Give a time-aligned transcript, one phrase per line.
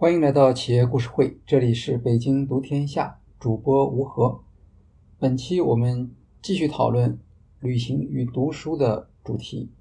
[0.00, 4.44] 欢迎来到企业故事会，这里是北京读天下主播吴和。
[5.18, 7.18] 本期我们继续讨论
[7.58, 9.72] 旅行与读书的主题。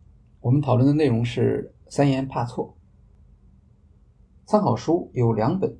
[0.42, 2.76] 我们讨论的内容是三言怕错。
[4.48, 5.78] 参考书有两本，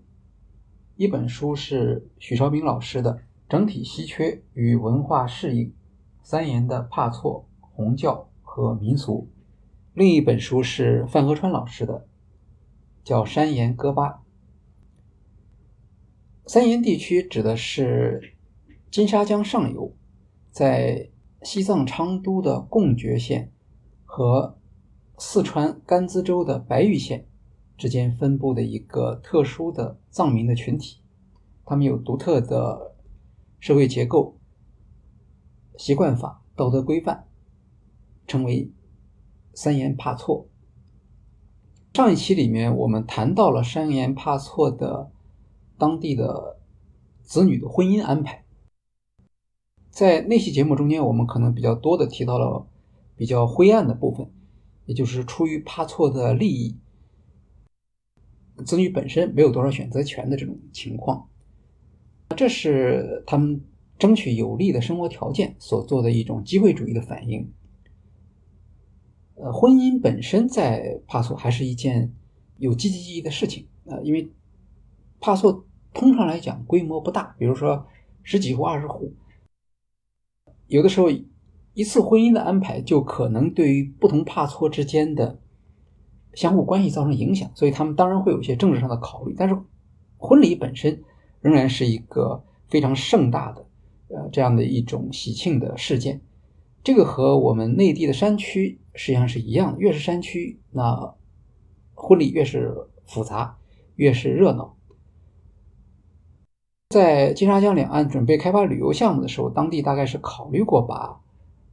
[0.98, 3.16] 一本书是许绍明老师的
[3.50, 5.74] 《整体稀缺与文化适应：
[6.22, 9.28] 三言的怕错、红教和民俗》，
[9.96, 12.06] 另一本书是范和川老师的，
[13.04, 14.10] 叫《山岩歌巴》。
[16.48, 18.36] 三岩地区指的是
[18.90, 19.94] 金沙江上游，
[20.50, 21.10] 在
[21.44, 23.52] 西藏昌都的贡觉县
[24.06, 24.58] 和
[25.18, 27.28] 四川甘孜州的白玉县
[27.78, 31.02] 之间分布的一个特殊的藏民的群体，
[31.66, 32.96] 他们有独特的
[33.60, 34.38] 社会结构、
[35.78, 37.26] 习惯法、道德规范，
[38.26, 38.72] 称为
[39.54, 40.48] 三严帕措。
[41.94, 45.12] 上一期里面我们谈到了三岩帕措的。
[45.78, 46.58] 当地的
[47.22, 48.46] 子女的婚姻安排，
[49.90, 52.66] 在那期节目中间，我们可能比较多的提到了
[53.16, 54.32] 比较灰暗的部分，
[54.86, 56.78] 也就是出于帕错的利益，
[58.66, 61.28] 子女本身没有多少选择权的这种情况，
[62.36, 63.62] 这是他们
[64.00, 67.52] 争取有利的生活条件所做的一种机会主义的反应。
[69.36, 72.16] 呃，婚姻本身在帕索还是一件
[72.58, 74.32] 有积极意义的事情啊，因为
[75.20, 75.67] 帕索。
[75.94, 77.88] 通常来讲，规模不大，比如说
[78.24, 79.14] 十几户、二十户，
[80.68, 81.10] 有的时候
[81.74, 85.40] 一次婚姻的安排就可能对于不同帕措之间的
[86.34, 89.36] 相互关系造成影响，所以他们当然会有一些政治上的考虑。
[89.38, 89.58] 但是
[90.18, 91.04] 婚礼本身
[91.42, 93.66] 仍然是一个非常盛大的，
[94.10, 96.22] 呃，这样的一种喜庆的事件。
[96.84, 101.16] 这个和我们内地的山区实际上是一样的，越是山区，那
[101.94, 102.74] 婚礼越是
[103.06, 103.58] 复杂，
[103.96, 104.77] 越是热闹。
[106.90, 111.20] 在金沙江两岸准备开发旅游项目的时候，当地大概是考虑过把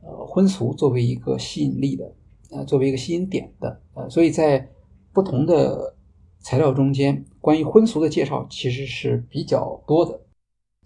[0.02, 2.12] 呃婚俗作为一个吸引力的，
[2.50, 4.68] 呃作为一个吸引点的，呃，所以在
[5.12, 5.94] 不同的
[6.40, 10.20] 材料中间，关于婚俗的介绍其实是比较多的，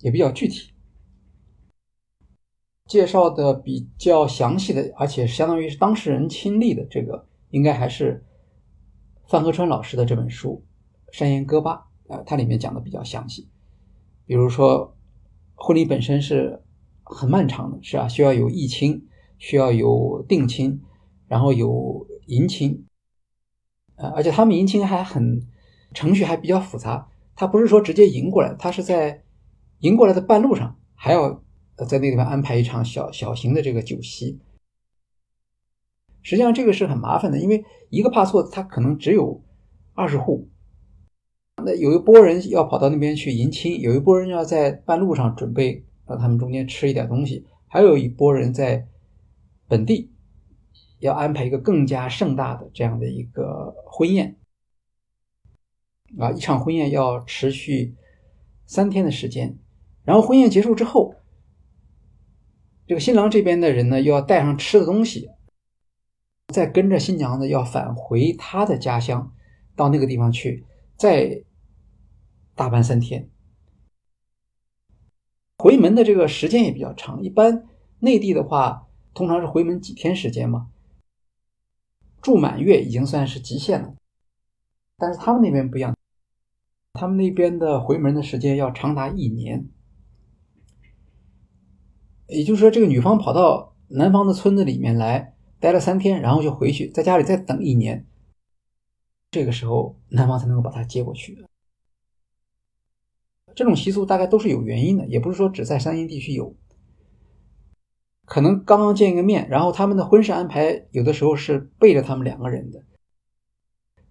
[0.01, 0.73] 也比较具体，
[2.85, 8.23] 介绍的比较详细的，而且相当于是当事人亲历的，这个应该还是
[9.27, 10.63] 范和川老师的这本书
[11.17, 11.77] 《山岩歌巴》
[12.09, 13.49] 呃，它里面讲的比较详细。
[14.29, 14.95] 比如说，
[15.55, 16.63] 婚礼本身是
[17.03, 19.09] 很漫长的，是啊，需要有议亲，
[19.39, 20.83] 需要有定亲，
[21.27, 22.85] 然后有迎亲，
[23.97, 25.41] 呃，而且他们迎亲还很
[25.95, 29.25] 程序还比较复杂，他不是说直接迎过来，他是在
[29.79, 31.43] 迎过来的半路上还要
[31.89, 34.39] 在那地方安排一场小小型的这个酒席。
[36.21, 39.43] 实际上这个是很麻烦的，因为一个帕错他可能只有
[39.95, 40.51] 二十户。
[41.77, 48.87] 有一波人要跑到那边去迎亲，有一波人要在半路上准备让他们中间吃一点东西，还有一波人在
[49.67, 50.13] 本地
[51.01, 54.37] 要安排一个更加盛大的这样的一个婚宴
[56.19, 57.95] 啊，一场婚宴要持续
[58.67, 59.59] 三天的时间，
[60.05, 61.15] 然后婚宴结束之后，
[62.87, 65.29] 这个新郎这边的人呢又要带上吃的东西，
[66.55, 69.33] 再跟着新娘子要返回他的家乡，
[69.75, 70.65] 到那个地方去
[70.97, 71.43] 再。
[72.59, 73.31] 大半三天，
[75.59, 77.23] 回门的这个时间也比较长。
[77.23, 77.69] 一般
[78.01, 80.69] 内地的话，通常是回门几天时间嘛，
[82.21, 83.95] 住满月已经算是极限了。
[84.97, 85.97] 但是他们那边不一样，
[86.95, 89.69] 他们那边的回门的时间要长达一年。
[92.27, 98.05] 也就是说，这个女方跑到男方的村子里面来待了三天，然后就回去，在家里再等一年，
[99.31, 101.47] 这个时候男方才能够把她接过去。
[103.59, 106.55] 这种习俗大概都是有原因的，也不是说只在山阴地区有。
[108.25, 112.85] 可能刚刚见一个面，然后他们的婚事安排有的时候是背着他们两个人的。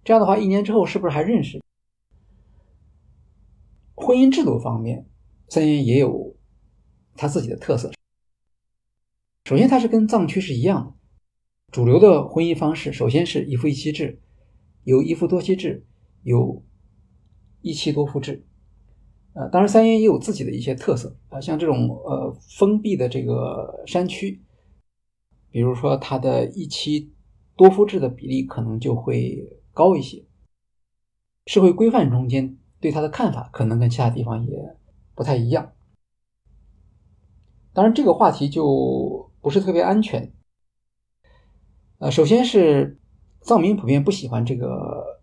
[0.04, 1.62] 这样的话，一年之后是不是还认识？
[3.94, 5.06] 婚姻制度方面，
[5.48, 6.36] 三阴也有
[7.14, 7.90] 他自己的特色。
[9.46, 10.92] 首先，它是跟藏区是一样的，
[11.72, 14.20] 主流的婚姻方式首先是一夫一妻制，
[14.84, 15.86] 有一夫多妻制，
[16.22, 16.62] 有
[17.62, 18.44] 一妻多夫制。
[19.38, 24.42] 呃，当然，三阴也有自己的一些特色啊，像这种呃封闭的这个山区，
[25.48, 27.14] 比如说它的一妻
[27.54, 29.38] 多夫制的比例可能就会
[29.72, 30.24] 高一些。
[31.46, 34.76] 社会规范中间对它的看法可能跟其他地方也
[35.14, 35.72] 不太一样。
[37.72, 40.32] 当然，这个话题就不是特别安全。
[41.98, 42.98] 呃，首先是
[43.42, 45.20] 藏民普遍不喜欢这个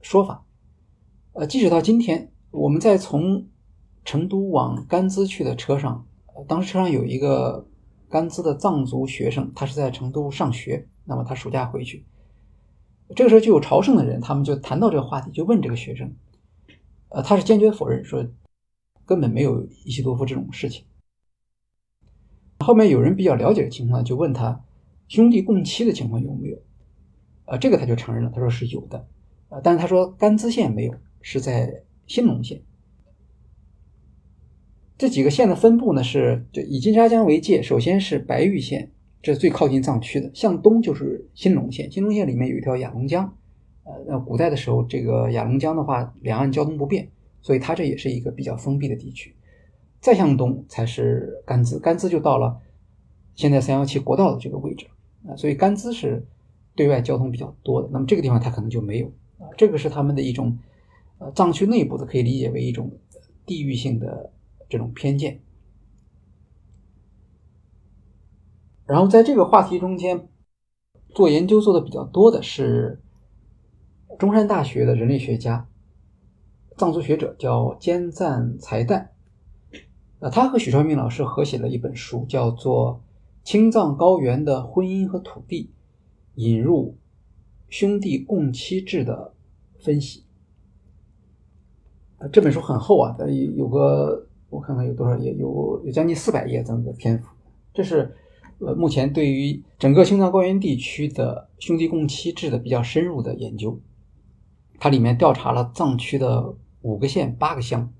[0.00, 0.44] 说法。
[1.34, 3.46] 呃，即使到今天，我们在从
[4.02, 6.06] 成都往甘孜去的车上，
[6.48, 7.68] 当时车上有一个
[8.08, 12.06] 甘孜的藏族学生，他是在成都上学，那么他暑假回去，
[13.14, 16.10] 这个时候就有朝圣的人，他们就谈到这个话题，就问这个学生，
[17.10, 18.26] 呃，他是坚决否认说
[19.04, 20.86] 根本没有伊西多夫这种事情。
[22.60, 24.64] 后面有人比较了解的情况，就问他
[25.08, 26.58] 兄弟共妻的情况有没有？
[27.44, 29.06] 呃，这个他就承认了，他说是有的，
[29.50, 30.94] 呃，但是他说甘孜县没有。
[31.28, 32.62] 是在兴隆县，
[34.96, 43.36] 这几个县的分布呢是就以金沙江为界，首先是白玉县，这是最靠近藏区的，向东就是兴隆县，兴隆县里面有一条雅砻江，
[43.84, 47.08] 呃，那古代的时候这个雅砻江的话，两岸交通不便，
[47.42, 49.34] 所以它这也是一个比较封闭的地区。
[50.00, 52.60] 再向东才是甘孜，甘孜就到了
[53.34, 54.86] 现在三幺七国道的这个位置
[55.26, 56.24] 啊，所以甘孜是
[56.76, 59.06] 对外交通比较多的，那么这个地方它可能就没有
[59.38, 60.56] 啊，这个是他们的一种。
[61.18, 62.98] 呃，藏区内部的可以理解为一种
[63.44, 64.32] 地域性的
[64.68, 65.40] 这种偏见。
[68.84, 70.28] 然后在这个话题中间
[71.14, 73.02] 做研究做的比较多的是
[74.18, 75.68] 中山大学的人类学家、
[76.76, 79.08] 藏族学者叫坚赞才旦。
[80.18, 83.02] 呃，他和许绍明老师合写了一本书，叫做
[83.48, 85.72] 《青藏高原的婚姻和土地：
[86.36, 86.96] 引入
[87.68, 89.34] 兄弟共妻制的
[89.78, 90.20] 分析》。
[92.32, 97.28] 这本书很厚啊，有有个我看看有多少页，有有将近四百页这么个篇幅。
[97.74, 98.16] 这是
[98.58, 103.78] 呃目前对于整个青藏高原地区的兄弟共妻制的比较深入的研究。
[104.78, 107.92] 它里面调查了藏区的五个县八个乡。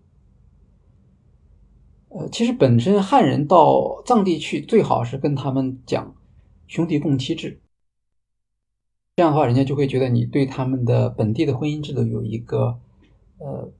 [2.09, 6.15] 呃，其实本身汉人到藏地去，最好是跟他们讲
[6.67, 7.61] 兄弟共妻制，
[9.15, 12.79] 这样的话，人家就会觉得你对他们的本地的婚姻制度有一个
[13.39, 13.71] 呃。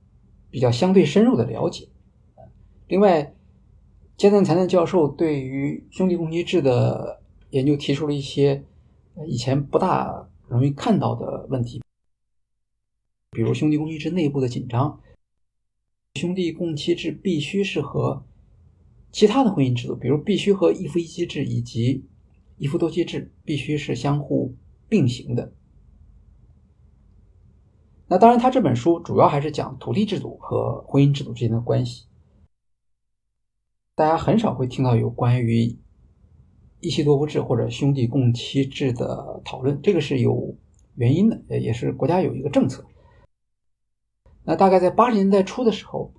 [0.49, 1.87] 比较相对深入的了解。
[2.87, 3.33] 另外，
[4.15, 8.63] 坚赞才旦教授对于兄弟共妻制的研究提出了一些
[9.27, 11.81] 以前不大容易看到的问题，
[13.31, 14.99] 比如兄弟共妻制内部的紧张，
[16.15, 18.25] 兄弟共妻制必须是和
[19.11, 22.05] 其他的婚姻制度，比如必须和一夫一妻制以及
[22.57, 24.55] 一夫多妻制必须是相互
[24.87, 25.53] 并行的。
[28.09, 32.05] 那当然，他这本书主要还是讲土地制度和婚姻制度之间的关系。
[33.95, 35.77] 大家很少会听到有关于
[36.79, 40.55] 一妻多夫制或者兄弟共妻制的讨论，这个是有
[40.95, 42.85] 原因的，也是国家有一个政策。
[44.45, 46.13] 那大概在八十年代初的时候，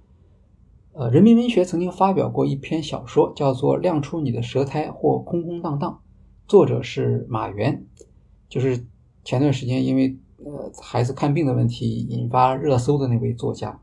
[0.93, 6.03] 呃，人民文学曾经发表过一篇小说，叫做《亮出你的舌苔或空空荡荡》，
[6.51, 7.87] 作者是马原，
[8.47, 8.87] 就是
[9.25, 10.19] 前段时间因为。
[10.45, 13.81] 呃，孩子看病的问题引发热搜的那位作家，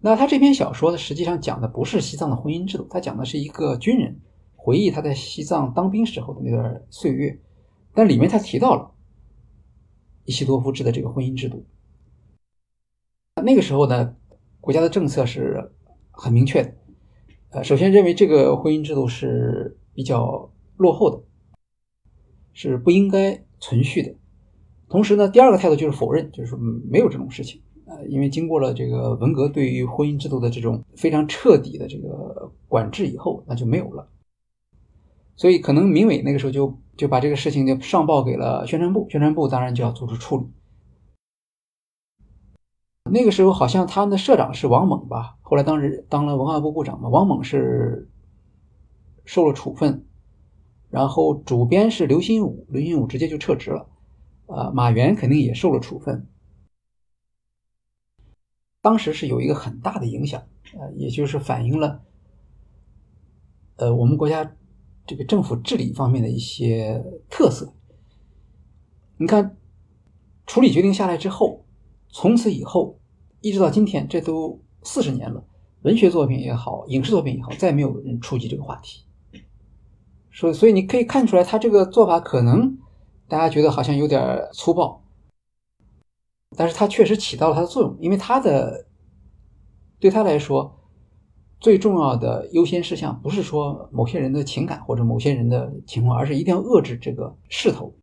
[0.00, 4.20] 那他这篇小说呢，实际上讲的不是西藏的婚姻制度，他讲的是一个军人
[4.54, 7.40] 回忆他在西藏当兵时候的那段岁月，
[7.94, 8.92] 但里面他提到了
[10.26, 11.64] 伊西多夫制的这个婚姻制度。
[13.42, 14.14] 那个时候呢，
[14.60, 15.72] 国家的政策是
[16.10, 16.74] 很明确的，
[17.50, 21.22] 呃，首先认为这个婚姻制度是比较落后的，
[22.52, 24.14] 是不应该存续的。
[24.88, 34.08] 同时呢，第二个态度就是否认，就是说没有这种事情呃，因为经过了这个文革对于婚姻制度的这种非常彻底的这个管制以后，那就没有了。
[35.36, 40.46] 所以可能民委那个时候就就把这个事情就上报给了宣传部，宣传部当然就要做出处理。
[43.10, 48.08] 那个时候好像他们的社长是王猛吧，后来当时当了文化部部长嘛，王猛是
[49.24, 50.04] 受了处分，
[50.90, 53.86] 然后主编是刘心武，刘心武直接就撤职了。
[54.46, 56.28] 呃，马原肯定也受了处分，
[58.80, 60.40] 当时是有一个很大的影响，
[60.78, 62.04] 呃，也就是反映了，
[63.74, 64.56] 呃，我们国家
[65.04, 67.74] 这个政府治理方面的一些特色。
[69.16, 69.56] 你看，
[70.46, 71.64] 处理决定下来之后，
[72.08, 73.00] 从此以后
[73.40, 75.44] 一直到今天，这都四十年了，
[75.82, 79.02] 文学作品也好，影视作品也好，再没有人触及这个话题。
[80.30, 82.78] 所，所以你可以看出来，他这个做法可能。
[83.28, 85.02] 大家觉得好像有点粗暴，
[86.56, 88.86] 但是它确实起到了它的作用，因为它的
[89.98, 90.78] 对他来说
[91.58, 97.94] 最重要的优先事项不是说某些人的情感或者某些人的情况，而是一定要遏制这个势头。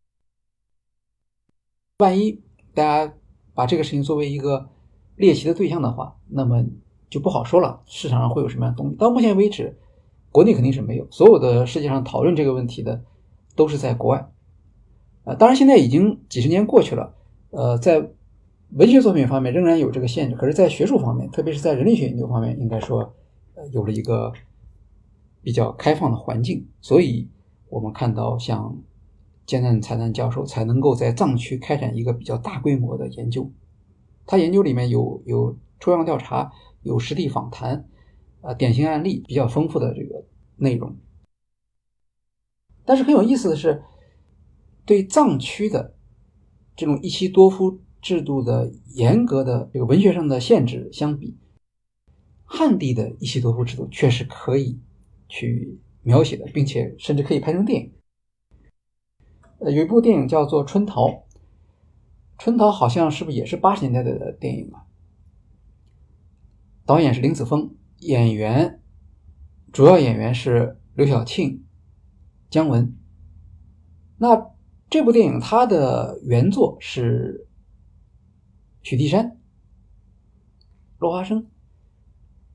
[1.99, 3.13] 万一大家
[3.53, 4.69] 把这个事情作为一个
[5.15, 6.65] 猎奇的对象的话，那么
[7.09, 8.95] 就不好说了，市场上会有什么样的东西？
[8.97, 9.79] 到目前为止，
[10.31, 13.01] 国内肯定是没有，所有的世界上讨论这个问题的
[13.55, 14.32] 都是在国外。
[15.25, 17.15] 呃，当然，现在已经几十年过去了。
[17.51, 18.09] 呃，在
[18.71, 23.13] 文学作品方面仍然有这个限制，可是，在学术方面，特别是在人类学研究方面，应该说，
[23.55, 24.33] 呃，有了一个
[25.41, 27.29] 比较开放的环境，所以
[27.69, 28.77] 我们看到像
[29.45, 33.51] 艰难才难教授才能够在藏区开展一个比较大规模的研究。
[34.25, 36.51] 他研究里面有有抽样调查，
[36.81, 37.87] 有实地访谈，
[38.41, 40.25] 啊，典型案例比较丰富的这个
[40.57, 40.95] 内容。
[42.85, 43.83] 但是很有意思的是，
[44.85, 45.95] 对藏区的
[46.75, 47.79] 这种一妻多夫。
[48.03, 51.37] 制度的严格的这个文学上的限制相比，
[52.43, 54.77] 汉地的一妻多夫制度却是可以
[55.29, 57.93] 去描写的，并且甚至可以拍成电影。
[59.59, 61.07] 呃，有一部电影叫做《春桃》，
[62.37, 64.83] 《春桃》好像是不是也是八十年代的电影啊？
[66.85, 68.81] 导演是林子峰，演员
[69.71, 71.63] 主要演员是刘晓庆、
[72.49, 72.93] 姜文。
[74.17, 74.52] 那
[74.93, 77.47] 这部电影它的原作是。
[78.83, 79.39] 许地山、
[80.99, 81.47] 落花生，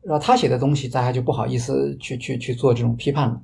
[0.02, 3.42] 然后他写的东西，大家就不好意思去去去做这种批判了。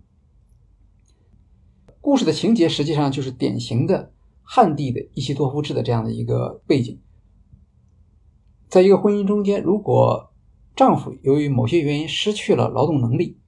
[2.01, 7.01] 故事的情节实际上就是典型的汉地的一妻多夫制的这样的一个背景。
[8.69, 10.33] 在一个婚姻中间，如果
[10.77, 13.41] 丈夫由于某些原因失去了劳动能力，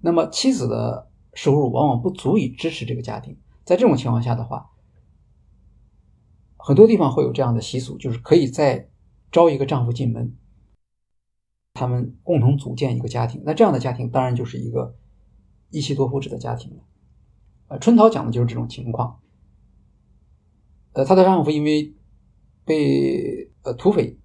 [0.00, 3.36] 那么妻子的收入往往不足以支持这个家庭。
[3.70, 4.72] 在这种情况下的话，
[6.56, 8.90] 很多地方会有这样的习俗，就是可以再
[9.30, 10.36] 招一个丈夫进门，
[11.72, 13.44] 他们共同组建一个家庭。
[13.46, 14.96] 那这样的家庭当然就是一个
[15.70, 16.82] 一妻多夫制的家庭了。
[17.68, 19.20] 呃，春桃讲的就是这种情况。
[20.94, 21.94] 呃，她的丈夫因为
[22.64, 24.18] 被呃土匪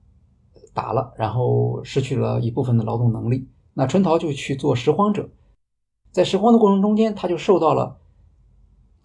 [0.73, 5.29] 打了，然后失去了一部分的劳动能力，那春桃就去做拾荒者。
[6.09, 7.99] 在拾荒的过程中间，她就受到了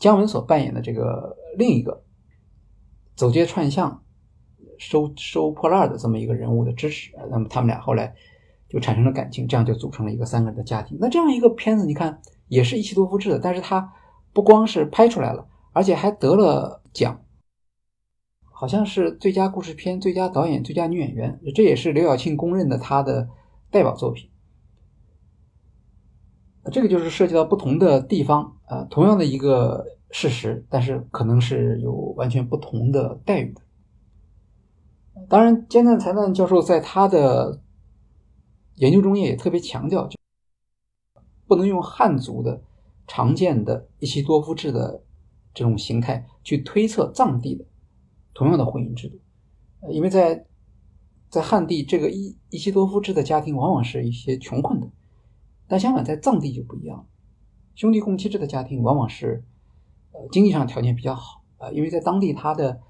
[0.01, 2.03] 姜文所扮演的这个另一个。
[3.17, 4.03] 走街串巷
[4.79, 8.15] 收收破烂的这么一个人物的支持，那么他们俩后来
[8.67, 10.97] 就产生了感情，这样就组成了一个三个人的家庭。
[10.99, 13.93] 那这样一个片子，你看也是一妻多夫制的，但是它
[14.33, 17.21] 不光是拍出来了，而且还得了奖，
[18.43, 23.29] 好像是最佳故事片、最佳导演、最佳女演员，这也是刘晓庆公认的他的
[23.71, 24.31] 代表作品。
[26.73, 29.87] 这个就是涉及到不同的地方，呃，同样的一个。
[30.13, 33.63] 事实，但是可能是有完全不同的待遇的。
[35.29, 37.61] 当然，艰难才难教授在他的
[38.75, 40.19] 研究中也特别强调，就
[41.47, 42.61] 不能用汉族的
[43.07, 45.05] 常见的一妻多夫制的
[45.55, 47.65] 这种形态去推测藏地的
[48.35, 49.21] 同样的婚姻制度，
[49.93, 50.45] 因为在
[51.29, 54.90] 在汉地这个一一妻多夫制的家庭往往是一些穷困的，
[55.71, 57.07] 但相反在藏地就不一样，
[57.75, 59.45] 兄弟共妻制的家庭往往是。
[60.13, 62.81] 呃，经济上条件比较好啊，因为在当地他的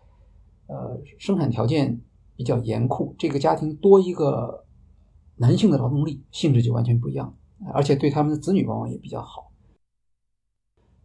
[0.69, 2.01] 呃生产条件
[2.35, 4.65] 比较严酷，这个家庭多一个
[5.37, 7.37] 男性的劳动力，性质就完全不一样，
[7.75, 9.53] 而且对他们的子女往往也比较好。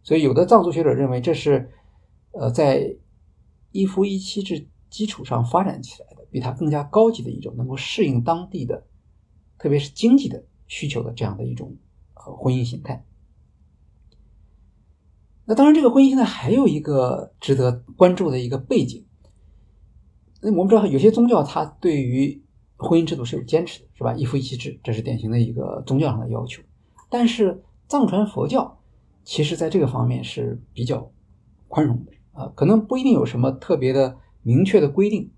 [0.02, 1.70] 所以，有的藏族学者认为这是
[2.32, 2.96] 呃在
[3.72, 8.86] 一夫一妻制基础上发展起来的，比它更加高级的一种能够适应当地的，
[9.58, 11.76] 特别是经济的需求的这样的一种
[12.14, 13.04] 呃婚姻形态。
[15.44, 19.06] 那当然，这个婚姻现在还有一个值得关注的一个背景。
[20.42, 22.44] 那我们知道，有些宗教它对于
[22.76, 24.12] 婚姻制度是有坚持的，是吧？
[24.14, 26.62] 一夫一妻制，这是典型的一个宗教上的要求。
[27.08, 28.82] 但是藏传佛教
[29.24, 31.12] 其实在这个方面是比较
[31.68, 35.30] 宽容的啊，可能不一定有什么特别的明确的规定。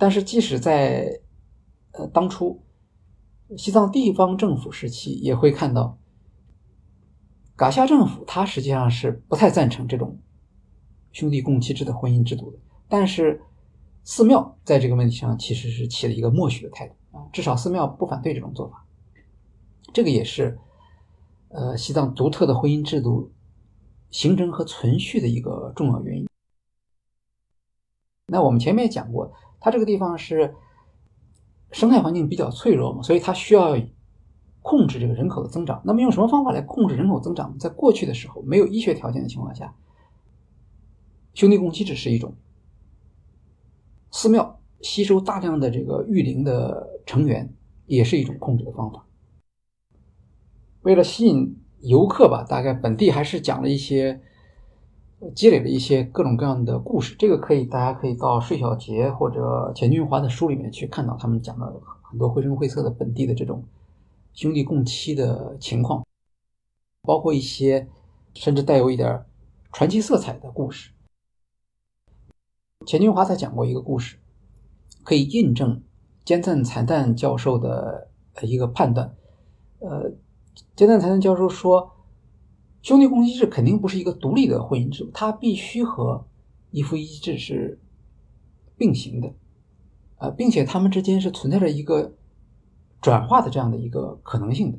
[0.00, 1.20] 但是即使在
[1.92, 2.60] 呃当初
[3.56, 5.98] 西藏地方政府时期，也会看到。
[7.54, 10.18] 噶夏政府他实际上是不太赞成这种
[11.12, 13.40] 兄弟共妻制的婚姻制度的，但是
[14.04, 18.84] 寺庙在这个问题上其实是起了一个默许的态度啊，至少寺庙不反对这种做法。
[19.92, 20.58] 这个也是
[21.48, 23.32] 呃西藏独特的婚姻制度
[24.10, 26.28] 形成和存续的一个重要原因。
[28.26, 30.54] 那我们前面也讲过，它这个地方是
[31.76, 33.76] 生态环境比较脆弱嘛，所以它需要。
[34.68, 37.56] 控制这个人口的增长，那么用什么方法来控制人口增长？
[37.56, 39.72] 在过去的时候，没有医学条件的情况下，
[41.34, 42.32] 兄弟共妻制是一种；
[44.10, 47.48] 寺庙吸收大量的这个育龄的成员，
[47.86, 49.06] 也是一种控制的方法。
[50.82, 54.20] 为了吸引游客吧，大概本地还是讲了一些，
[55.34, 57.14] 积累了一些各种各样的故事。
[57.18, 63.64] 这个可以，大家可以到税小杰或者钱俊华的书里面去看到，他们讲的很多绘声绘色的本地的这种。
[64.34, 66.04] 兄弟共妻的情况，
[67.00, 67.88] 包括一些
[68.34, 69.24] 甚至带有一点
[69.72, 70.90] 传奇色彩的故事。
[72.86, 74.18] 钱俊华才讲过一个故事，
[75.04, 75.82] 可以印证
[76.22, 78.10] 兼赞才旦教授的
[78.42, 79.14] 一个判断。
[79.78, 80.12] 呃，
[80.76, 81.92] 兼赞才旦教授说，
[82.86, 86.24] 兄弟共妻制肯定不是一个独立的婚姻制度，它必须和
[86.70, 87.80] 一夫一妻制是
[88.76, 89.34] 并行的，
[90.18, 92.14] 啊，并且他们之间是存在着一个
[93.00, 94.78] 转化的这样的一个可能性的。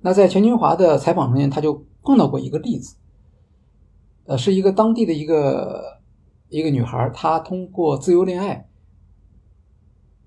[0.00, 2.96] 那在钱军华的采访中间，他就碰到过一个例子，
[4.24, 6.00] 呃，是一个当地的一个
[6.48, 8.66] 一个女孩，她通过自由恋爱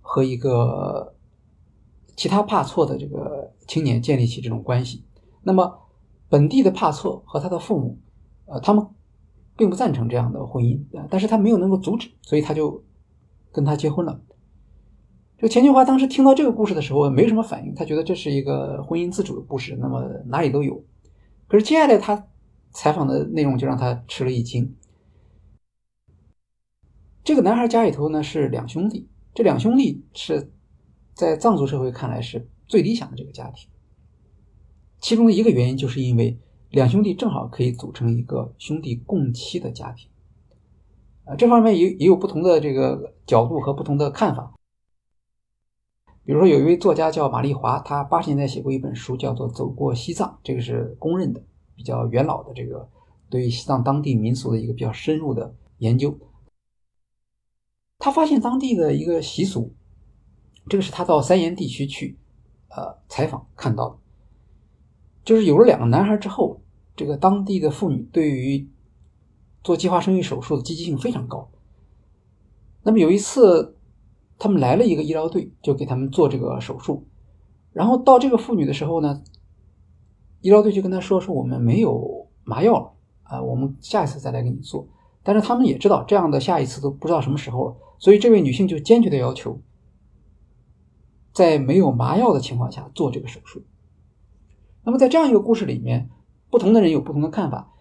[0.01, 1.15] 和一个
[2.15, 5.03] 其他怕错的这个青年建立起这种关系。
[5.41, 5.86] 那么
[6.29, 7.97] 本地的帕错和他的父母，
[8.45, 8.85] 呃，他们
[9.55, 10.79] 并不赞成这样的婚姻，
[11.09, 12.83] 但是他没有能够阻止，所以他就
[13.51, 14.21] 跟他结婚了。
[15.37, 20.83] 这个钱俊华当时听到这个故事的时候，没什么反应，他觉得这是一个婚姻自主的故事，那么哪里都有。
[21.47, 22.27] 可是接下来他
[22.71, 24.75] 采访的内容就让他吃了一惊。
[27.23, 30.51] 这个男孩家里头呢是两兄弟，这两兄弟是
[31.13, 33.69] 在藏族社会看来是最理想的这个家庭。
[34.99, 36.37] 其中的一个原因就是因为
[36.69, 40.09] 两兄弟正好可以组成一个兄弟共妻的家庭。
[41.25, 44.53] 啊，这方面也也有不同的这个角度和不同的看法。
[46.23, 51.41] 比如说，有一位作家叫马丽华，他八十年代写过一本书，叫做《走过西藏》，这个是公认的
[51.73, 52.89] 比较元老的这个
[53.29, 56.17] 对于西藏当地民俗的一个比较深入的研究。
[57.97, 59.73] 他发现当地的一个习俗，
[60.69, 62.17] 这个是他到三岩地区去
[62.69, 63.97] 呃采访看到的，
[65.27, 66.61] 就是有了两个男孩之后，
[66.95, 68.67] 这个当地的妇女对于
[69.63, 71.49] 做计划生育手术的积极性非常高。
[72.83, 73.75] 那么有一次。
[74.39, 77.07] 他们来了一个医疗队，就给他们做这个手术。
[77.73, 79.23] 然后到这个妇女的时候呢，
[80.41, 82.93] 医疗队就跟他说：“说我们没有麻药了
[83.23, 84.87] 啊，我们下一次再来给你做。”
[85.25, 89.59] 但是他们也知道这样的下一次都不知道什么时候了，所以这位女性就坚决的要求，
[91.33, 93.63] 在没有麻药的情况下做这个手术。
[94.87, 96.09] 那么在这样一个故事里面，
[96.49, 97.73] 不同的人有不同的看法。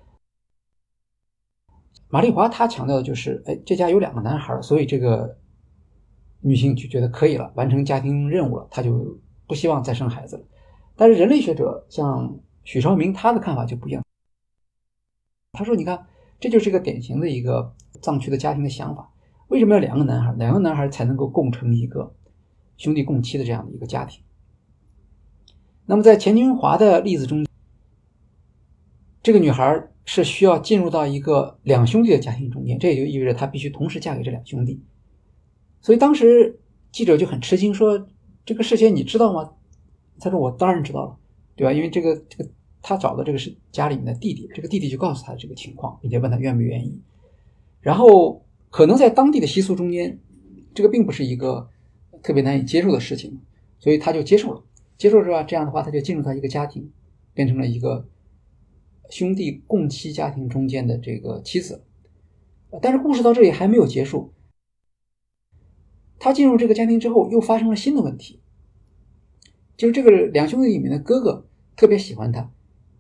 [2.08, 5.38] 马丽华她强调的就是：哎，这家有两个男孩，所以这个。
[6.40, 10.44] 女性就觉得可以了，完成家庭任务了，她就不希望再生孩子了。
[10.94, 14.04] 但是人类学者像许绍明，他的看法就不一样。
[15.52, 16.06] 他说：“你看，
[16.38, 19.12] 这就是一个典型的一个藏区的家庭的想法。
[19.48, 20.32] 为什么要两个男孩？
[20.34, 22.14] 两个男孩才能够共成一个
[22.76, 24.22] 兄弟共妻的这样的一个家庭？
[25.86, 27.46] 那么在钱军华的例子中，
[29.22, 34.82] 这个女孩是需要进入到一个两兄弟的家庭中间，这也就意味着她必须同时嫁给这两兄弟。”
[35.80, 36.58] 所以当时
[36.90, 38.08] 记者就很吃惊，说
[38.44, 39.52] ：“这个事情你知道吗？”
[40.18, 41.16] 他说：“我当然知道了，
[41.54, 41.72] 对吧？
[41.72, 42.50] 因为这个这个
[42.82, 47.00] 他找的这个是家里面的弟弟，这个弟弟就告诉他这个情况，并且问他愿不愿意。
[47.80, 50.18] 然后可能在当地的习俗中间，
[50.74, 51.68] 这个并不是一个
[52.22, 53.40] 特别难以接受的事情，
[53.78, 54.64] 所以他就接受了。
[54.98, 55.42] 接受是吧？
[55.42, 56.90] 这样的话，他就进入到一个家庭，
[57.34, 58.08] 变成了一个
[59.10, 61.84] 兄弟共妻家庭中间的这个妻子。
[62.82, 64.32] 但是故事到这里还没有结束。”
[66.18, 68.40] 他进入这个家庭之后，又发生了新的问题，
[69.76, 72.50] 就是这个两兄弟里面的哥哥特别喜欢他，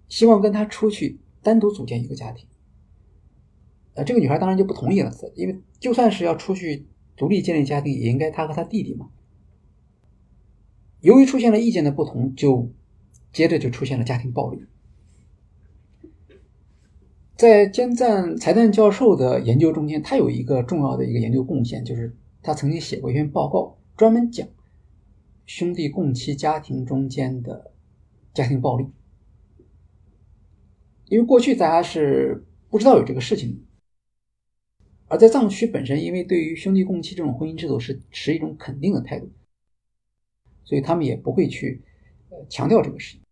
[0.06, 2.46] 希望跟他出去单独组建一个家庭。
[3.94, 9.08] 呃，这个女孩当然就不同意了，因为就算是要出去独立建立家庭，也应该他和他弟弟嘛。
[11.00, 12.70] 由于出现了意见的不同，就
[13.32, 14.64] 接着就出现了家庭暴力。
[17.36, 22.16] 在兼赞才旦教授的研究中间，他有一个重要的一个研究贡献，就是。
[22.42, 24.46] 他曾经写过一篇报告，专门讲
[25.46, 27.72] 兄弟共妻家庭中间的
[28.32, 28.86] 家庭暴力。
[31.06, 33.64] 因为过去大家是不知道有这个事情，
[35.08, 39.28] 而在藏区本身，因为对于兄弟共妻这种婚姻制度是持一种肯定的态度，
[40.66, 41.82] 所以他们也不会去
[42.28, 43.22] 呃强调这个事情。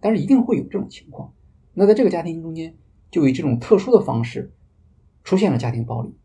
[0.00, 1.34] 但是一定会有这种情况。
[1.74, 2.78] 那在这个家庭中间，
[3.10, 4.54] 就以这种特殊的方式
[5.24, 6.16] 出现了家庭暴力。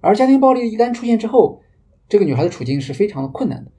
[0.00, 1.64] 而家庭暴力一旦出现之后，
[2.08, 3.72] 这个女孩的处境是非常的困难的。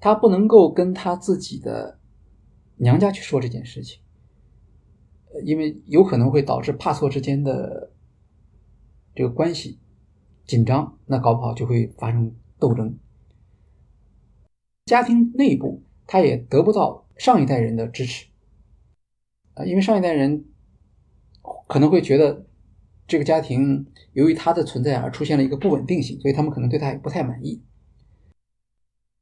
[0.00, 2.00] 她不能够跟她自己的
[2.76, 4.00] 娘家去说这件事情，
[5.44, 7.92] 因为有可能会导致帕错之间的
[9.14, 9.78] 这个关系
[10.46, 12.98] 紧张，那搞不好就会发生斗争。
[14.90, 18.26] 家庭内部，他也得不到上一代人的支持，
[19.54, 20.46] 啊，因为上一代人
[21.68, 22.46] 可能会觉得。
[23.10, 27.60] 这个家庭由于他的存在而出现了一个不稳定性，所以他们可能对他也不太满意。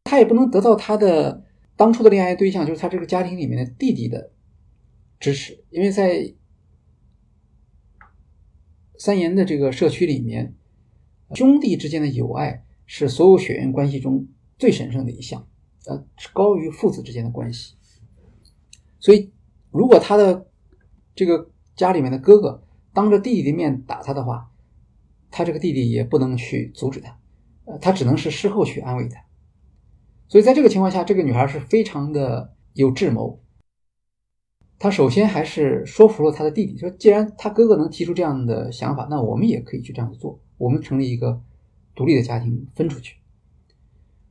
[0.05, 4.31] 他也不能得到他的当初的恋爱对象，就是他这个家庭里面的弟弟的
[5.19, 6.35] 支持，因为在
[8.99, 10.55] 三岩的这个社区里面，
[11.35, 14.29] 兄弟之间的友爱是所有血缘关系中
[14.59, 15.49] 最神圣的一项，
[15.89, 17.75] 呃，高于父子之间的关系。
[19.01, 19.33] 所以，
[19.71, 20.47] 如果他的
[21.15, 24.51] 这个家里面的哥哥当着弟弟的面打他的话，
[25.31, 27.19] 他这个弟弟也不能去阻止他，
[27.65, 29.21] 呃，他只能是事后去安慰他。
[30.29, 33.41] 所以，在这个情况下，这个女孩是非常的有智谋。
[34.81, 40.41] 她首先还是说服了他的弟弟，说既然他哥哥能提出这样的想法，那我们也可以去这样子做。
[40.57, 41.43] 我们成立一个
[41.95, 43.17] 独立的家庭，分出去。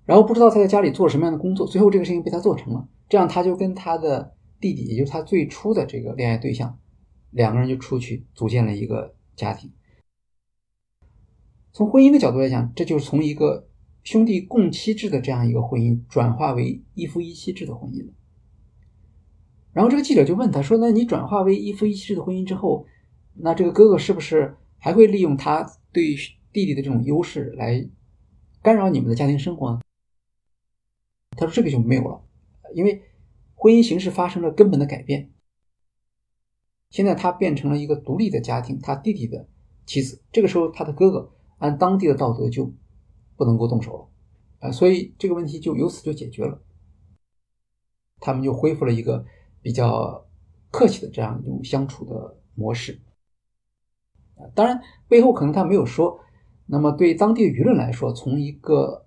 [0.08, 2.88] 然后不知道他在家里做了什么样的工作，最后这个事情被他做成了。
[3.10, 6.80] 这样他就跟他的弟弟，也就是他最初的这个恋爱对象，
[7.32, 9.70] 两个人就出去组建了一个家庭。
[11.74, 13.68] 从婚姻的角度来讲，这就是从一个
[14.04, 18.14] 兄弟共妻制的这样一个婚姻，转化为一夫一妻制的婚姻了。
[19.74, 22.86] 然后这个记者就问他说：“那你转化为一夫一妻制的婚姻之后，
[23.34, 26.16] 那这个哥哥是不是还会利用他对
[26.54, 27.88] 弟弟的这种优势来
[28.62, 29.82] 干扰你们的家庭生活呢？”
[31.38, 32.22] 他说：“这个就没有了，
[32.74, 33.04] 因为
[33.56, 35.32] 婚姻形式发生了根本的改变。
[36.90, 39.48] 现在他变成了一个独立的家庭，他弟弟的
[39.86, 40.22] 妻子。
[40.32, 42.74] 这个时候，他的哥哥按当地的道德就
[43.38, 46.62] 不能够动手了，啊，所以这个问题就由此就解决了。
[48.20, 49.26] 他们就恢复了一个。”
[49.60, 50.26] 比较
[50.72, 53.02] 客气的这样一种相处的模式，
[54.56, 56.22] 当然背后可能他没有说。
[56.68, 59.07] 那么对当地舆论来说，从一个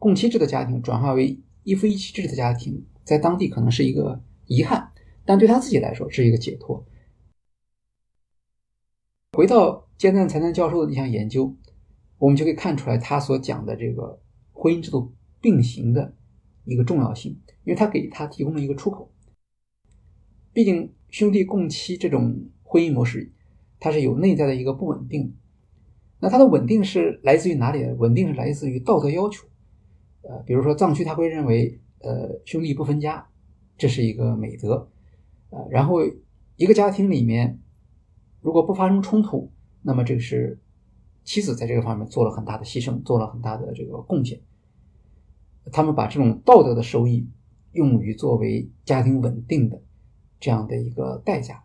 [0.00, 4.90] 共妻制的家庭转化为一夫一妻制的家庭，在当地可能是一个遗憾，
[5.26, 6.82] 但对他自己来说是一个解脱。
[9.36, 11.54] 回到艰难才能教授的那项研究，
[12.16, 14.18] 我们就可以看出来他所讲的这个
[14.52, 16.16] 婚姻制度并行的
[16.64, 17.32] 一个重要性，
[17.64, 19.12] 因为他给他提供了一个出口。
[20.54, 23.30] 毕竟兄弟共妻这种婚姻模式，
[23.78, 25.36] 它是有内在的一个不稳定。
[26.20, 27.84] 那它的稳定是来自于哪里？
[27.98, 29.46] 稳定是来自于道德要求。
[30.22, 33.28] 呃，比如说藏区他会认为，呃，兄弟不分家，
[33.76, 34.88] 这是一个美德。
[35.50, 36.00] 呃，然后
[36.56, 37.60] 一个家庭里面
[38.40, 39.50] 如果不发生冲突，
[39.82, 40.60] 那么这个是
[41.24, 44.40] 妻子在这个方面做了很大的牺牲，做了很大的这个贡献。
[45.72, 47.28] 他们把这种道德的收益
[47.72, 49.82] 用于作为家庭稳定的。
[50.42, 51.64] 这样的一个代价，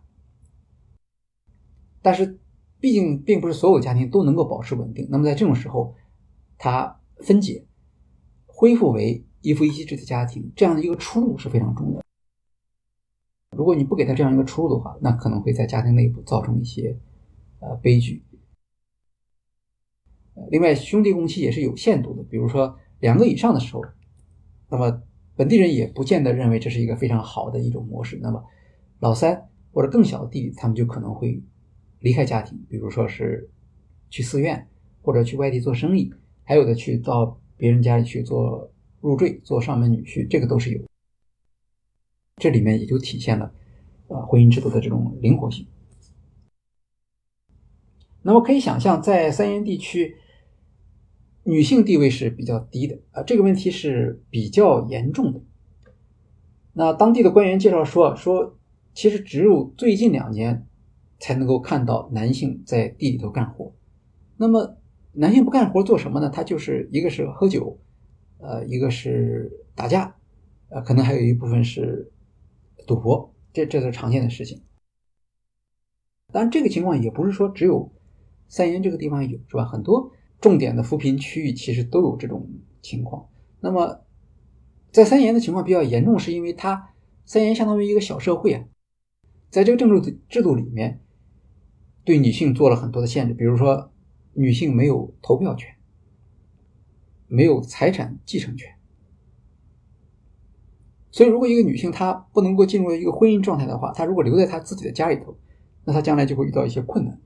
[2.02, 2.38] 但是
[2.78, 5.08] 毕竟并不是所有家庭都能够保持稳定。
[5.10, 5.94] 那么在这种时候，
[6.58, 7.64] 它分解、
[8.58, 12.04] 恢复为一夫一妻制的家庭，这样的一个出路是非常重要的。
[13.54, 16.96] 如果你不给他这样一个出路的话，那可能会在家庭内部造成一些
[17.60, 18.24] 呃悲剧。
[20.50, 23.82] 另外，兄弟共妻也是有限度的，比如说两个以上的时候，
[24.70, 25.02] 那么
[25.34, 28.18] 本地人也不见得认为这是一个非常好的一种模式。
[28.22, 28.42] 那么
[29.00, 31.42] 老三或者更小的弟弟，他们就可能会
[32.00, 33.50] 离开家庭，比如说是
[34.08, 34.66] 去寺院，
[35.02, 36.10] 或者去外地做生意，
[36.42, 40.80] 还有的去到别人家里去做入赘、做上门女婿，这个都是有。
[42.36, 43.52] 这里面也就体现了
[44.08, 45.66] 呃婚姻制度的这种灵活性。
[48.22, 50.16] 那么可以想象，在三原地区，
[51.44, 55.40] 女性地位是比较低的啊，这个问题是比较严重的。
[56.72, 58.52] 那当地的官员介绍说说。
[58.98, 60.66] 其实只有最近两年
[61.18, 63.74] 才能够看到男性在地里头干活。
[64.38, 64.78] 那么
[65.18, 66.28] 男性不干活做什么呢？
[66.28, 67.78] 他就是一个是喝酒，
[68.38, 70.14] 呃，一个是打架，
[70.68, 72.12] 呃，可能还有一部分是
[72.86, 74.62] 赌博，这这是常见的事情。
[76.32, 77.90] 当然，这个情况也不是说只有
[78.46, 79.64] 三原这个地方有，是吧？
[79.64, 82.46] 很多重点的扶贫区域其实都有这种
[82.82, 83.26] 情况。
[83.60, 84.04] 那么
[84.92, 86.90] 在三原的情况比较严重，是因为它
[87.24, 88.64] 三原相当于一个小社会啊。
[89.48, 91.00] 在这个政治制度里面，
[92.04, 93.90] 对女性做了很多的限制，比如说
[94.36, 95.74] 女性没有投票权，
[97.26, 98.76] 没有财产继承权。
[101.10, 105.36] 所以，如果一个女性她不能够进入一个婚姻状态的话，她如果留在她自己的家里头，
[105.84, 107.20] 那她将来就会遇到一些困难。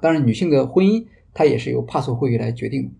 [0.00, 2.94] 当然，女性的婚姻它也是由帕索会议来决定，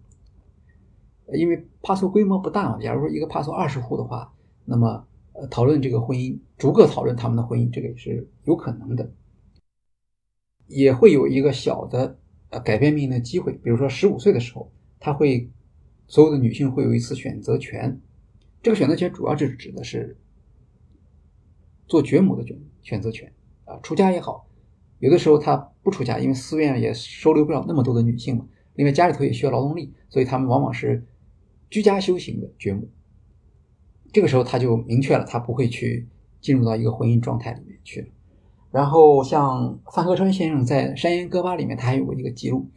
[1.33, 2.79] 因为帕索规模不大嘛。
[2.79, 4.33] 假如说一个帕索二十户的话，
[4.65, 5.07] 那么。
[5.51, 9.13] 讨论这个婚姻，逐个讨论他们的婚姻，这个也是有可能的，
[10.69, 12.21] 也会有一个小的
[12.55, 13.53] 呃改变命运的机会。
[13.53, 15.51] 比如说十五岁的时候，他会
[16.07, 18.01] 所有的女性会有一次选择权，
[18.63, 20.17] 这个选择权主要是指的是
[21.89, 23.33] 做爵母的选选择权
[23.65, 24.49] 啊，出家也好，
[25.01, 31.05] 有的时候他不出家，因为寺院也收留不了那么多的女性嘛，另外家里头也需要劳动力，所以他们往往是
[31.69, 32.89] 居家修行的爵母。
[34.13, 36.07] 这个时候他就明确了，他不会去
[36.41, 38.09] 进入到一个婚姻状态里面去了。
[38.75, 42.69] 然后像范和川先生在《山岩歌巴》里面，他还有过一个记录，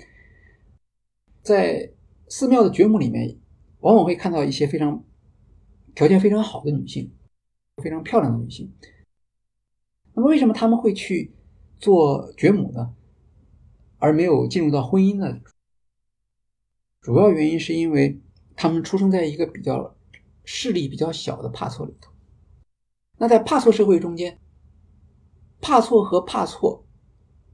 [1.42, 1.92] 在
[2.28, 3.36] 寺庙的觉母里面，
[3.80, 5.04] 往往会看到一些非常
[5.96, 7.12] 条件非常好的女性，
[7.82, 8.72] 非常漂亮的女性。
[10.14, 11.34] 那么，为什么他们会去
[11.80, 12.94] 做觉母呢？
[13.98, 15.42] 而没有进入到婚姻呢？
[17.02, 18.22] 主要原因是因为
[18.56, 19.98] 他们出生在一个比较
[20.46, 22.12] 势力比较小的帕措里头。
[23.18, 24.38] 那在帕措社会中间，
[25.62, 26.86] 帕错和帕错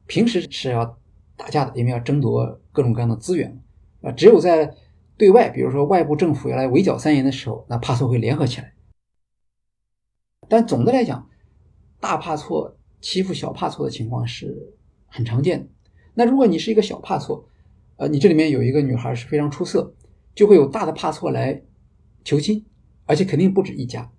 [0.06, 0.98] 平时是要
[1.36, 3.62] 打架的，因为要争夺各种各样的资源
[4.02, 4.12] 啊。
[4.12, 4.76] 只有在
[5.18, 8.74] 对外，比如说外部政府要来围剿三言的时候，那帕错会联合起来。
[10.50, 11.30] 但总的来讲，
[12.00, 14.74] 大帕错欺负小帕错的情况是
[15.08, 15.68] 很常见的。
[16.14, 17.48] 那如果你是一个小帕错，
[17.96, 19.94] 呃，你这里面有一个女孩是非常出色，
[20.36, 21.62] 就会有大的帕错来
[22.24, 22.66] 求亲，
[23.06, 24.12] 而且肯定不止一家，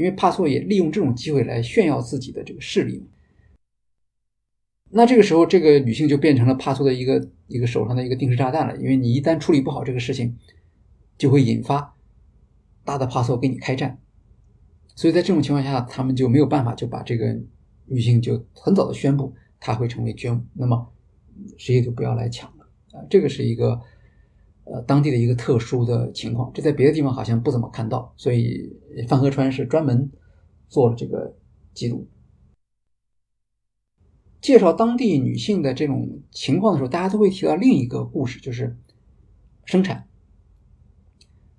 [0.00, 3.06] 因为帕索也利用这种机会来炫耀自己的这个势力。
[4.90, 10.36] 那这个时候，这个女性就变成了帕索的一个一个手上的一个定时炸弹了，因为你一旦处理不好这个事情，
[11.18, 11.94] 就会引发
[12.84, 14.00] 大的帕索跟你开战。
[14.96, 17.38] 所以在这种情况下，他们就没有办法就把这个
[17.84, 20.90] 女性就很早的宣布她会成为娟母，那么。
[21.56, 23.00] 谁也就不要来抢了啊！
[23.08, 23.80] 这个是一个
[24.64, 28.70] 呃当地的一个特殊的情况，这在别的地方好像不怎么看到，所以
[29.08, 30.10] 范河川是专门
[30.68, 31.36] 做了这个
[31.74, 32.08] 记录。
[34.40, 38.76] 介绍当地女性的这种情况的时候，大家都会提到另一个故事，就是
[39.64, 40.08] 生产。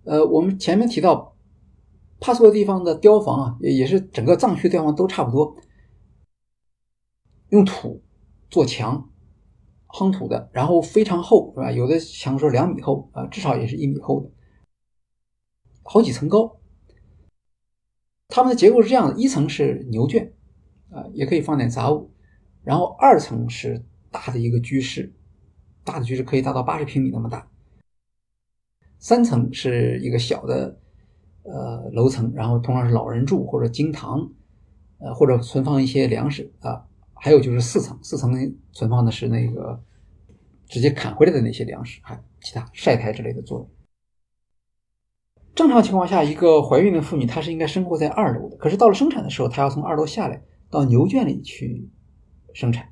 [0.04, 1.36] 呃，我们前面提到
[2.20, 5.56] 帕索地方的碉房啊，也也是整个藏区碉房都差不多，
[7.50, 8.02] 用土
[8.50, 9.08] 做墙。
[9.94, 11.70] 夯土的，然后非常厚，是吧？
[11.70, 14.32] 有的墙说两米厚啊，至少也是一米厚的，
[15.84, 16.61] 好几层高。
[18.32, 20.32] 它们的结构是这样的：一层是牛圈，
[20.90, 22.10] 啊，也可以放点杂物；
[22.64, 25.14] 然后二层是大的一个居室，
[25.84, 27.46] 大的居室可以达到八十平米那么大；
[28.98, 30.80] 三层是一个小的
[31.44, 34.32] 呃楼层，然后通常是老人住或者经堂，
[35.00, 36.88] 呃或者存放一些粮食啊。
[37.14, 38.32] 还有就是四层，四层
[38.72, 39.80] 存放的是那个
[40.68, 43.70] 直接砍回来的那些粮食，还其他晒台之类的作用。
[45.54, 51.90] 正常情况下，一个怀孕的妇女她是应该生活在二楼的，可是到了生产的时候，她要从二楼下来到牛圈里去
[52.54, 52.92] 生产。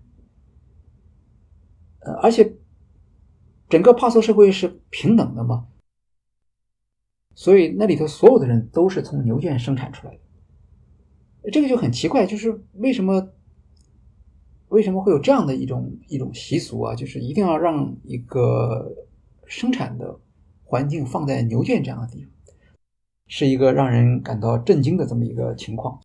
[2.02, 2.56] 呃，而且
[3.70, 5.68] 整个帕索社会是平等的嘛，
[7.36, 11.52] 所以那里头所有的人都是从牛圈生产出来的。
[11.52, 13.30] 这个就很奇怪，就是为什么？
[14.68, 16.94] 为什么会有这样的一种一种习俗啊？
[16.94, 18.94] 就是一定要让一个
[19.48, 20.20] 生产的
[20.64, 22.32] 环境放在牛圈这样的地方，
[23.30, 26.02] 是一个让人感到震惊的这么一个情况。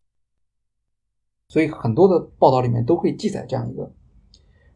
[1.49, 3.91] 所以很多的报道里面都会记载这样一个。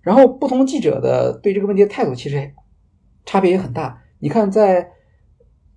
[0.01, 2.53] 然后不同记者的对这个问题的态度其实
[3.23, 4.03] 差别也很大。
[4.19, 4.91] 你看，在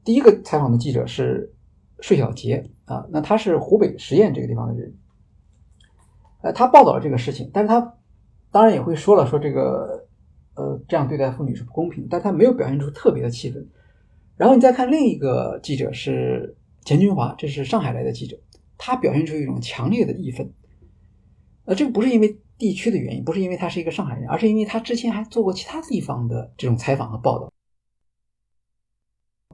[0.03, 1.55] 第一个采访的记者是
[2.01, 4.93] 税小杰啊，那他是湖北十堰这个地方的人，
[6.43, 7.95] 呃，他报道了这个事情，但是他。
[8.51, 10.07] 当然也会说了，说这个，
[10.57, 13.67] 呃，这样对待妇女是不公平，但他没有表现出特别的气愤。
[14.37, 18.41] 然后你再看另一个记者是钱军华，这是上海来的记者，
[18.77, 20.53] 他表现出一种强烈的义愤。
[21.65, 27.53] 呃，这个不是因为地区的原因，不是因为他是一个上海人，而是因为他之前还做过其他地方的这种采访和报道。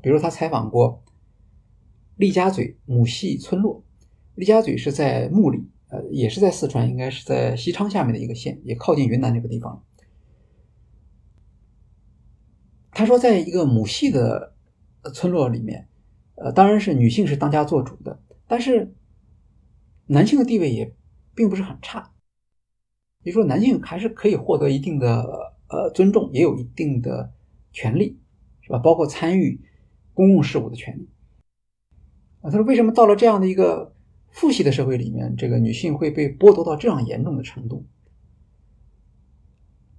[0.01, 1.05] 比如他采访过
[2.17, 3.85] 利家嘴母系村落，
[4.35, 5.71] 利家嘴是在木里。
[5.91, 9.83] 呃，也是在四川，应该是在西昌下面的一个县，也靠近云南那个地方。
[12.91, 14.55] 他说，在一个母系的
[15.15, 15.89] 村落里面，
[16.41, 18.95] 呃，当然是女性是当家做主的，但是
[20.07, 20.95] 男性的地位也
[21.35, 22.13] 并不是很差。
[23.23, 25.23] 也就说，男性还是可以获得一定的
[25.69, 27.33] 呃尊重，也有一定的
[27.73, 28.19] 权利，
[28.61, 28.79] 是吧？
[28.79, 29.61] 包括参与
[30.15, 31.09] 公共事务的权利。
[32.41, 33.95] 啊，他说，为什么到了这样的一个？
[34.31, 37.87] 父系的社会里面，这个女性会被剥夺到这样严重的程度。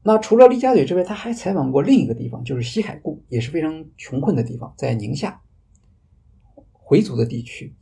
[0.03, 5.41] 那除了丽家嘴之外，他还采访过另一个地方，就是西海固，也是非常穷困的地方，在宁夏
[6.89, 7.75] 回族的地区。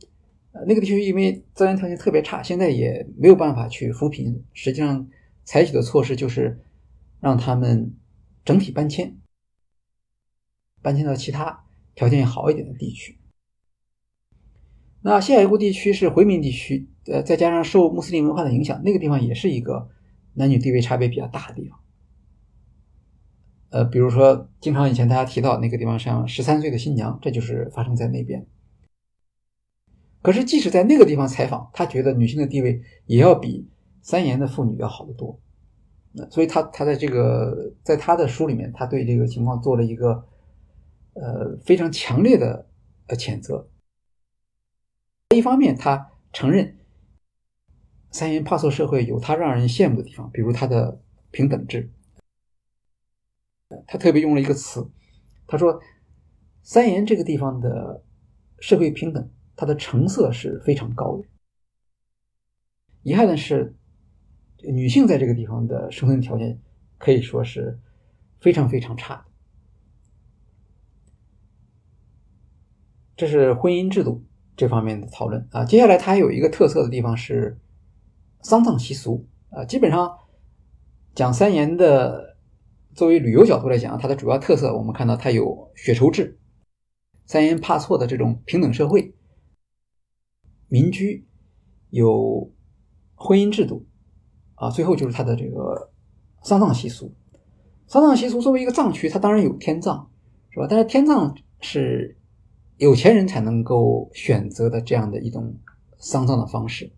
[0.52, 4.44] 呃，那个地区因为自然条件特别差，现在也没有办法去扶贫。
[4.52, 5.08] 实际上，
[5.44, 6.60] 采取的措施就是
[7.18, 7.94] 让他们
[8.44, 9.16] 整体搬迁，
[10.82, 13.18] 搬迁到其他条件好一点的地区。
[15.00, 19.88] 那西海固地区是回民地区，呃，再加上受穆斯林文化的影响，那个地方也是一个
[20.34, 21.80] 男女地位差别比较大的地方。
[23.70, 28.46] 呃，比如说，经常以前大家提到那个地方，像十三岁的新娘，这就是发生在那边。
[30.20, 33.68] 可是，即使在那个地方采访，他觉得女性的地位也要比
[34.02, 35.40] 三言的妇女要好得多。
[36.12, 40.26] 那所以，他他在这个在他的书里面，他对这个情况做了一个
[41.14, 42.68] 呃非常强烈的
[43.06, 43.68] 呃谴责。
[45.34, 46.78] 一方面，他承认
[48.10, 51.00] 三言帕索社会有他让人羡慕的地方，比如他的
[51.30, 51.92] 平等制。
[53.86, 54.90] 他特别用了一个词，
[55.46, 55.78] 他说
[56.62, 58.02] 三言这个地方的
[58.58, 61.24] 社会平等，它的成色是非常高的。
[63.02, 63.74] 遗憾的是，
[64.62, 66.60] 女性在这个地方的生存条件
[66.96, 67.76] 可以说是
[68.40, 69.26] 非常非常差。
[73.16, 74.24] 这是婚姻制度。
[74.56, 77.60] 这方面的讨论啊，接下来它还有一个特色的地方是
[78.42, 79.64] 丧葬习俗啊。
[79.64, 80.18] 基本上
[81.14, 82.36] 讲三言的，
[82.92, 86.40] 作为旅游角度来讲，它的主要特色我们看到它有血仇制，
[87.24, 89.14] 三言怕错的这种平等社会，
[90.68, 91.26] 民居
[91.90, 92.50] 有
[93.14, 93.84] 婚姻制度
[94.54, 95.90] 啊，最后就是它的这个
[96.42, 97.12] 丧葬习俗。
[97.86, 100.08] 丧葬习俗作为一个藏区，它当然有天葬，
[100.50, 100.66] 是吧？
[100.68, 102.14] 但是天葬是。
[102.78, 105.56] 有钱人才能够选择的这样的一种
[105.98, 106.92] 丧葬的方式，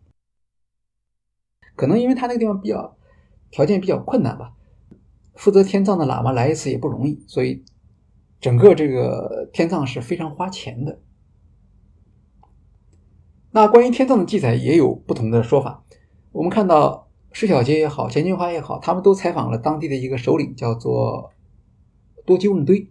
[1.74, 2.98] 可能因为他那个地方比较
[3.50, 4.52] 条件比较困难吧，
[5.36, 7.64] 负责天葬的喇嘛来一次也不容易，所以
[8.42, 11.00] 整个这个天葬是非常花钱的。
[13.52, 15.84] 那关于天葬的记载也有不同的说法，
[16.32, 21.32] 我们看到施小杰也好，钱金花也好，他们都采访了当地的一个首领，叫做
[22.24, 22.90] 多吉翁堆。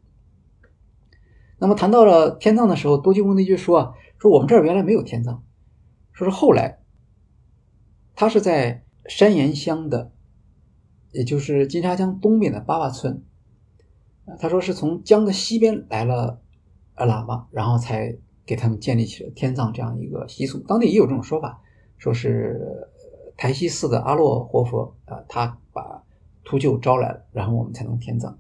[1.60, 5.44] 那么谈到了天葬的时候，多吉翁堆就说啊，说我们这儿原来没有天葬，
[6.12, 6.80] 说是后来，
[8.16, 10.12] 他是在山岩乡的，
[11.12, 13.24] 也就是金沙江东边的八瓦村，
[14.40, 16.42] 他说是从江的西边来了
[16.96, 18.18] 喇嘛，然后才
[18.50, 20.58] 给他们建立起了天葬这样一个习俗。
[20.62, 21.62] 当地也有这种说法，
[22.00, 22.90] 说是
[23.38, 26.04] 台西寺的阿洛活佛啊，他把
[26.44, 28.40] 秃鹫招来了，然后我们才能天葬。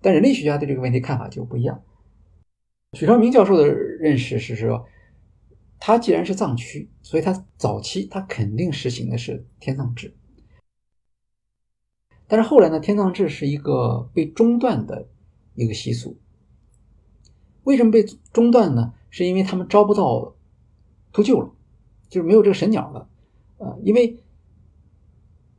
[0.00, 1.82] 但人类学家对这个问题看法就不一样。
[2.92, 4.86] 许昌明教授的认识是说，
[5.80, 10.14] 他既然是藏区，所以他早期他肯定实行的是天葬制。
[12.28, 15.08] 但是后来呢，天葬制是一个被中断的
[15.56, 16.16] 一个习俗。
[17.70, 18.92] 为什么被中断呢？
[19.08, 20.34] 是因为他们招不到
[21.12, 21.50] 秃鹫了，
[22.08, 23.08] 就是没有这个神鸟了。
[23.58, 24.18] 呃，因为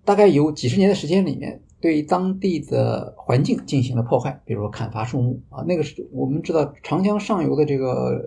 [0.03, 1.63] 大概有几十年的时间里面。
[1.81, 8.23] 对当地的环境进行了破坏，比如说砍伐树木啊，那个是我们知道长江上游的这个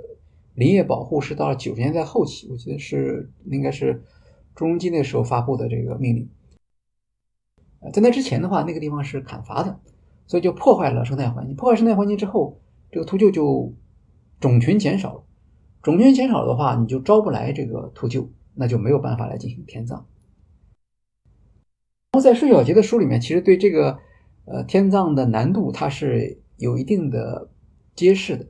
[0.54, 4.02] 林业保护是到了九十年代后期，我记得是应该是
[4.56, 6.28] 朱镕基那时候发布的这个命令。
[7.92, 9.78] 在那之前的话，那个地方是砍伐的，
[10.26, 11.54] 所以就破坏了生态环境。
[11.54, 12.58] 破坏生态环境之后，
[12.94, 13.74] 这个秃鹫就
[14.38, 15.24] 种群减少了。
[15.82, 20.06] 种群减少的话，你就招不来这个秃鹫，那就没有办法来进行天葬。
[22.12, 23.98] 然后在税小杰的书里面，其实对这个
[24.44, 27.50] 呃天葬的难度，它是有一定的
[27.96, 28.46] 揭示的。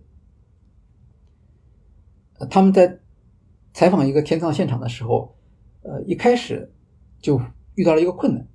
[2.50, 3.00] 他们在
[3.72, 5.34] 采访一个天葬现场的时候，
[5.80, 6.70] 呃，一开始
[7.18, 7.40] 就
[7.76, 8.46] 遇到了一个困难，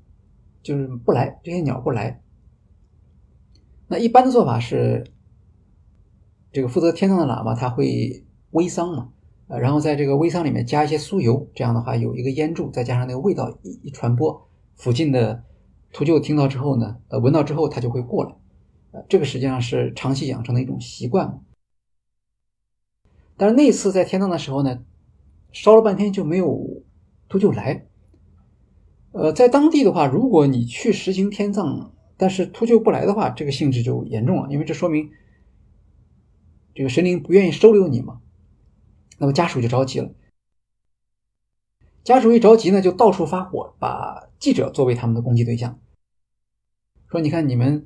[0.62, 2.22] 就是不来这些鸟不来。
[3.88, 5.04] 那一般的做法是，
[6.52, 9.10] 这个负责天葬的喇嘛他会煨桑嘛，
[9.48, 14.50] 呃，然后在这个煨桑里面加一些酥油，这样的话有一个烟柱，再加上那个味道一一传播。
[14.76, 15.44] 附近的
[15.92, 18.36] 秃鹫听到之后呢，呃，闻到之后它就会过来，
[18.92, 21.42] 呃，这个实际上是长期养成的一种习惯
[23.38, 24.84] 但是那次在天葬的时候呢，
[25.52, 26.84] 烧了半天就没有
[27.28, 27.86] 秃鹫来。
[29.12, 35.10] 呃，在当地的话，如果你去实行天葬，但是秃鹫不来的话，这个性质就严重了，因为这说明
[36.80, 38.22] 这个神灵不愿意收留你嘛。
[39.18, 40.12] 那么家属就着急了。
[42.06, 45.78] 家属一着急呢，就到处发火，把记者作为他们的攻击对象，
[47.12, 47.86] 说：“你看你们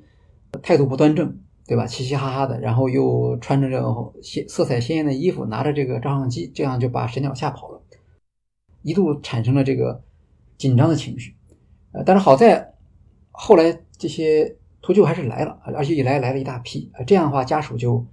[0.62, 1.88] 态度不端正，对吧？
[1.88, 7.82] 嘻嘻哈哈的，然后又穿着这个鲜色彩鲜艳的衣服，拿着这个照相机，这样就把神鸟吓跑了，
[8.84, 10.04] 一度产生了这个
[10.60, 11.36] 紧张的情绪。
[11.94, 12.76] 呃，但是好在
[13.32, 16.92] 后来这些秃鹫还是来了，而且一来来了一大批。
[17.08, 18.06] 这样的话，家属就。”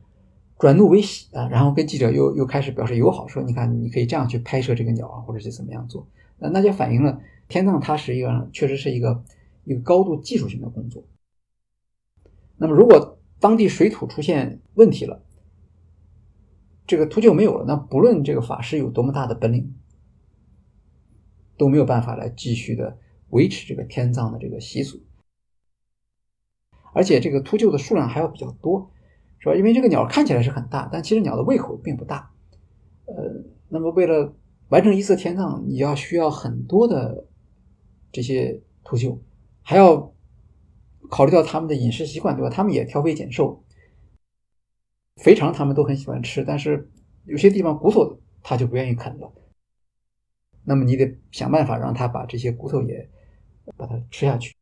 [0.61, 6.07] 转怒为喜啊，然后跟记者又又开始表示友好，说你看你可以这样去拍摄这个鸟啊，或者是怎么样做，
[6.39, 9.25] 那那就反映了天葬它实际上确实是一个
[9.65, 11.03] 一个高度技术性的工作。
[12.59, 15.25] 那么如果当地水土出现问题了，
[16.87, 19.75] 这个秃鹫没有了，那不论这个法师有多么大的本领，
[21.57, 22.99] 都没有办法来继续的
[23.31, 25.01] 维持这个天葬的这个习俗，
[26.93, 28.91] 而且这个秃鹫的数量还要比较多。
[29.41, 29.55] 是吧？
[29.55, 32.31] 因为这个鸟看起来是很大，但其实鸟的胃口并不大。
[33.07, 33.15] 呃，
[33.69, 34.33] 那么为了
[34.69, 37.27] 完成一次天葬，你要需要很多的
[38.13, 39.19] 这些秃鹫，
[39.63, 40.15] 还要
[41.11, 42.51] 考虑到他们的饮食习惯，对吧？
[42.51, 43.65] 他们也挑肥拣瘦，
[45.17, 46.89] 肥肠他们都很喜欢吃，但是
[47.25, 49.33] 有些地方骨头他就不愿意啃了。
[50.63, 53.11] 那么你得想办法让他把这些骨头也
[53.77, 54.55] 把它吃下去，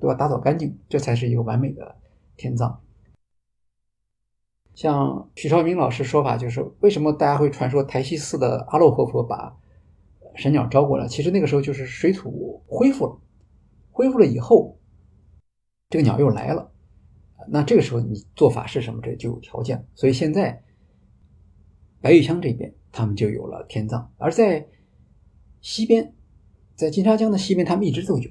[0.00, 1.96] 都要打扫干净，这才是一个完美的
[2.40, 2.82] 天葬。
[4.74, 9.54] 像许超明老师说法，就是为什么大家会传说台西寺的阿洛活佛把
[10.36, 11.06] 神鸟招过来？
[11.06, 13.20] 其实那个时候就是水土恢复了，
[13.90, 14.78] 恢复了以后，
[15.90, 16.72] 这个鸟又来了。
[17.48, 19.86] 那这个时候你做法事什么这就有条件。
[19.94, 20.64] 所以现在
[22.00, 24.66] 白玉乡这边他们就有了天葬，而在
[25.60, 26.14] 西边，
[26.74, 28.30] 在金沙江的西边，他们一直都有。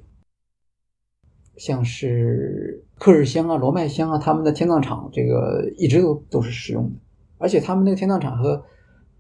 [1.58, 7.00] 像是克日乡啊、罗麦乡啊，他们的天葬场这个一直都都是使用的，
[7.38, 8.66] 而且他们那个天葬场和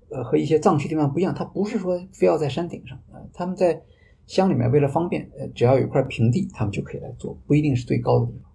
[0.09, 3.82] 呃和一些藏区地方不一样，它不是说非要在山顶上啊，他们在
[4.27, 8.51] 乡里面为了方便，呃，只要有一块平地，他们就可以来做，不一定是最高的地方。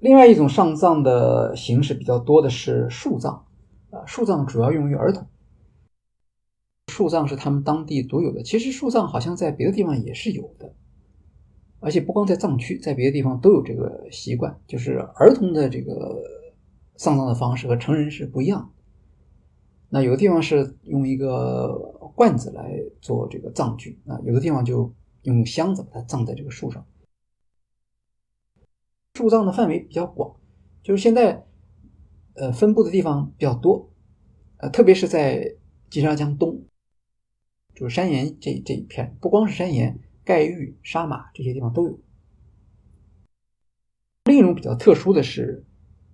[0.00, 3.44] 另外一种上葬的形式比较多的是树葬，
[3.90, 5.26] 啊，树葬主要用于儿童，
[6.86, 10.74] 树葬是他们当地独有的，其实树葬好像在别的地方也是有的。
[11.82, 16.22] 而且不光在藏区，在别的地方都有这个习惯，就是儿童的这个
[16.96, 18.72] 丧葬的方式和成人是不一样。
[19.88, 26.86] 那有的地方是用一个罐子来做这个葬具啊，有的地方就用箱子把它葬在这个树上。
[29.14, 30.36] 树葬的范围比较广，
[30.84, 31.44] 就是现在
[32.34, 33.90] 呃分布的地方比较多，
[34.58, 35.56] 呃，特别是在
[35.90, 36.64] 金沙江东，
[37.74, 39.98] 就是山岩这这一片，不光是山岩。
[40.24, 41.98] 盖玉、沙马这些地方都有。
[44.24, 45.64] 另一种比较特殊的是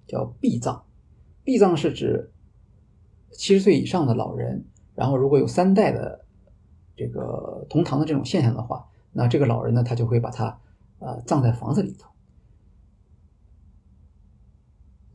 [0.07, 0.83] 叫避葬，
[1.45, 2.33] 避葬是指
[3.33, 6.25] 七十岁以上的老人，然后如果有三代的
[6.97, 10.61] 这个同堂的这种现象的话，那这个老人呢，他就会把他
[10.99, 12.11] 呃葬在房子里头。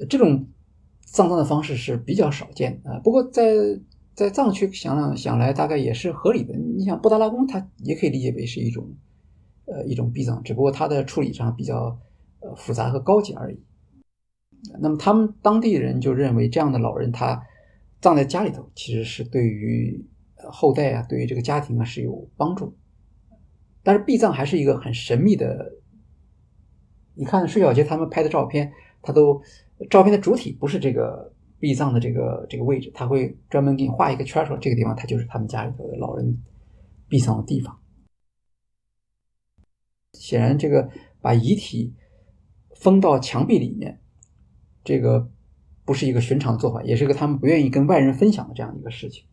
[0.10, 0.48] 这种
[1.02, 3.54] 葬葬的方式是比较少见啊，不过在。
[4.16, 6.54] 在藏区想想来，大概也是合理的。
[6.56, 8.88] 你想布达拉宫，它也可以理解为是一种，
[9.66, 11.98] 呃，一种避葬，只不过它的处理上比较
[12.42, 13.60] 呃复杂和高级而已。
[14.80, 17.42] 那么他们当地人就认为，这样的老人他
[18.02, 20.06] 葬在家里头，其实是对于
[20.38, 22.78] 后代啊，对于这个家庭啊是有帮助。
[23.82, 25.74] 但是避葬还是一个很神秘的。
[27.16, 29.42] 你看睡小杰他们拍的照片，他都
[29.90, 31.33] 照片的主体不是这个。
[31.64, 36.44] 避葬的这个这个位置，他会专门给你画一个圈，说这个地方他就是他们家里头的老人
[37.08, 37.80] 避葬的地方。
[40.12, 40.90] 显然，这个
[41.22, 41.96] 把遗体
[42.76, 44.02] 封到墙壁里面，
[44.84, 45.32] 这个
[45.86, 49.24] 不是一个寻常的做法，也是个他们不愿意跟外人分享的这样一个事情。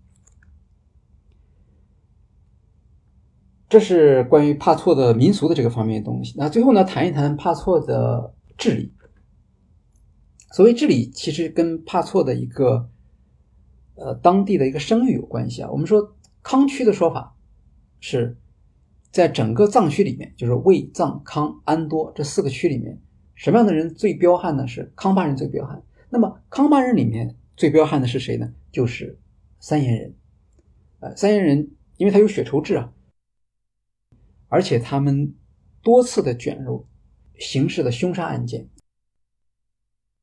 [3.68, 6.32] 这是关于帕措的民俗的这个方面的东西。
[6.36, 8.94] 那最后呢，谈一谈帕措的治理。
[10.52, 12.90] 所谓治理，其实跟帕措的一个，
[13.94, 15.70] 呃，当地的一个声誉有关系啊。
[15.70, 17.36] 我们说康区的说法
[18.00, 18.36] 是，
[19.12, 23.00] 在整个藏区里面，就是卫、藏、康、安多这四个区里面，
[23.36, 24.66] 什么样的人最彪悍呢？
[24.66, 25.80] 是康巴人最彪悍。
[26.08, 28.52] 那么康巴人里面最彪悍的是谁呢？
[28.72, 29.20] 就是
[29.60, 30.14] 三言人。
[30.98, 32.92] 呃，三言人因为他有血仇制啊，
[34.48, 35.32] 而且他们
[35.80, 36.88] 多次的卷入
[37.38, 38.68] 刑事的凶杀案件。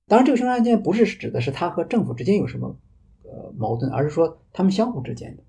[0.08, 2.80] 当然，这个凶杀案件不是指的是他和政府之间有什么
[3.24, 5.44] 呃矛盾，而是说他们相互之间的。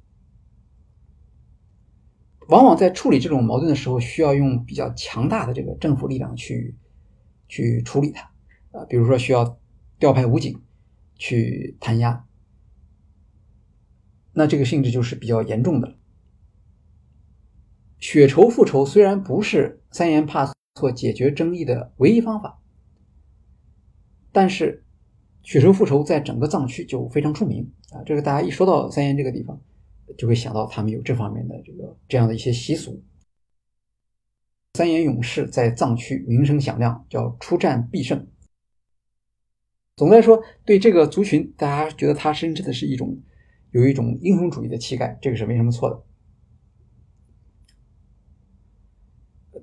[2.49, 6.75] 往往在处理这种矛盾的时候，需要用比较强大的这个政府力量去
[7.47, 8.33] 去处理它
[8.73, 9.61] 啊，比如说需要
[10.01, 10.61] 调派武警
[11.15, 12.27] 去弹压，
[14.33, 15.97] 那这个性质就是比较严重的。
[18.01, 22.59] 血仇复仇虽然不是三言怕错解决争议的唯一方法。
[24.31, 24.85] 但是，
[25.43, 28.03] 血仇复仇在整个藏区就非常出名啊！
[28.05, 29.61] 这个大家一说到三岩这个地方，
[30.17, 33.03] 就会想到他们有这方面的这个这样的一些习俗。
[34.75, 38.27] 三岩勇士在藏区名声响亮，叫出战必胜。
[39.97, 43.21] 总的来说，对这个族群，大家觉得他深深的是一种
[43.73, 46.05] 有一种英雄主义的气概，这个是没什么错的。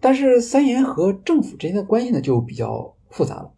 [0.02, 3.55] 但是三岩和政府之间的关系呢，就比较复杂了。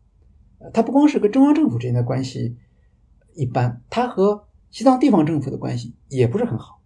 [0.74, 2.57] 他不光是跟中央政府之间的关系
[3.34, 6.82] 一般，他和西藏地方政府的关系也不是很好。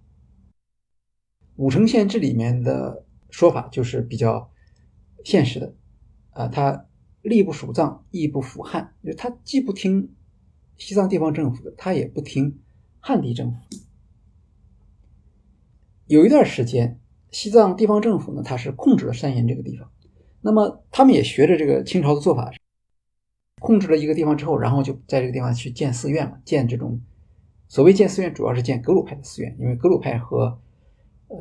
[1.55, 4.51] 五城县志里面的说法就是比较
[5.23, 5.75] 现实的，
[6.31, 6.87] 啊，他
[7.21, 10.13] 力不属藏，亦不服汉，就他既不听
[10.77, 12.59] 西藏地方政府的，他也不听
[12.99, 13.57] 汉地政府。
[16.07, 16.99] 有一段时间，
[17.31, 19.89] 西藏地方政府呢，他是控制了山岩这个地方，
[20.41, 22.51] 那么他们也学着这个清朝的做法。
[23.61, 26.99] 控制了一个地方之后，然后就在这个地方去建寺院嘛，建这种
[27.67, 30.59] 所谓建寺院，主要是建格鲁派的寺院，因为格鲁派和
[31.27, 31.37] 呃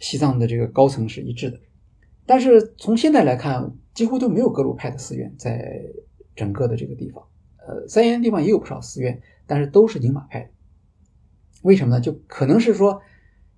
[0.00, 1.60] 西藏的这个高层是一致的。
[2.26, 5.80] 但是从现在来看，几乎都没有格鲁派的寺院在
[6.34, 7.24] 整个的这个地方。
[7.58, 10.50] 呃，三岩地方也有不少寺院，但是都是宁玛派的。
[11.62, 12.00] 为什么呢？
[12.00, 13.00] 就可能是说，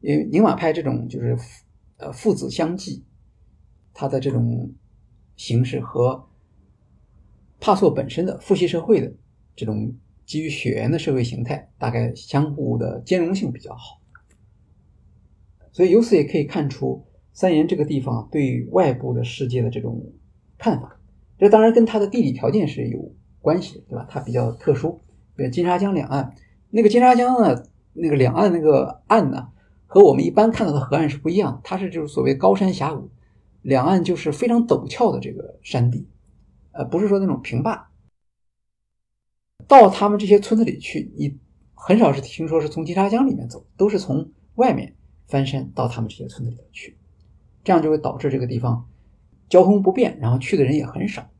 [0.01, 1.39] 因为宁玛派这种就是
[1.97, 3.05] 呃父子相继，
[3.95, 4.75] 它的这种
[5.37, 6.29] 形式和
[7.61, 9.13] 帕索本身的父系社会的
[9.55, 9.95] 这种
[10.25, 14.01] 基于血缘的社会形态，大概相互的兼容性比较好。
[15.71, 20.03] 所以由此也可以看出，三岩这个地方对外部的世界的这种
[20.59, 20.99] 看法，
[21.39, 24.07] 这当然跟它的地理条件是有关系的，对吧？
[24.11, 25.01] 它比较特殊，
[25.37, 26.35] 比如金沙江两岸，
[26.71, 27.65] 那个金沙江呢。
[27.93, 29.49] 那个两岸那个岸呢，
[29.85, 33.11] 和我们一般看到的河岸是不一样，它是就是所谓高山峡谷，
[33.63, 36.07] 两岸就是非常陡峭的这个山地，
[36.73, 37.91] 呃，不是说那种平坝。
[39.69, 41.39] 到他们这些村子里去，你
[41.75, 44.97] 很少是听说是从金沙江里面走，都是从外面
[45.29, 46.97] 翻山到他们这些村子里头去，
[47.63, 48.89] 这样就会导致这个地方
[49.49, 51.31] 交通不便，然后去的人也很少。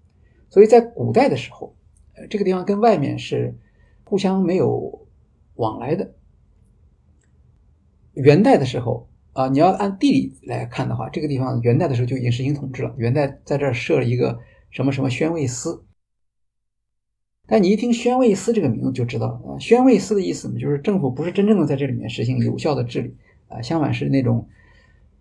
[0.49, 1.75] 所以在古代的时候，
[2.15, 3.57] 呃，这个地方跟外面是
[4.05, 5.07] 互相没有
[5.55, 6.15] 往来的。
[8.15, 12.95] 元代的时候啊，你要按地理来看的话，这个地方元代的时候就已经实行统治了。
[12.97, 14.39] 元代在这儿设了一个
[14.71, 15.85] 什么什么宣慰司，
[17.47, 23.17] 但你一听宣慰司这个名字就知道了啊，宣慰司的意思呢，就是政府不是真正的在这里面实行有效的治理
[23.49, 24.49] 啊，相反是那种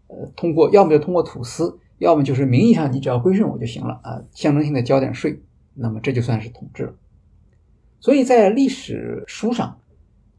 [0.07, 5.41] 呃，通过要么就通过土司，要么就是名义上你只要归顺我就行了啊，象征性的交点税，
[5.73, 6.95] 那么这就算是统治了。
[7.99, 9.81] 所以在历史书上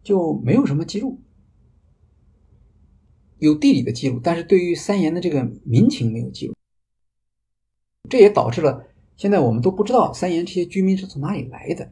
[0.03, 1.21] 就没有什么记录。
[3.39, 6.55] 有地理的记录，但是对于三岩的这个民情没有记录，
[8.09, 8.87] 这也导致了
[9.21, 11.91] 现在我们都不知道三岩这些居民是从哪里来的。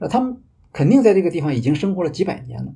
[0.00, 0.42] 呃，他们
[0.72, 2.72] 肯定在这个地方已经生活了几百年了。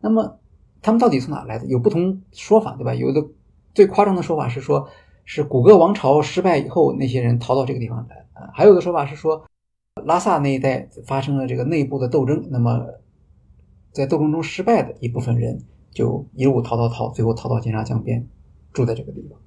[0.00, 0.38] 那么
[0.80, 1.66] 他们到底从哪来的？
[1.66, 2.94] 有不同说法，对吧？
[2.94, 3.26] 有的
[3.74, 4.88] 最夸张的说法是说，
[5.24, 8.52] 是古格王朝失败以后，那些人逃到这个地方来啊。
[8.54, 9.44] 还有的说法是说，
[10.04, 12.86] 拉萨那一带发生了这个内部的斗争，那么
[13.90, 15.64] 在斗争中失败的一部分人。
[15.90, 18.28] 就一路逃逃逃，最后逃到金沙江边，
[18.72, 19.40] 住在这个地方。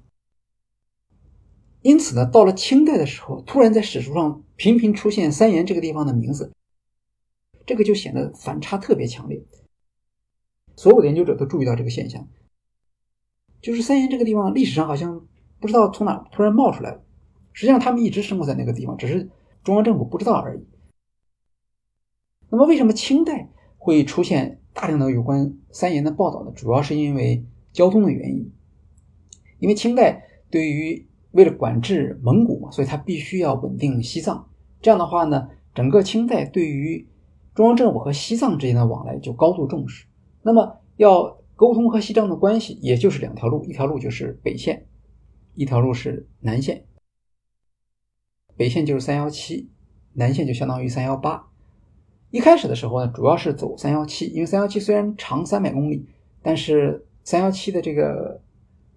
[1.81, 6.51] 因此呢，到了清代的时候，突然在史书上频频出现三言这个地方的名字，
[7.65, 9.41] 这个就显得反差特别强烈。
[10.75, 12.27] 所有的研究者都注意到这个现象，
[13.61, 15.25] 就是三言这个地方历史上好像
[15.59, 17.03] 不知道从哪突然冒出来了。
[17.53, 19.29] 实际上，他们一直生活在那个地方，只是
[19.63, 20.65] 中央政府不知道而已。
[22.49, 24.57] 那么，为什么清代会出现？
[24.71, 28.53] 大量的有关三言的报道呢，主要是因为交通的原因。
[29.57, 34.49] 因为清代对于为了管制蒙古嘛，所以他必须要稳定西藏。
[34.81, 37.07] 这样的话呢，整个清代对于
[37.53, 40.05] 中央政府和西藏之间的往来就高度重视。
[40.41, 44.87] 那么要沟通和西藏的关系，也就是两条路，一条路就是北线，
[45.55, 46.85] 一条路是南线。
[48.55, 49.69] 北线就是三幺七，
[50.13, 51.47] 南线就相当于三幺八。
[52.31, 56.07] 一开始的时候呢，主要是走三幺七，因为三幺七虽然长三百公里，
[56.41, 58.41] 但是三幺七的这个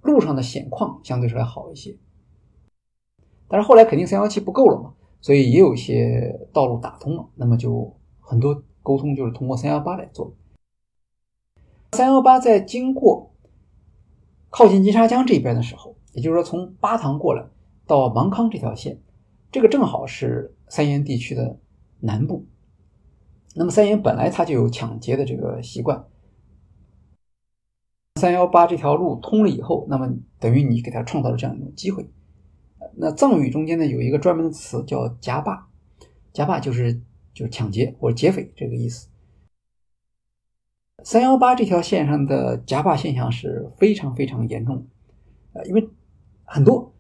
[0.03, 1.97] 路上的险况相对说来好一些。
[3.53, 10.35] 但是后来肯定三幺七不够了嘛，所以也有一些道路打通了，那么就很多沟通就是通过三幺八来做。
[11.93, 13.31] 三幺八在经过
[14.49, 17.45] 靠近金沙江这边的时候，也就是说从巴塘过来
[17.87, 18.99] 到芒康这条线，
[19.51, 21.59] 这个正好是三岩地区的
[22.01, 22.47] 南部。
[23.55, 26.07] 那么三岩本来它就有抢劫的这个习惯，
[28.19, 30.09] 三幺八这条路通了以后，那么
[30.41, 32.09] 等于你给他创造了这样一种机会。
[32.97, 35.69] 那藏语中间呢有一个专门的词叫“夹霸”，
[36.33, 36.95] 夹霸就是
[37.33, 39.09] 就是抢劫或者劫匪这个意思。
[41.05, 44.87] 三幺八这条线上的夹霸现象是非常非常严重，
[45.53, 45.89] 呃，因为
[46.45, 46.95] 很多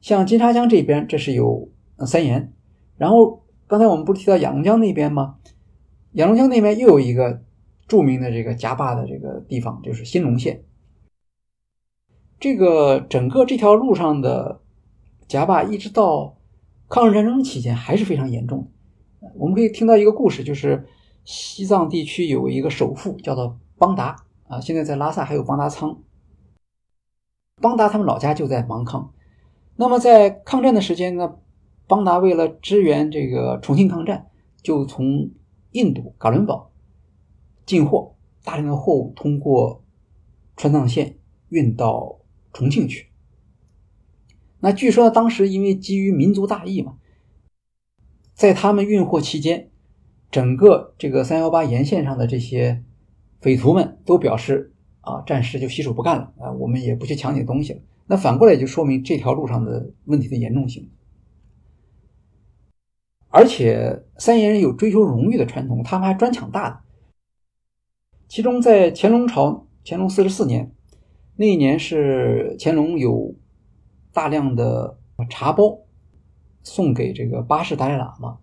[0.00, 1.70] 像金沙江这边这是有
[2.06, 2.52] 三岩，
[2.96, 5.38] 然后刚才我们不是提到雅砻江那边吗？
[6.12, 7.42] 雅砻江那边又有一个
[7.86, 10.64] 著名的这个夹坝的这个地方，就是兴隆县。
[12.40, 14.60] 这个整个这条路上的
[15.28, 16.38] 夹坝，一直到
[16.88, 18.70] 抗日战争期间还是非常严重
[19.20, 19.30] 的。
[19.34, 20.88] 我们可以听到一个故事，就是
[21.24, 24.16] 西藏地区有一个首富叫做邦达
[24.48, 26.02] 啊，现在在拉萨还有邦达仓。
[27.60, 29.12] 邦达他们老家就在芒康。
[29.76, 31.36] 那么在抗战的时间呢，
[31.86, 34.30] 邦达为了支援这个重庆抗战，
[34.62, 35.30] 就从
[35.72, 36.70] 印度噶伦堡
[37.66, 39.84] 进货，大量的货物通过
[40.56, 41.18] 川藏线
[41.50, 42.18] 运到
[42.54, 43.07] 重庆去。
[44.60, 46.96] 那据说当时因为基于民族大义嘛，
[48.34, 49.70] 在他们运货期间，
[50.30, 52.82] 整个这个三幺八沿线上的这些
[53.40, 57.80] 匪徒们都表示啊，暂时就洗手不干了啊，我们也不去抢你的东西了。
[58.06, 60.90] 那反过来就说明这条路上的问题的严重性。
[63.28, 66.80] 而且三言人有追求荣誉的传统，他们还专抢大的。
[68.26, 70.72] 其中在乾隆朝乾隆四十四年
[71.36, 73.34] 那一年是乾隆有
[74.12, 74.98] 大量的
[75.30, 75.78] 茶包
[76.62, 78.38] 送给这个巴士达赖喇嘛。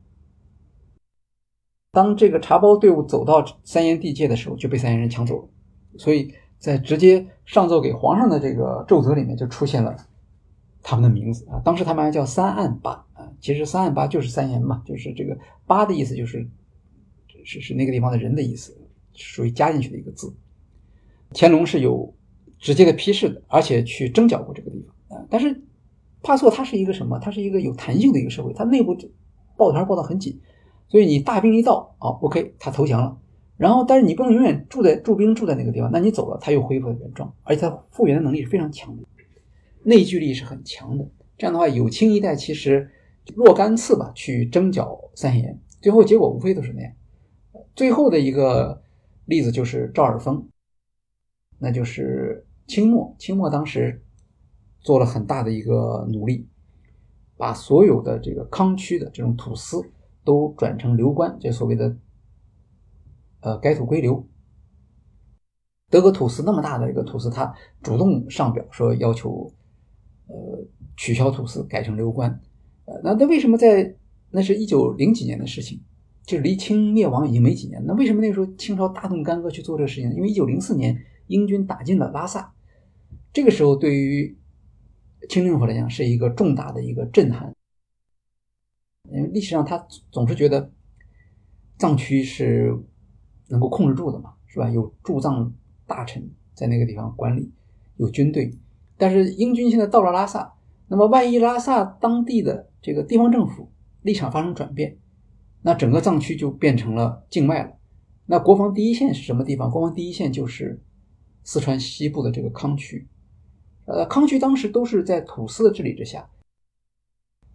[1.92, 5.50] 当这个茶包队伍走到三言地界的时候，就被三言人抢走了。
[5.98, 9.96] 所以在直接上奏给皇上的这个奏折里面就出现了
[10.82, 11.62] 他们的名字啊。
[11.64, 16.48] 当时他们还叫三案八啊，其实三案八就是三言嘛，就是这个八的意思就是
[17.44, 18.76] 是是那个地方的人的意思。
[19.18, 20.36] 属于加进去的一个字，
[21.34, 22.14] 乾隆是有
[22.60, 24.94] 直接的批示的，而且去征剿过这个地方
[25.30, 25.64] 但是
[26.22, 27.20] 帕错它是一个什么？
[27.20, 28.96] 它是一个有弹性的一个社会，它内部
[29.58, 30.40] 抱团抱得很紧，
[30.88, 33.18] 所以你大兵一到啊，OK，他投降了。
[33.58, 39.04] 然后，但是你不能永远住在驻兵住在那个地方，那你走了，他又恢复了原状，而且他复原的能力是非常强的，
[39.84, 41.08] 内聚力是很强的。
[41.38, 42.90] 这样的话，有清一代其实
[43.36, 46.92] 若干次吧去征剿三贤，最后结果无非都是那样。
[47.76, 48.82] 最后的一个。
[49.28, 50.48] 例子就是赵尔丰，
[51.58, 53.16] 那就是清末。
[53.18, 54.05] 清末当时
[54.86, 56.48] 做了很大的一个努力，
[57.38, 59.82] 把所有的这个康区的这种土司
[60.24, 61.98] 都转成流官，就所谓的
[63.40, 64.24] 呃改土归流。
[65.90, 69.52] 德国土司那么大的一个土司，他主动上表说要求
[70.28, 70.64] 呃
[70.96, 72.30] 取消土司，改成流官。
[72.86, 73.96] 呃，那他为什么在
[74.30, 75.82] 那是一九零几年的事情？
[76.28, 80.14] 就离清灭亡已经没几年，那为什么那时候清朝大动干戈去做这个事情？
[80.14, 82.54] 因为一九零四年英军打进了拉萨，
[83.34, 84.38] 这个时候对于
[85.28, 87.54] 清政府来讲是一个重大的一个震撼。
[89.12, 89.78] 因为历史上他
[90.12, 90.72] 总是觉得
[91.78, 92.76] 藏区是
[93.50, 94.70] 能够控制住的嘛，是吧？
[94.70, 95.54] 有驻藏
[95.86, 97.52] 大臣在那个地方管理，
[97.98, 98.52] 有军队，
[98.98, 100.56] 但是英军现在到了拉萨，
[100.88, 103.72] 那么万一拉萨当地的这个地方政府
[104.02, 104.98] 立场发生转变？
[105.62, 107.78] 那整个藏区就变成了境外了。
[108.26, 109.70] 那国防第一线是什么地方？
[109.70, 110.82] 国防第一线就是
[111.44, 113.08] 四川西部的这个康区。
[113.86, 116.30] 呃，康区当时都是在土司的治理之下，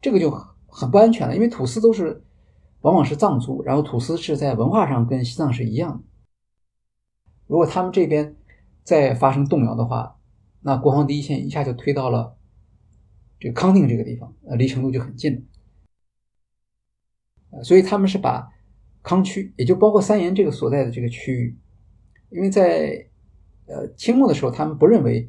[0.00, 0.30] 这个就
[0.66, 2.22] 很不安全了，因为土司都是
[2.82, 6.04] 往往是藏族，然后土司是在文化上跟西藏是一样的。
[7.46, 8.36] 如果他们这边
[8.84, 10.16] 再发生动摇的话，
[10.60, 12.36] 那国防第一线一下就推到了
[13.38, 15.34] 这个康定这个地方，呃，离成都就很近
[17.50, 17.62] 了。
[17.64, 18.48] 所以他们是把
[19.02, 21.58] 康区，也就包括三岩这个所在的这个区域，
[22.30, 23.08] 因为在
[23.66, 25.28] 呃清末的时候，他们不认为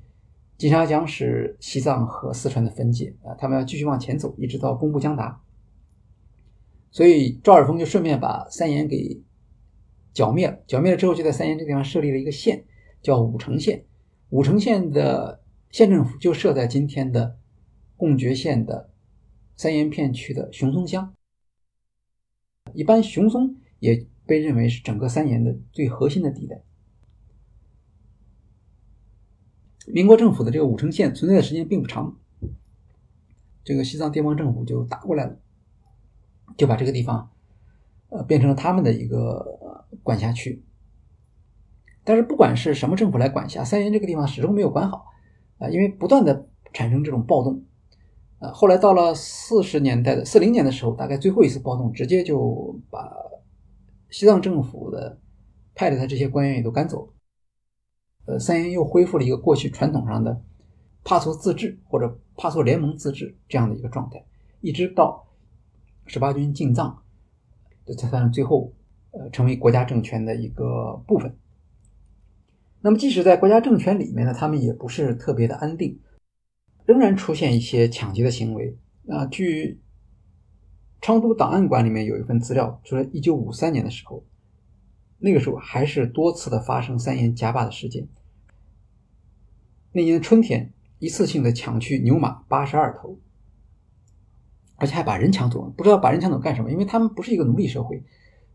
[0.61, 5.41] 金沙江是西藏和四川的分界啊，他们要继续往前走，一直到工布江达。
[6.91, 9.23] 所以赵尔丰就顺便把三岩给
[10.13, 12.63] 剿灭了，剿灭了之后，就在三岩这个地方设立了一个县，
[13.01, 13.85] 叫武城县。
[14.29, 15.41] 武城县的
[15.71, 17.39] 县政府就设在今天的
[17.97, 18.91] 贡觉县的
[19.57, 21.11] 三岩片区的熊松乡。
[22.75, 26.61] 一般熊松也被认为是整个三岩的最核心的地带。
[29.87, 32.15] 民国政府的这个武城县存在的时间并不长，
[33.63, 35.37] 这个西藏地方政府就打过来了，
[36.57, 37.29] 就把这个地方
[38.09, 40.63] 呃变成了他们的一个管辖区。
[42.03, 45.05] 但是不管是什么政府来管辖，三原这个地方始终没有管好
[45.59, 47.63] 啊，因为不断的产生这种暴动。
[48.39, 53.11] 呃，后来到了四十年代的四零年的时候，大概最后一次暴动，直接就把
[54.09, 55.19] 西藏政府的
[55.75, 57.13] 派的他这些官员也都赶走了。
[58.25, 60.41] 呃，三岩又恢复了一个过去传统上的
[61.03, 64.23] 帕措自治或者帕措联盟自治这样的一个状态，
[64.61, 65.27] 一直到
[66.05, 67.01] 十八军进藏，
[67.85, 68.73] 这才算是最后
[69.11, 71.35] 呃成为国家政权的一个部分。
[72.81, 75.99] 那么，即使在国家政权里面呢，他们也不是特别的安定。
[76.83, 78.75] 仍然出现一些抢劫的行为
[79.07, 79.25] 啊！
[79.27, 79.79] 据
[80.99, 84.25] 昌都档案馆里面有一份资料，说一九五三年的时候，
[85.21, 88.07] 那个时候还是多次的发生三言夹霸的事件。
[89.93, 93.17] 那年春天，一次性的抢去牛马八十二头，
[94.75, 95.69] 而且还把人抢走了。
[95.69, 98.03] 不知道把人抢走干什么，因为他们不是一个奴隶社会，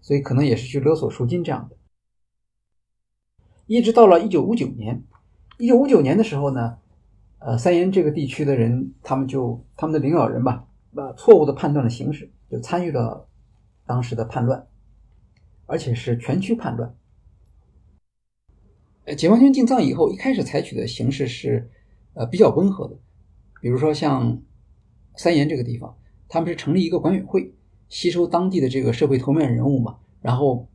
[0.01, 1.77] 所以可能也是去勒索赎金这样的。
[3.67, 5.03] 一直到了一九五九年，
[5.59, 6.79] 一九五九年的时候呢。
[7.39, 13.29] 呃，三岩这个地区的人，他们就他们的领导人吧，把错误的判断了形势，就参与了
[13.85, 14.67] 当时的叛乱，
[15.67, 16.97] 而且是全区叛乱。
[19.05, 21.71] 呃，解放军进藏以后，一开始采取的形式是
[22.15, 22.99] 呃比较温和的，
[23.61, 24.43] 比如说像
[25.17, 25.97] 三岩这个地方，
[26.29, 27.55] 他们是成立一个管委会，
[27.89, 30.69] 吸收当地的这个社会头面人物嘛，然后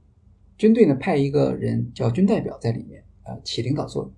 [0.58, 4.14] 军队呢派一个人叫军代表在里面，呃，起领导作用。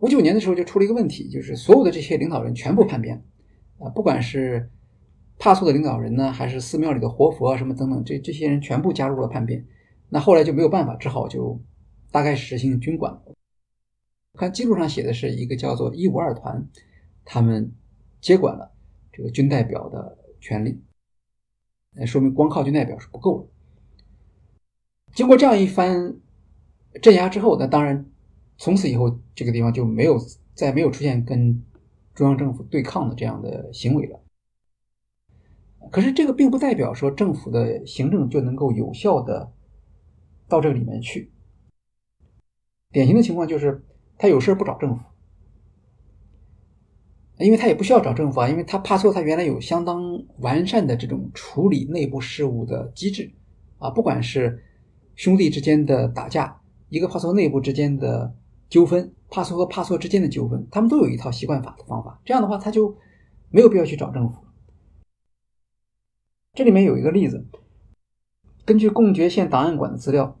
[0.00, 3.24] 五九年的时候就出了一个问题，就是所有的这些领导人全部叛变，
[3.78, 4.70] 啊，不管是
[5.38, 9.66] 帕苏的领导人呢，还是寺庙里的活佛啊什么等等，这这些人全部加入了叛变。
[10.08, 11.60] 那后来就没有办法，只好就
[12.10, 13.20] 大概实行军管。
[14.34, 16.68] 看记录上写的是一个叫做一五二团，
[17.24, 17.72] 他们
[18.20, 18.72] 接管了
[19.12, 20.82] 这个军代表的权利。
[21.92, 23.48] 那说明光靠军代表是不够的。
[25.14, 26.16] 经过这样一番
[27.00, 28.06] 镇压之后，那当然
[28.58, 30.18] 从此以后这个地方就没有
[30.54, 31.62] 再没有出现跟
[32.14, 34.20] 中央政府对抗的这样的行为了。
[35.90, 39.52] 可是这个并不代表说政府的行政就能够有效的
[40.48, 41.32] 到这个里面去。
[42.90, 43.84] 典型的情况就是
[44.16, 45.02] 他有事不找政府。
[47.38, 50.02] 因为他也不需要找政府啊，因为他帕错他原来有相当
[50.38, 53.30] 完善的这种处理内部事务的机制
[53.76, 54.64] 啊，不管是
[55.16, 56.58] 兄弟之间的打架，
[56.88, 58.34] 一个帕错内部之间的
[58.70, 62.18] 纠纷，帕错和帕错之间的纠纷，他们都有一套习惯法的方法。
[62.24, 62.96] 这样的话，他就
[63.50, 64.45] 没有必要去找政府。
[66.56, 67.44] 这里面有一个例子，
[68.64, 70.40] 根据贡觉县档案馆的资料，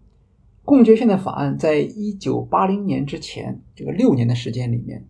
[0.64, 5.06] 贡觉县的法案在一九八零年之前这个六年的时间里面，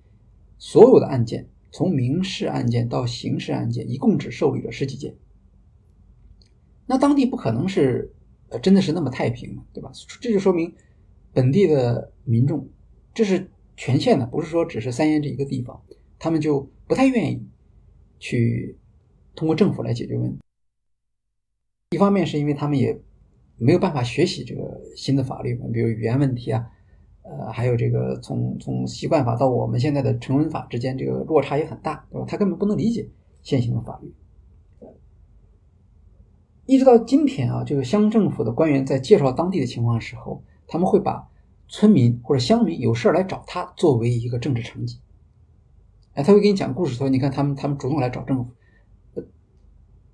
[0.58, 1.48] 所有的案件。
[1.70, 5.14] 从民事案件到刑事案件，一共只受理了十几件。
[6.86, 8.12] 那当地不可能是
[8.48, 9.92] 呃真的是那么太平，对吧？
[10.20, 10.74] 这就说明
[11.34, 12.66] 本地的民众，
[13.12, 15.80] 这是全县的，不是说只是三岩这一个地方，
[16.18, 17.46] 他们就不太愿意
[18.18, 18.78] 去
[19.34, 20.38] 通过政府来解决问题。
[21.90, 23.00] 一方面是因为他们也
[23.56, 26.70] 没有办法学习这个新的法律，比如语言问题啊。
[27.22, 32.24] 呃，还有这个从从习惯法到我们现在的成文法之间，这个落差也很大，对吧？
[32.28, 33.08] 他根本不能理解
[33.42, 34.14] 现行的法律。
[36.66, 41.28] 一直到今天啊，这个乡政府的官员在介绍当地的情况的时候，他们会把
[41.66, 45.00] 村民或者乡民有事儿来找他作为一个政治成绩。
[46.14, 48.52] 哎，他会给你讲故事，说你看他们他们主动来找政府，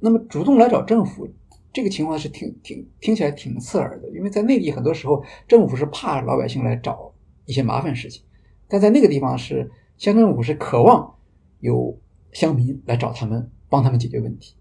[0.01, 1.29] 那么主动来找政府。
[1.73, 7.15] 这个情况是挺挺听起来挺刺耳的，因为在内地很多时候政府是怕老百姓来找
[7.47, 8.23] 一些麻烦事情，
[8.69, 11.15] 但在那个地方是乡政府是渴望
[11.61, 11.99] 有
[12.33, 14.55] 乡民来找他们帮他们解决问题，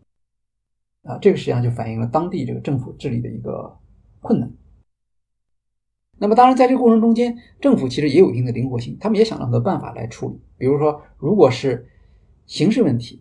[1.03, 3.78] 啊，这个实际上就反映了当地这个政府治理的一个
[4.22, 4.49] 困难。
[6.18, 11.89] 那么当然在这个过程中间，政府其实也有一定的灵活性，他们也想了很多办法来处理，比如说如果是
[12.45, 13.20] 刑事问题。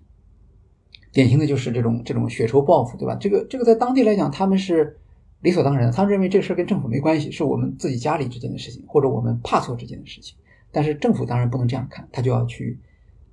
[1.12, 3.16] 典型的就是这种这种血仇报复，对吧？
[3.20, 4.98] 这个这个在当地来讲，他们是
[5.40, 10.36] 理所当然，他们认为这个事跟政府没关系，是我们自己家里之间的事情，或者我们怕错之间的事情。
[10.70, 12.78] 但是政府当然不能这样看，他就要去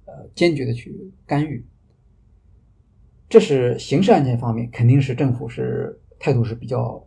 [0.05, 1.63] 呃坚决的去干预。
[3.29, 7.05] 这是刑事案件方面，肯定是政府是态度是比较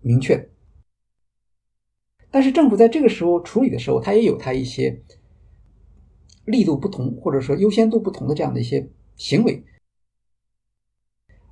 [0.00, 0.46] 明确的。
[2.30, 5.00] 但是政府在这个时候处理的时候，他也有他一些
[6.44, 8.86] 力度不同，或者说优先度不同的这样的一些
[9.16, 9.64] 行为。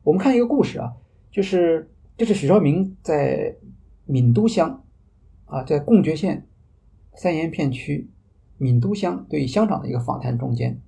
[0.07, 0.94] 我们看一个故事啊，
[1.32, 3.57] 就是这是许绍明在
[4.04, 4.84] 闽都乡
[5.46, 6.46] 啊，在贡觉县
[7.16, 8.09] 三岩片区
[8.57, 10.80] 闽都乡对乡长的一个访谈中间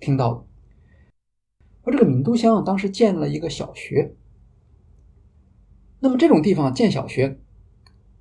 [0.00, 0.46] 听到的。
[1.84, 4.14] 说这个闽都乡，当时建了一个小学。
[6.00, 7.40] 那么这种地方建小学，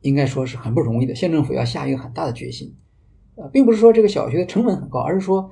[0.02, 2.76] 应该说是很不容易的，县政府要下一个很大的决心。
[3.36, 5.50] 呃，并不是说这个小学的成本很高，而是说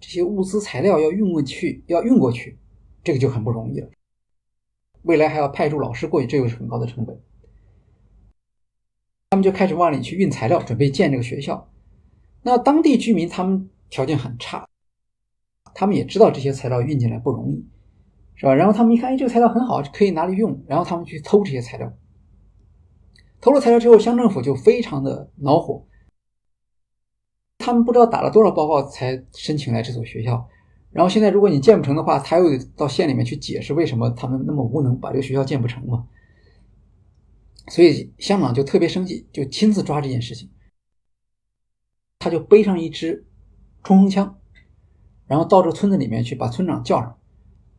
[0.00, 2.56] 这些物资材料要运过去，要运过去，
[3.04, 3.90] 这个就很不容易了。
[5.02, 7.20] 未来还要派驻老师过去，这又是很高的成本。
[9.30, 11.70] 他们就开始往里去运材料，准备建这个学校。
[12.42, 14.68] 那当地居民他们条件很差，
[15.74, 17.64] 他们也知道这些材料运进来不容易，
[18.34, 18.54] 是吧？
[18.54, 20.64] 然后他们一看，哎，这个材料很好，可以拿来用。
[20.66, 21.92] 然后他们去偷这些材料，
[23.40, 25.86] 偷了材料之后，乡政府就非常的恼火。
[27.58, 30.48] 他们不知道打了多少报告才申请来这所学校。
[30.92, 32.44] 然后现在，如果你建不成的话，他又
[32.76, 36.08] 到县里面去解释为什么他们那么无能，把这个学校建不成嘛。
[37.68, 40.50] 所以乡长就特别生气，就亲自抓这件事情。
[42.18, 43.24] 他就背上一支
[43.84, 44.38] 冲锋枪，
[45.26, 47.18] 然后到这村子里面去，把村长叫上，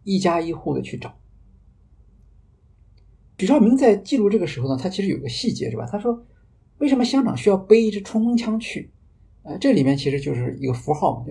[0.04, 1.14] 一家一户的去找。
[3.38, 5.86] 许绍明在记录这个时候呢，他其实有个细节是吧？
[5.92, 6.26] 他说，
[6.78, 8.92] 为什么乡长需要背一支冲锋枪去？
[9.44, 11.26] 呃，这里面其实就是一个符号嘛。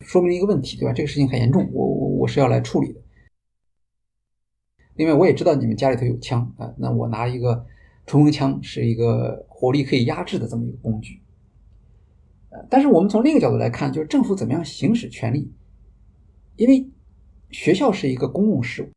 [0.00, 0.92] 说明了一个问题，对吧？
[0.92, 3.00] 这个事情很严重，我我我是要来处理的。
[4.96, 7.66] 另外，我也知道你们家里头有枪啊，那我拿一个
[8.06, 11.20] 冲锋枪是一个火力可以压制的这么一个工具。
[12.50, 15.52] 呃，但是我们从另一个角度来看，就是政府怎么样行使权力？
[16.56, 16.88] 因为
[17.50, 18.90] 学校是一个公共事务，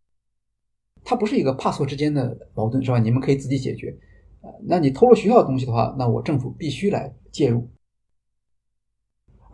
[1.04, 3.00] 它不是一个帕错之间的矛盾，是吧？
[3.00, 3.98] 你们可以自己解决。
[4.41, 7.68] 呃，那你偷了学校的东西的话，那我政府必须来介入。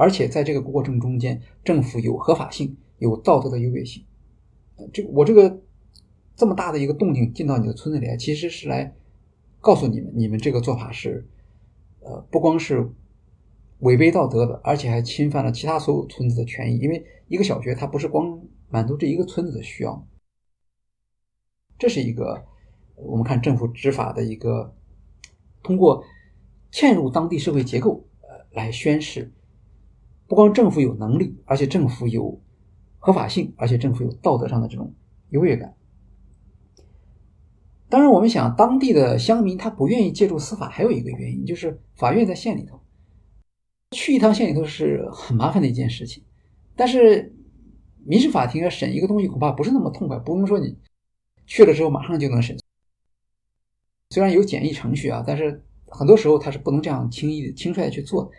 [0.03, 4.03] 而且在这个过程中间，政府有合法性，有道德的优越性。
[4.91, 5.61] 这我这个
[6.35, 8.93] 这么大的一个动静进到你的村子里来，其实是来
[9.61, 11.25] 告诉你们，你们这个做法是，
[12.01, 12.91] 呃，不光是
[13.79, 16.79] 违背道德的，而且还侵犯了其他所有村子的权益。
[16.79, 20.05] 因为一个小学它不是光满足这一个村子的需要，
[21.79, 22.43] 这是一个
[22.97, 24.75] 我们看政府执法的一个
[25.63, 26.03] 通过
[26.73, 29.31] 嵌入当地社会结构呃来宣示。
[30.33, 32.41] 不光政府有能力，而且政府有
[32.97, 34.91] 合法性，而且政府有道德上的这种
[35.29, 35.75] 优越感。
[37.87, 42.79] 当然，我们想当地的乡民他不愿意借助司法，还有一个原因就是法院在县里头，
[43.91, 46.23] 去一趟县里头是很麻烦的一件事情。
[46.75, 47.31] 但是
[48.03, 50.75] 民事法庭要审一个东西，恐怕不是那么痛快，不用说你
[51.45, 52.57] 去了之后马上就能审。
[54.09, 58.31] 虽然有简易程序啊，但是很多时候他是不能这样轻易、轻率的去做。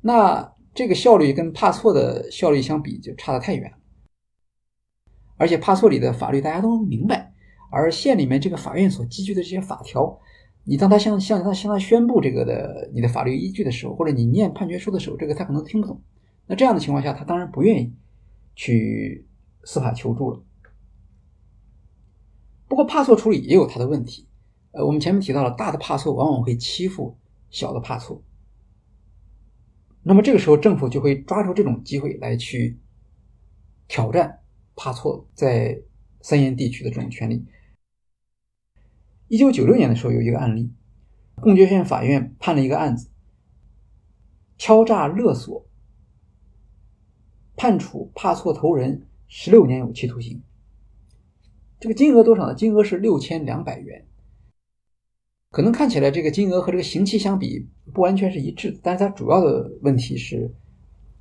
[0.00, 3.72] 那这个效率跟帕错的效率相比就差得太远，
[5.36, 7.32] 而且帕错里的法律大家都明白，
[7.70, 10.20] 而县里面这个法院所基据的这些法条，
[10.64, 16.00] 你当他向向他向他宣布这个的你的法律依据的时候，或者你念判决书的时候，这个他可能听不懂。
[16.46, 17.92] 那这样的情况下，他当然不愿意
[18.54, 19.26] 去
[19.64, 20.40] 司法求助了。
[22.68, 24.28] 不过帕错处理也有它的问题，
[24.70, 27.16] 呃，我们前面提到了，大的帕错往往会欺负
[27.50, 28.22] 小的帕错。
[30.02, 32.78] 那么这个时候，政府就会抓住这种机会来去
[33.86, 34.40] 挑战
[34.74, 35.82] 帕错在
[36.22, 37.44] 三沿地区的这种权利。
[39.28, 40.72] 一九九六年的时候，有一个案例，
[41.36, 43.10] 贡觉县法院判了一个案子，
[44.56, 45.66] 敲诈勒索，
[47.54, 50.42] 判处帕错头人十六年有期徒刑。
[51.78, 52.54] 这个金额多少呢？
[52.54, 54.06] 金额是六千两百元。
[55.50, 60.48] 可能看起来这个金额和这个刑期相比不完全是一致，但是它主要的问题是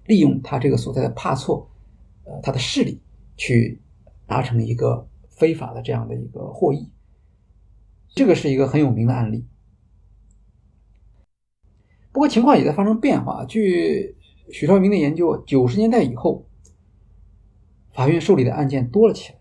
[0.05, 1.67] 利用他这个所在的帕错，
[2.25, 3.01] 呃，他的势力
[3.35, 3.81] 去
[4.27, 6.91] 达成一个非法的这样的一个获益，
[8.09, 9.45] 这个是一个很有名的案例。
[12.11, 14.15] 不过情况也在发生变化，据
[14.51, 16.45] 许绍明的研究，九十年代以后，
[17.93, 19.38] 法院受理的案件多了起来。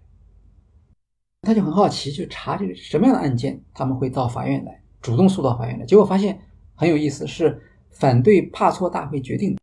[1.42, 5.86] 他就很好奇，去查这个什么样的案件，他们会到法院来，主动诉到法院来。
[5.86, 6.38] 结果发现
[6.74, 9.56] 很有意思，是反对帕错大会决定。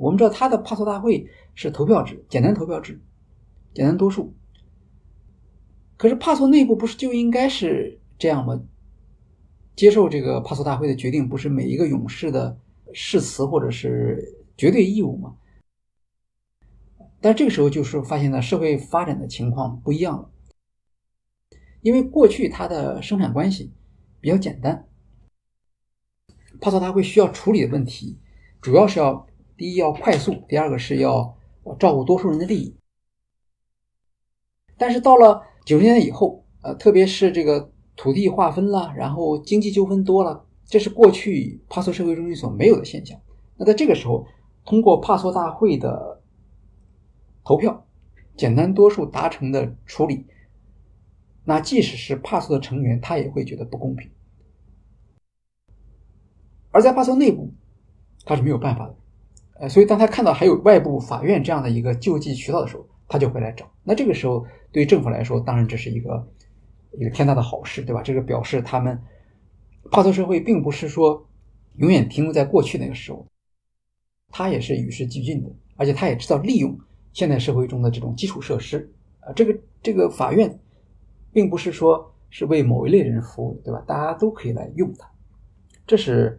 [0.00, 3.00] 我们知道他的帕错大会是投票制，简单投票制，
[3.72, 4.34] 简单多数。
[5.96, 8.60] 可是帕错内部不是就应该是这样吗？
[9.74, 12.58] 接受这个帕错大会的决定，不是每一个勇士的
[12.92, 14.22] 誓词或者是
[14.56, 15.34] 绝对义务吗？
[17.26, 20.30] 但这个时候就是发现呢，社会发展的情况不一样了。
[21.82, 23.72] 因为过去它的生产关系
[24.20, 24.86] 比较简单，
[26.60, 28.20] 帕错大会需要处理的问题，
[28.60, 31.36] 主要是要第一要快速，第二个是要
[31.80, 32.76] 照顾多数人的利益。
[34.78, 43.20] 但是到了九十年代以后，呃，特别是这个土地划分了，然后经济纠纷多了，这是过去帕索社会中心所没有的现象。
[43.56, 44.24] 那在这个时候，
[44.64, 46.15] 通过帕索大会的
[47.46, 47.86] 投票，
[48.36, 50.26] 简单多数达成的处理，
[51.44, 54.10] 那即使是帕索的成员，他也会觉得不公平。
[56.72, 57.54] 而在帕索内部，
[58.24, 58.96] 他是没有办法的，
[59.60, 63.70] 呃，所以当他看到还有外部法院这样的一个救济渠道的时候，他就会来找。
[63.84, 66.28] 那这个时候，对政府来说，当然这是一个
[66.98, 68.02] 一个天大的好事，对吧？
[68.02, 69.00] 这个表示他们
[69.92, 71.24] 帕索社会并不是说
[71.76, 73.24] 永远停留在过去那个时候，
[74.32, 76.76] 他也是与时俱进的，而且他也知道利用。
[77.16, 80.60] 现代社会中的这种基础设施，啊，这个这个法院，
[81.32, 83.82] 并不是说是为某一类人服务，对吧？
[83.86, 85.10] 大家都可以来用它。
[85.86, 86.38] 这是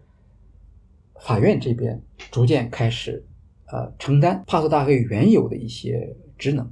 [1.20, 2.00] 法院这边
[2.30, 3.26] 逐渐开始，
[3.72, 6.72] 呃，承担帕索大会原有的一些职能。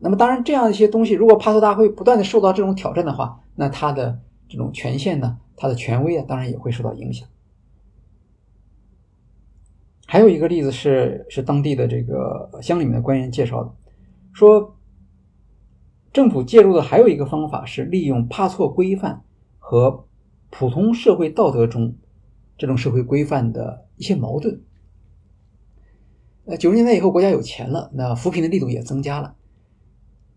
[0.00, 7.28] 那么，当然，这样一些东西，如果帕索大会不断的受到这种挑战的话，那它的这种权限呢，它的权威啊，当然也会受到影响。
[10.08, 13.74] 还有一个例子是，是当地的这个乡里面的官员介绍的，
[14.32, 14.78] 说
[16.12, 19.24] 政府介入的还有一个方法是利用帕错规范
[19.58, 20.06] 和
[20.48, 21.96] 普通社会道德中
[22.56, 24.62] 这种社会规范的一些矛盾。
[26.46, 29.34] 呃，九十年代以后，国家有钱了，那扶贫的力度也增加了。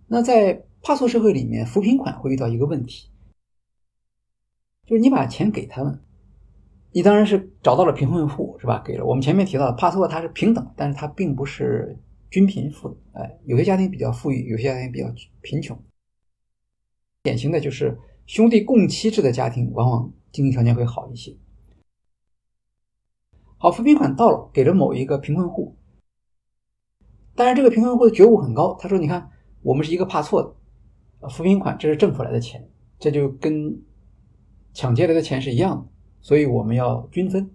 [0.08, 3.12] 那在帕错社会里面，扶贫款会遇到一个问题，
[4.88, 6.02] 就是你把钱给他们。
[6.92, 8.82] 你当然是找到了贫困户，是吧？
[8.84, 11.98] 给了我们前面提到的帕错，它是平等，但是它并不是
[12.32, 15.06] 均贫富的，哎，有些家庭比较富裕，有些家庭比较
[15.42, 15.78] 贫穷。
[17.22, 21.36] 典型的就是兄弟共妻制的家庭，往往经济条件会好一些。
[23.58, 25.76] 好，扶贫款到了，给了某一个贫困户，
[27.36, 29.30] 但是这个贫困户的觉悟很高，他说：“你看，
[29.62, 30.42] 我们是一个怕错
[31.22, 32.68] 的，扶贫款这是政府来的钱，
[32.98, 33.80] 这就跟
[34.74, 35.88] 抢劫来的钱是一样的，
[36.22, 37.50] 所以我们要均分。”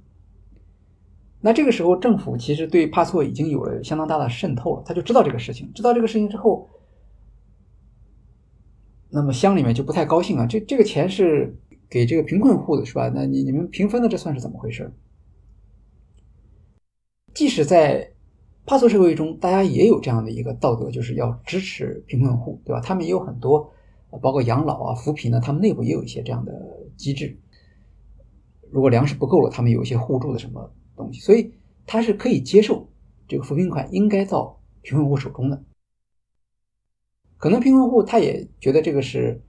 [1.40, 6.66] 那这个时候，政府其实对帕错已经有了相当大的渗透了，他就知道这个事情，知道这个事情之后，
[9.10, 11.54] 那么乡里面就不太高兴啊，这这个钱是
[11.90, 13.10] 给这个贫困户的，是吧？
[13.14, 14.90] 那你你们平分的，这算是怎么回事？
[17.34, 18.10] 即使在
[18.64, 22.80] 帕索社会中，大家也有这样的一个道德，就是要支持贫困户，对吧？
[22.80, 23.70] 他们也有很多，
[24.22, 26.52] 包括养老啊、扶贫呢，他们内部也有一些这样的
[26.96, 27.38] 机制。
[28.70, 31.54] 如果粮食不够了，他们有一些互助的什么东西，所以
[31.86, 32.88] 他是可以接受
[33.26, 35.62] 这个扶贫款应该到贫困户手中的。
[37.36, 39.42] 可能贫困户他也觉得这个是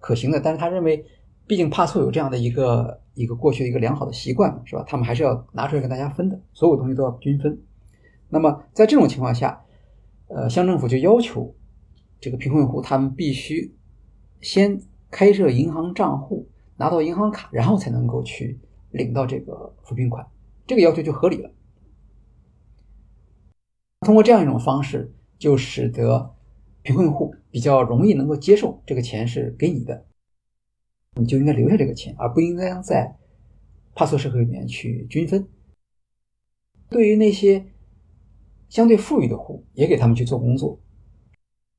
[0.00, 1.04] 可行的，但是他认为，
[1.46, 3.00] 毕竟帕错有这样的一个。
[3.14, 4.82] 一个过去的一个良好的习惯，是吧？
[4.88, 7.60] 他们还是要拿出来跟大家分的，所有东西都要均分。
[8.30, 9.62] 那么在这种情况下，
[10.28, 11.54] 呃，乡政府就要求
[12.18, 13.76] 这个贫困户他们必须
[14.40, 18.58] 先开设银行账户，拿到银行卡，然后才能够去
[18.90, 20.26] 领到这个扶贫款。
[20.66, 21.50] 这个要求就合理了。
[24.00, 26.34] 通过这样一种方式，就使得
[26.82, 30.06] 贫困户比较容易能够接受这个钱是给你的。
[31.14, 33.16] 你就应该留下这个钱，而不应该在
[33.94, 35.46] 帕索社会里面去均分。
[36.88, 37.66] 对于那些
[38.68, 40.80] 相对富裕的户，也给他们去做工作。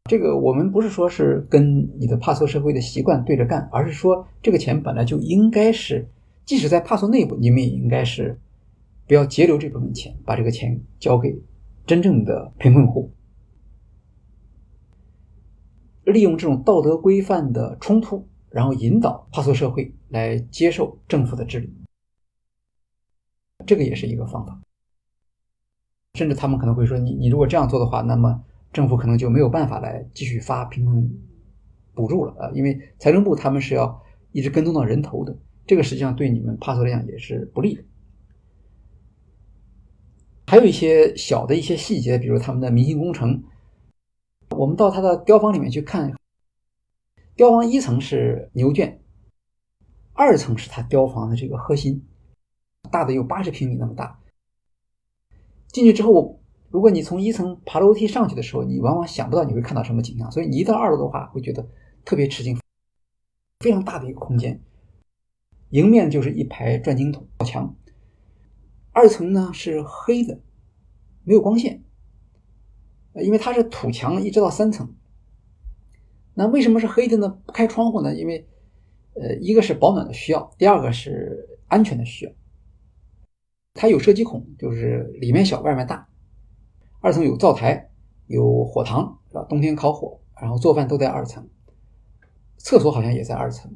[0.09, 6.07] 这个我们不是说是跟你的帕索社会的习惯对着干，而是说这个钱本来就应该是，
[6.45, 8.39] 即使在帕索内部，你们也应该是
[9.07, 11.41] 不要截留这部分钱，把这个钱交给
[11.85, 13.11] 真正的贫困户。
[16.03, 18.27] 利用这种道德规范的冲突。
[18.53, 21.73] 然后引导帕索社会来接受政府的治理，
[23.65, 24.61] 这个也是一个方法。
[26.13, 28.43] 甚至他们可能会说：“你你如果这样做的话，那么
[28.73, 31.09] 政府可能就没有办法来继续发贫困
[31.93, 37.83] 补助了啊，因为财政部他们是要一直跟踪到人头的，这个实际上对你们帕索来讲也是不利的。”
[40.47, 43.43] 还有一些小的一些细节，比如他们的民心工程，
[44.49, 46.13] 我们到他的雕房里面去看。
[47.35, 49.01] 雕房一层是牛圈，
[50.13, 52.05] 二层是他雕房的这个核心，
[52.91, 54.19] 大的有八十平米那么大。
[55.69, 56.42] 进去之后，
[56.73, 61.69] 如果你从一层爬楼梯上去的时候，你往往想不到你会看到什么景象，所以你一到二楼的话，会觉得
[62.03, 62.57] 特别吃惊。
[63.59, 64.59] 非常大的一个空间，
[65.69, 67.75] 迎面就是一排转经筒墙。
[68.91, 70.41] 二层呢是黑的，
[71.23, 71.83] 没有光线，
[73.13, 74.95] 因为它是土墙，一直到三层。
[76.33, 77.29] 那为什么是黑的呢？
[77.45, 78.15] 不开窗户呢？
[78.15, 78.47] 因为，
[79.13, 82.31] 呃，一个是保暖的需要，第二个是安全的需要。
[83.75, 86.09] 它有射击孔，就是里面小，外面大。
[87.03, 87.89] 二层有灶台，
[88.27, 89.43] 有火塘，是吧？
[89.49, 91.45] 冬天烤火，然后做饭都在二层。
[92.59, 93.69] 厕所好像也在二层。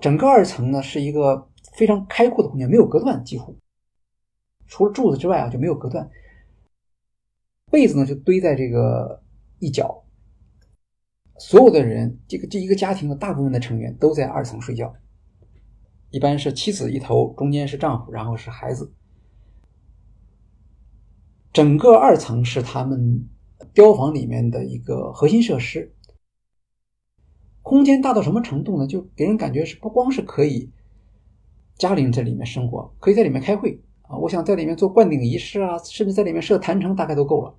[0.00, 3.58] 整个二层呢是一个非常开阔的空间，没有隔断，几乎
[4.68, 6.08] 除了柱子之外啊就没有隔断。
[7.68, 9.20] 被子呢就堆在这个
[9.58, 10.04] 一角。
[11.36, 14.94] 所有的人，这个这一个家庭的大部分的成员都在二层睡觉，
[16.10, 18.94] 一般是妻子一头，中间是丈夫，然后是孩子。
[21.52, 23.28] 整个二层是他们
[23.74, 25.94] 雕房里面的一个核心设施，
[27.60, 28.86] 空间大到什么程度呢？
[28.86, 30.72] 就给人感觉是不光是可以
[31.76, 37.54] 家里人在里面生活，可以在里面开会啊，我想在里面做灌顶仪式啊，甚至在里面设坛城，大概都够了。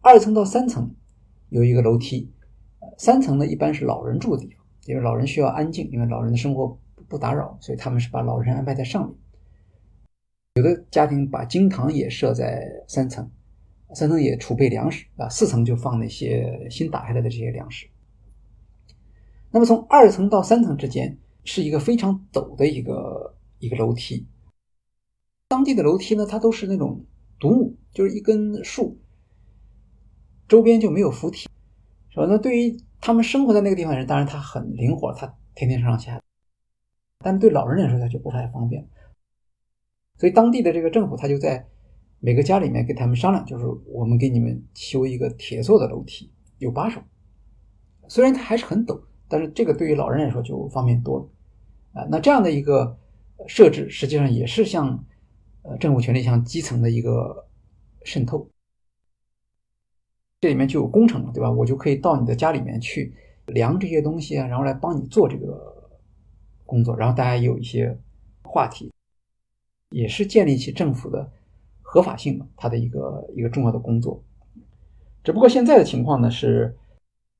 [0.00, 0.94] 二层到三层。
[1.50, 2.32] 有一个楼梯，
[2.98, 9.16] 三层呢一般是老人住的地方，因为老人需要安静，因为老人的生活不打扰，所以他们是把老人安排在上面。
[10.54, 13.28] 有的家庭把经堂也设在三层，
[13.92, 17.88] 三层也储备粮食啊，四层就放那些新打下来的这些粮食。
[19.50, 24.28] 那么从二层到三层之间是一个非常陡的一个一个楼梯，
[25.48, 27.04] 当地的楼梯呢，它都是那种
[27.40, 28.96] 独木，就是一根树。
[30.46, 31.48] 周边就没有扶梯，
[32.10, 32.26] 是吧？
[32.28, 36.22] 那对于他们生活在那个地方的人，当然他很灵活，他天天上上下。
[37.18, 38.86] 但对老人来说，他就不太方便。
[40.18, 41.66] 所以当地的这个政府，他就在
[42.20, 47.00] 每个家里面跟他们商量，就是我们给你们修一个铁做的楼梯，有把手。
[48.08, 51.28] 虽然它还是很陡，但是这个对于老人来说就方便多了。
[52.00, 52.98] 啊，那这样的一个
[53.46, 55.04] 设置，实际上也是向
[55.62, 57.46] 呃政府权力向基层的一个
[58.04, 58.48] 渗透。
[60.40, 61.50] 这里面就有工程了，对吧？
[61.50, 63.14] 我就可以到你的家里面去
[63.46, 65.90] 量这些东西啊，然后来帮你做这个
[66.66, 67.98] 工作，然后大家有一些
[68.42, 68.92] 话题，
[69.94, 71.30] 也是建立起政府的
[71.80, 74.20] 合法性嘛，它的一个一个重要的工作。
[75.22, 76.76] 只不过现在的情况呢是，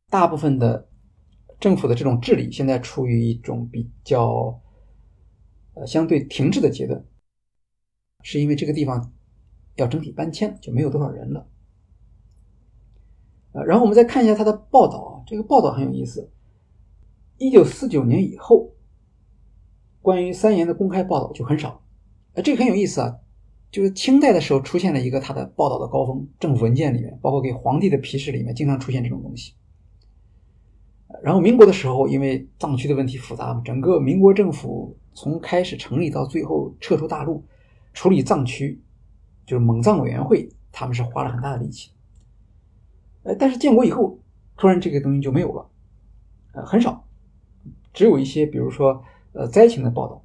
[0.09, 0.89] 大部分的
[1.59, 4.61] 政府的这种治理现在处于一种比较
[5.75, 7.05] 呃相对停滞的阶段，
[8.23, 9.13] 是因为这个地方
[9.75, 11.49] 要整体搬迁，就没有多少人了。
[13.51, 16.31] 呃，然后我们再看一下他的报道啊，这个报道很有意思。
[17.39, 18.71] 一九四九年以后，
[20.01, 21.84] 关于三言的公开报道就很少。
[22.35, 23.17] 呃，这个很有意思啊，
[23.71, 29.55] 就是清代的时候出现了一个他的报道的高峰，政府文件里面，包括给皇帝的批示里面，经常出现这种东西。
[31.23, 37.45] 然后民国的时候，因为藏区的问题复杂嘛，整个民国政府从开始成立到最后撤出大陆，
[37.93, 38.83] 处理藏区，
[39.47, 41.93] 就是蒙藏委员会，他们是花了很大的力气。
[43.23, 44.19] 呃，但是建国以后，
[44.57, 45.71] 突然这个东西就没有了，
[46.55, 47.07] 呃，很少，
[47.93, 49.05] 只有一些，比如说，
[49.35, 50.24] 呃，灾情的报道。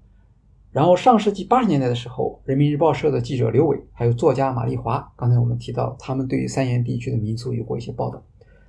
[0.71, 8.23] 然后上世纪八十年代的时候，人民日报社的记者刘伟，还有作家马丽华，刚才我们提到，他们对于三沿地区的民俗有过一些报道。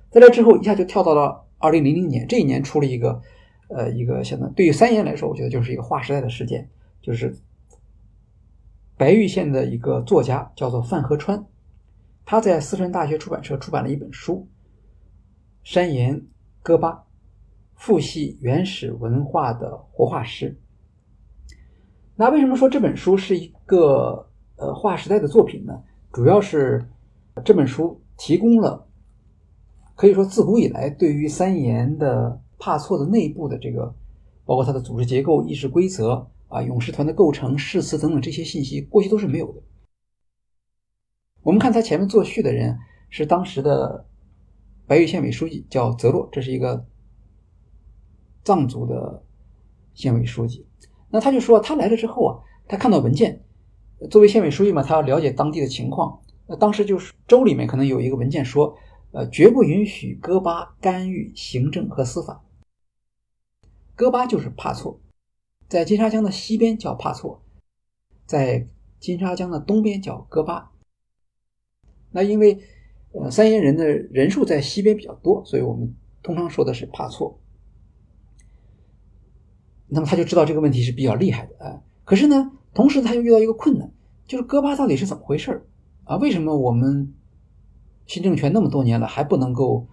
[0.09, 3.21] 在这之后，一下就跳到了二零零零年，这一年出了一个，
[3.69, 6.67] 呃，一个相当对于三沿来说，我觉得就是一个划时代的事件，
[7.03, 7.37] 就是
[8.97, 11.45] 白玉县的一个作家叫做范和川。
[12.25, 14.47] 他在四川大学出版社出版了一本书
[15.71, 16.25] 《山岩
[16.63, 17.03] 歌巴：
[17.75, 20.49] 父系原始文化的活化石》。
[22.21, 25.73] 那为什么说这本书是一个呃划时代的作品呢？
[26.13, 26.87] 主要是
[27.43, 28.87] 这本书提供了
[29.95, 33.91] 可以说自古以来对于三岩的帕错的内部的这个，
[34.45, 39.63] 包括它的组织结构、议事规则啊、勇士团的构成、誓词等等这些信息，过去都是没有的。
[41.41, 42.77] 我们看他前面作序的人
[43.09, 44.05] 是当时的
[44.85, 46.85] 白玉县委书记，叫泽洛，这是一个
[48.43, 49.23] 藏族的
[49.95, 50.67] 县委书记。
[51.11, 53.43] 那他就说，他来了之后啊，他看到文件，
[54.09, 56.21] 作为县委书记嘛，他要了解当地的情况。
[56.47, 58.77] 那当时就是州里面可能有一个文件说，
[59.11, 62.43] 呃，绝不允许戈巴干预行政和司法。
[63.95, 64.99] 戈巴就是帕措，
[65.67, 67.43] 在金沙江的西边叫帕措，
[68.25, 68.67] 在
[68.99, 70.71] 金沙江的东边叫戈巴。
[72.11, 72.59] 那因为，
[73.11, 75.93] 呃，三岩人的人数在西边比较多，所以我们
[76.23, 77.39] 通常说的是帕错。
[79.91, 81.81] 那么他就知道这个问题是比较厉害的啊。
[82.03, 83.91] 可是呢，同时他又遇到一个困难，
[84.25, 85.67] 就是戈巴到底是怎么回事
[86.05, 86.15] 啊？
[86.17, 87.13] 为什么我们
[88.07, 89.87] 新政权那么多年了还不能够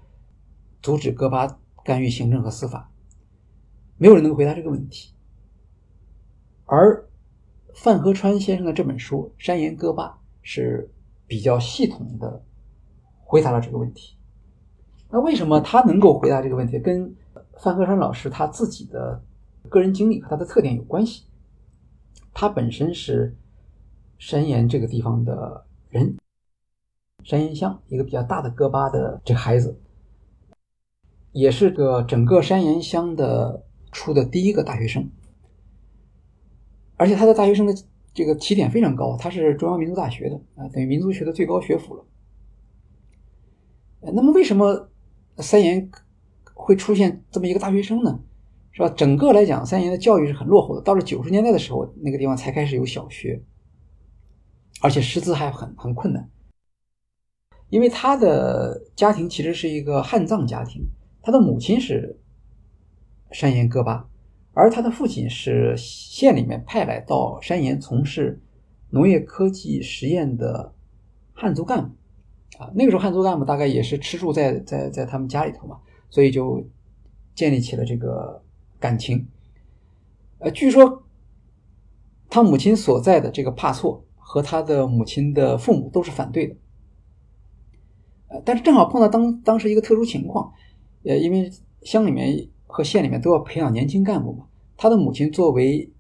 [0.81, 2.91] 阻止戈巴干预行政和司法？
[3.97, 5.13] 没有人能够回答这个问题。
[6.65, 7.09] 而
[7.75, 10.05] 范和川先生的这本书《山岩戈巴》
[10.41, 10.91] 是。
[11.31, 12.43] 比较系统的
[13.19, 14.17] 回答了这个问题。
[15.11, 16.79] 那为什么他能够回答这个问题？
[16.79, 17.15] 跟
[17.59, 19.23] 范和川老师他自己的
[19.69, 21.25] 个人经历和他的特点有关系。
[22.35, 23.36] 他本身是
[24.19, 26.16] 山岩这个地方的人，
[27.23, 29.81] 山岩乡一个比较大的戈巴的这孩子，
[31.32, 35.11] 也是个整个山岩乡的出的第一个大学生，
[36.97, 37.74] 而且他的大学生的。
[38.15, 42.05] 这个起点非常高，他是中央民族大学的啊，等于民族学的最高学府了。
[44.01, 44.90] 那么为什么
[45.36, 45.89] 三岩
[46.53, 48.19] 会出现这么一个大学生呢？
[48.79, 48.89] 是吧？
[48.91, 50.81] 整个来讲，三岩的教育是很落后的。
[50.83, 53.43] 到了九十年代的时候，那个地方才开始有小学，
[54.81, 56.31] 而且识字还很很困难。
[57.71, 60.81] 因为他的家庭其实是一个汉藏家庭，
[61.21, 62.21] 他的母亲是
[63.33, 64.09] 山岩戈巴。
[64.53, 68.41] 而他的父亲是县里面派来到山岩从事
[68.91, 70.73] 农业科技实验的
[71.33, 71.95] 汉族干部，
[72.63, 75.81] 啊，那个时候汉族干部大概也是吃住在在在他们家里头嘛，
[76.11, 76.65] 所以就
[77.35, 78.41] 建立起了这个
[78.79, 79.27] 感情。
[80.39, 81.03] 呃，据说
[82.31, 86.57] 他母亲所在的这个帕措和他的母亲的父母都是反对的，
[88.29, 90.53] 呃，但是正好碰到当当时一个特殊情况，
[91.05, 91.51] 呃，因为
[91.83, 94.45] 乡里面和县里面都要培养年轻干部嘛。
[94.77, 95.91] 他的母亲作为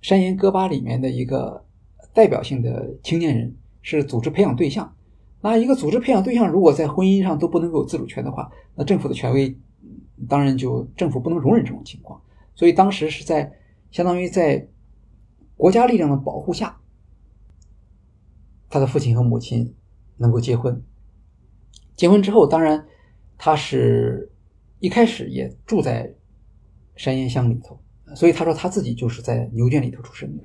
[0.00, 1.64] 山岩戈巴里面的一个
[2.12, 4.96] 代表性的青年人，是组织培养对象。
[5.42, 9.56] 那一个组织培养对象，如果在婚姻上都不能够自主权的话，那政府的权威
[10.28, 12.20] 当然就政府不能容忍这种情况。
[12.54, 13.52] 所以当时是在
[13.90, 14.68] 相当于在
[15.56, 16.80] 国家力量的保护下，
[18.68, 19.74] 他的父亲和母亲
[20.16, 20.82] 能够结婚。
[21.96, 22.86] 结婚之后，当然
[23.38, 24.32] 他是
[24.78, 26.14] 一开始也住在
[26.96, 27.80] 山岩乡里头。
[28.16, 30.42] 所以他说他自己就是在牛圈里头出生的，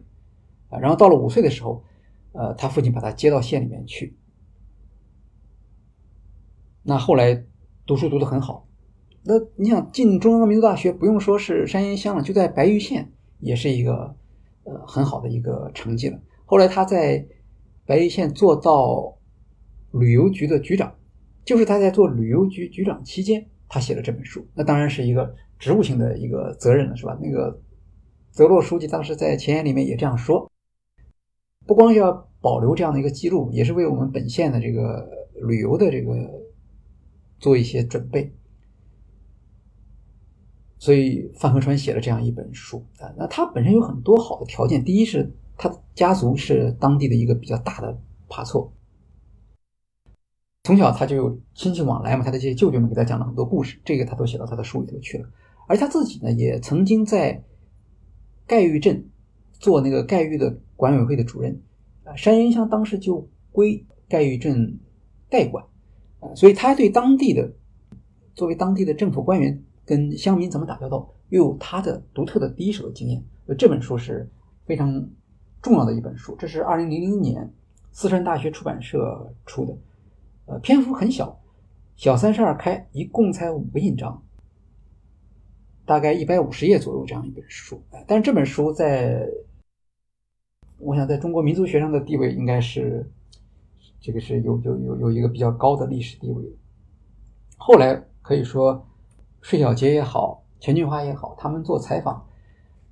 [0.70, 1.84] 啊，然后到了五岁的时候，
[2.32, 4.16] 呃，他父亲把他接到县里面去，
[6.84, 7.44] 那后来
[7.88, 8.65] 读书读得很好。
[9.28, 14.16] 那你想进中央民族大学，不用说是山阴乡了，就在白玉县也是一个
[14.66, 16.20] 呃很好的一个成绩了。
[16.46, 17.26] 后来他在
[17.88, 19.18] 白玉县做到
[19.92, 20.94] 旅游局的局长，
[21.44, 24.46] 就是他在做旅游局局长期间，他写了这本书。
[24.54, 27.18] 那当然是一个职务性的一个责任了，是吧？
[27.20, 27.60] 那个
[28.32, 30.52] 泽洛书记当时在前言里面也这样说，
[31.66, 35.10] 不光要保留这样的一个记录，也是为我们本县的这个
[35.48, 36.14] 旅游的这个
[37.40, 38.32] 做一些准备。
[40.78, 44.84] 所以范和川写了这样一本书啊，那他本身有很多好的条件。
[44.84, 47.98] 第一是他家族是当地的一个比较大的
[48.28, 48.72] 爬错，
[50.64, 55.30] 从小他就亲戚往来嘛，他的这些舅舅们给他讲了很多故事，这个他都写到他的书里头去了。
[55.68, 57.42] 而他自己呢，也曾经在
[58.46, 59.10] 盖玉镇
[59.54, 61.60] 做那个盖玉的管委会的主任
[62.04, 64.78] 啊，山阴乡当时就归盖玉镇
[65.30, 65.66] 代管，
[66.36, 67.54] 所以他对当地的
[68.36, 69.64] 作为当地的政府官员。
[69.86, 73.24] 跟乡民怎么打交道，又有他的独特的第一手的经验。
[73.58, 74.28] 这本书是
[74.66, 75.08] 非常
[75.62, 76.36] 重要的一本书。
[76.40, 77.54] 这是二零零零年
[77.92, 79.78] 四川大学出版社出的，
[80.48, 81.40] 呃，篇幅很小，
[81.96, 84.24] 小三十二开，一共才五个印章，
[85.86, 87.80] 大概一百五十页左右这样一本书。
[88.08, 89.30] 但是这本书在，
[90.80, 93.08] 我想在中国民族学上的地位应该是，
[94.02, 96.44] 这个是有有有有一个比较高的历史地位。
[97.58, 98.84] 后来可以说。
[99.46, 102.26] 税小杰也好，钱俊华也好，他们做采访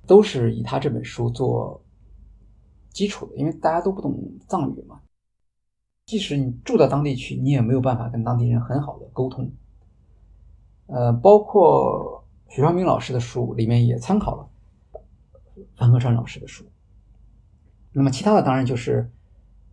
[0.06, 1.82] 都是以他这本书做
[2.90, 4.16] 基础的，因为大家都不懂
[4.46, 5.00] 藏语嘛。
[6.06, 9.50] 即使你住到当地去，你也没有办法跟当地人很好的沟通。
[10.86, 14.48] 呃，包括许昌明老师的书里面也参考了
[15.76, 16.64] 樊和川老师的书。
[17.90, 19.10] 那么其他的当然就是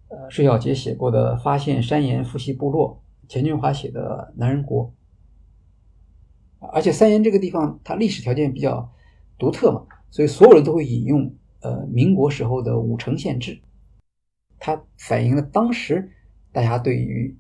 [0.08, 4.86] 呃税小杰写过的《发现山岩复习部落》，钱俊华写的《男人国》。
[6.62, 8.88] 而且三岩这个地方，它历史条件比较
[9.40, 13.60] 独特嘛，所以所有人都会引用呃民国时候的五城县制，
[14.60, 16.12] 它反映了当时
[16.52, 17.36] 大家对于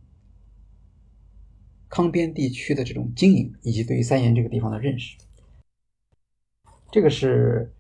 [1.88, 5.16] 康边地区的这种经营，以及对于三岩这个地方的认识。
[6.92, 7.72] 这个是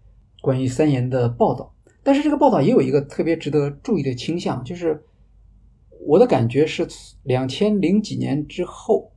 [0.41, 5.03] 关于三岩的报道，但是这个报道也有一个特别值得注意的倾向，就是
[6.05, 6.87] 我的感觉是
[7.23, 9.11] 两千零几年之后。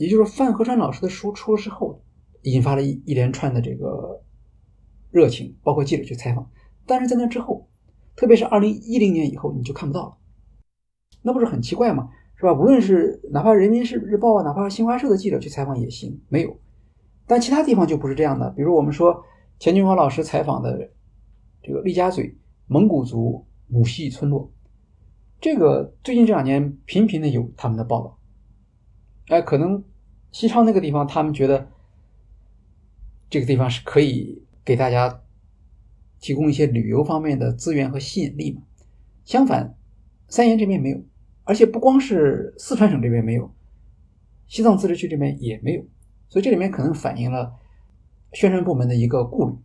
[0.00, 2.02] 也就是范和川老师的书出了之后，
[2.44, 4.22] 引发了一一连串的这个
[5.10, 6.50] 热情，包括记者去采访。
[6.86, 7.68] 但是在那之后，
[8.16, 10.16] 特别是二零一零年以后，你就看不到了。
[11.20, 12.08] 那不是很奇怪吗？
[12.34, 12.54] 是吧？
[12.54, 16.58] 无论是哪怕人民日报啊，哪怕新华社的记者去采访也行，没有。
[17.26, 18.48] 但其他地方就不是这样的。
[18.52, 19.22] 比如我们说
[19.58, 20.90] 钱军华老师采访的
[21.62, 22.34] 这个丽家嘴
[22.68, 24.50] 蒙古族母系村落，
[25.42, 28.18] 这个最近这两年频频的有他们的报道。
[29.28, 29.84] 哎，可能。
[30.32, 31.68] 西昌那个地方，他们觉得
[33.28, 35.22] 这个地方是可以给大家
[36.20, 38.62] 提供一些旅游方面的资源和吸引力嘛。
[39.24, 39.76] 相反，
[40.28, 41.02] 三岩这边没有，
[41.44, 43.52] 而且不光是四川省这边没有，
[44.46, 45.84] 西藏自治区这边也没有，
[46.28, 47.54] 所以这里面可能反映了
[48.32, 49.56] 宣传部门的一个顾虑。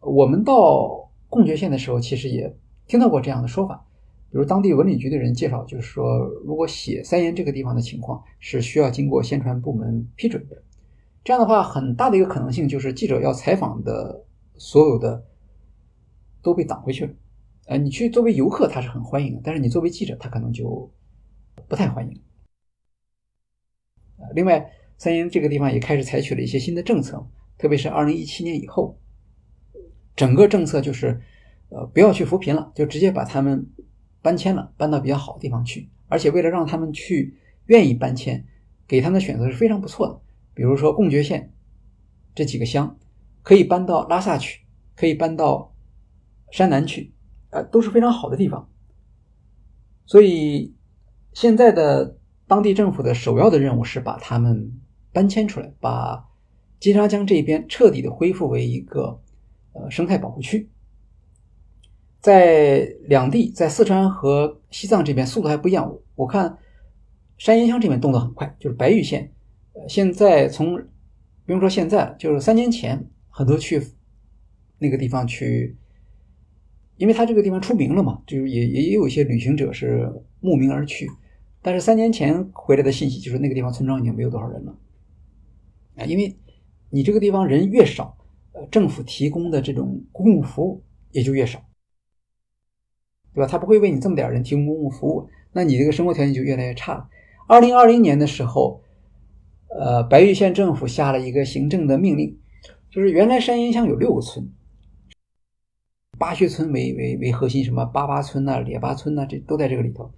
[0.00, 2.56] 我们到贡觉县的时候，其实也
[2.86, 3.87] 听到过这样的说法。
[4.30, 10.62] 比如当地文旅局的人介绍，就是说，如果写三岩这个地方的情况，是需要经过宣传部门批准的。
[11.24, 14.22] 这样的话，很大的一个可能性就是记者要采访的
[14.58, 15.24] 所有的
[16.42, 17.12] 都被挡回去了。
[17.68, 20.90] 呃，你去作为游客他是很欢迎的，但是你作为记者他可能就
[21.66, 22.20] 不太欢迎。
[24.34, 27.26] 另外，三岩这个地方也开始采取了一些新的政策，
[27.56, 28.98] 特别是二零一七年以后，
[30.14, 31.18] 整个政策就是
[31.70, 33.66] 呃不要去扶贫了，就直接把他们。
[34.20, 38.44] 搬迁了，搬到比较好的地方去，而且为了让他们去愿意搬迁，
[38.86, 40.20] 给他们的选择是非常不错的。
[40.54, 41.52] 比如说贡觉县
[42.34, 42.98] 这几个乡，
[43.42, 44.60] 可以搬到拉萨去，
[44.96, 45.72] 可以搬到
[46.50, 47.12] 山南去，
[47.50, 48.68] 呃，都是非常好的地方。
[50.04, 50.74] 所以
[51.32, 54.80] 现在的当地政府的首要的任务是把他们
[55.12, 56.28] 搬迁出来，把
[56.80, 59.20] 金沙江这边彻底的恢复为一个
[59.72, 60.68] 呃生态保护区。
[62.20, 65.96] 在两地，在四川和西藏这边速度还不一样。
[66.16, 66.58] 我看
[67.36, 69.32] 山阴乡这边动作很快，就是白玉县，
[69.74, 70.76] 呃，现在从
[71.46, 73.80] 不用说现在，就是三年前，很多去
[74.78, 75.76] 那个地方去，
[76.96, 81.08] 因为他这个地方出名了嘛，就是也也有一些旅行者是慕名而去。
[81.62, 84.76] 但是三年前回来的信息就是那个地方村庄已经没有多少人了
[85.96, 86.36] 啊，因为
[86.90, 88.16] 你这个地方人越少，
[88.52, 90.82] 呃，政府提供的这种公共服务
[91.12, 91.62] 也就越少。
[93.34, 93.46] 对吧？
[93.46, 97.08] 他不会为你这么点人提供公共服务，那你这个生活条件就越来越差了。
[97.46, 98.82] 二零二零年的时候，
[99.68, 102.38] 呃，白玉县政府下了一个行政的命令，
[102.90, 104.50] 就是原来山岩乡有六个村，
[106.18, 110.12] 八穴村为为为核心，什么八八村呐、列八村呐，这都在这个里头。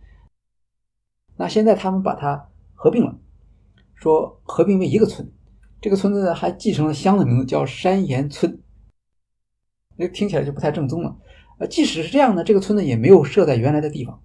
[1.37, 3.19] 那现在他们把它合并了，
[3.95, 5.31] 说合并为一个村，
[5.81, 8.61] 这个村子还继承了乡的名字，叫山岩村。
[9.97, 11.17] 那听起来就不太正宗了。
[11.61, 14.23] 呃，即使是这样呢，这个村子也没有设在原来的地方。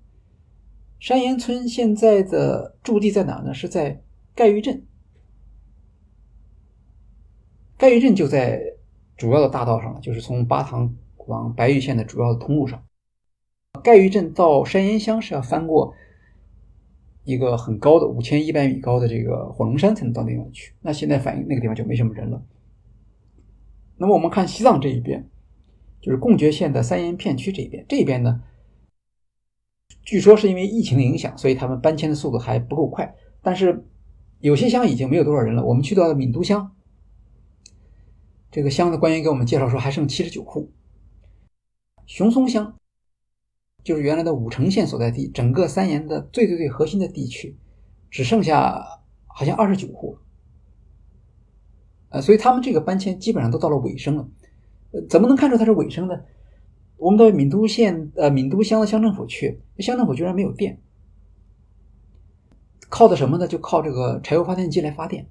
[0.99, 3.53] 山岩村现在的驻地在哪呢？
[3.53, 4.01] 是在
[4.33, 4.85] 盖玉镇。
[7.77, 8.61] 盖玉镇就在
[9.17, 10.95] 主要的大道上了，就是从巴塘
[11.27, 12.81] 往白玉县的主要的通路上。
[13.83, 15.93] 盖玉镇到山岩乡是要翻过
[17.25, 20.73] 一个很高的五千一百米高的这个火龙山才能到那地方去。
[20.81, 22.41] 那现在反映那个地方就没什么人了。
[23.97, 25.29] 那么我们看西藏这一边，
[26.05, 28.43] 就是贡觉县的三岩片区这边，这边呢？
[30.03, 33.15] 据说是因为疫情的影响，所以他们搬迁的速度还不够快。
[33.41, 33.83] 但是
[34.37, 35.65] 有些乡已经没有多少人了。
[35.65, 36.75] 我们去到了闽都乡，
[38.51, 40.71] 这个乡的官员给我们介绍说，还剩七十九户。
[42.05, 42.77] 熊松乡
[43.83, 47.57] 就是原来的武城县所在地，整个三岩的最最最核心的地区，
[48.11, 48.79] 只剩下
[49.25, 50.19] 好像二十九户。
[52.09, 54.29] 呃，所以他们这个搬迁基本上都到了尾声了。
[55.09, 56.19] 怎么能看出它是尾声呢？
[56.97, 60.81] 我们到闽都县呃闽都乡的乡政府去，乡政府居然没有电，
[62.89, 63.47] 靠的什么呢？
[63.47, 65.27] 就靠这个柴油发电机来发电。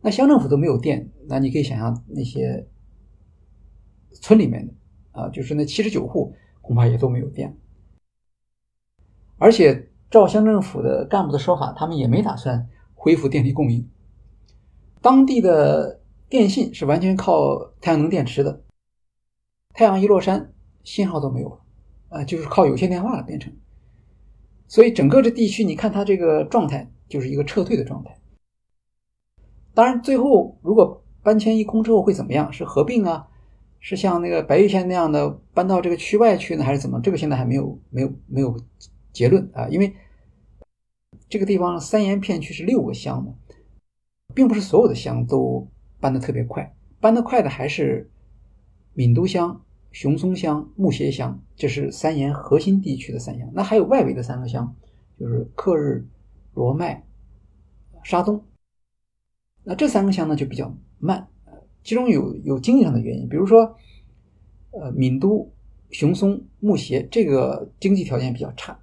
[0.00, 2.66] 那乡政府都没有电，那你可以想象那些
[4.12, 4.74] 村里面的
[5.12, 7.56] 啊，就是那七十九户恐怕也都没有电。
[9.38, 13.88] 而且照乡政府的干部的说法，他们也没打算恢复电力供应。
[15.00, 18.62] 当地的电信是完全靠太阳能电池的，
[19.74, 20.50] 太阳一落山。
[20.86, 21.60] 信号都没有了，
[22.10, 23.50] 啊，就是靠有线电话了变成，
[24.68, 28.14] 所以整个这地区，你看它这个状态就是一个撤退的状态。
[29.72, 32.52] 当然，最后如果搬迁一空之后会怎么样？
[32.52, 33.26] 是合并啊？
[33.80, 37.00] 是像那个白玉县那样的搬到这个区外去呢，还是怎么？
[37.00, 38.54] 这个现在还没有没有没有
[39.10, 39.96] 结论啊，因为
[41.30, 43.32] 这个地方三岩片区是六个乡嘛，
[44.34, 45.66] 并不是所有的乡都
[45.98, 48.10] 搬得特别快，搬得快的还是
[48.92, 49.63] 闽都乡。
[49.94, 53.48] 熊松乡、木协乡，这是三岩核心地区的三乡。
[53.54, 54.74] 那还有外围的三个乡，
[55.16, 56.04] 就是克日、
[56.52, 57.06] 罗麦、
[58.02, 58.44] 沙东。
[59.62, 61.28] 那这三个乡呢就比较慢，
[61.84, 63.76] 其中有有经济上的原因，比如说，
[64.72, 65.48] 呃，闽都、
[65.90, 68.76] 熊松、木协这个经济条件比较差，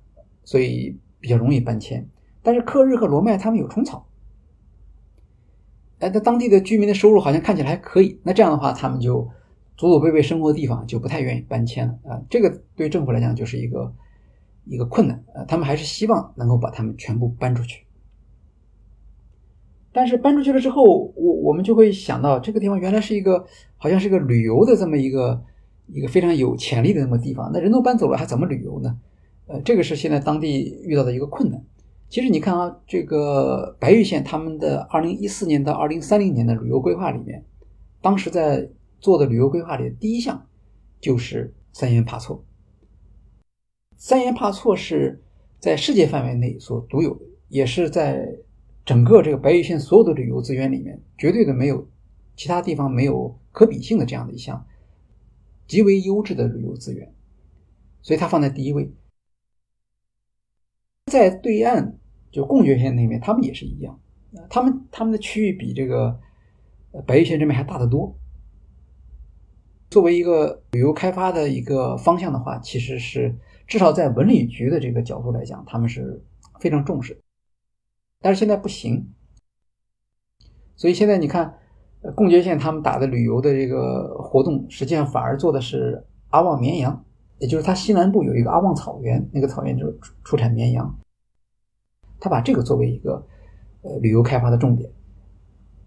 [0.46, 2.08] 所以比较容易搬迁。
[2.42, 4.08] 但是克日和罗麦他们有虫草，
[6.00, 8.18] 哎，那当地的居民的收入好像看起来还可以。
[8.24, 9.30] 那这样的话，他们就。
[9.82, 13.92] 祖祖辈辈生活的地方就不太愿意搬迁了啊，这个对政府来讲就是一个
[14.66, 17.84] 一个困难啊，他们还是希望能够把他们全部搬出去。
[19.92, 20.84] 但是搬出去了之后，
[21.16, 23.44] 我我们就会想到这个地方原来是一个
[23.76, 25.42] 好像是个旅游的这么一个
[25.88, 29.00] 一个非常有潜力的那么地方，那人都搬走了，还怎么旅游呢？
[29.48, 31.60] 呃，这个是现在当地遇到的一个困难。
[32.08, 37.44] 其实你看啊，这个白玉县他们的二零一四年到二零三零年的旅游规划里面，
[38.00, 38.70] 当时在。
[39.02, 40.48] 做的旅游规划里的第一项
[41.02, 42.46] 就是三岩帕措。
[43.98, 45.22] 三岩帕措是
[45.60, 48.26] 在世界范围内所独有的，也是在
[48.86, 51.88] 整个这个白玉县所有的旅游资源里面绝对的没有
[52.36, 54.66] 其他地方没有可比性的这样的一项
[55.68, 57.14] 极为优质的旅游资源，
[58.02, 58.92] 所以它放在第一位。
[61.08, 62.00] 在对岸
[62.32, 64.00] 就贡觉县那边，他们也是一样，
[64.50, 66.20] 他们他们的区域比这个
[67.06, 68.16] 白玉县这边还大得多。
[69.92, 73.36] 作为一个旅游开发的一个方向的话，其实是
[73.68, 76.24] 至少在文旅局的这个角度来讲，他们是
[76.62, 77.22] 非常重视。
[78.22, 79.06] 但是现在不行，
[80.78, 81.54] 所以现在你看，
[82.16, 87.04] 贡觉县他们打的旅游的这个活动，实际上反而做的是阿旺绵羊，
[87.40, 90.98] 也就是它西南部有一个阿旺草原，那个草原就是出产绵羊，
[92.18, 93.22] 他把这个作为一个
[93.82, 94.90] 呃旅游开发的重点，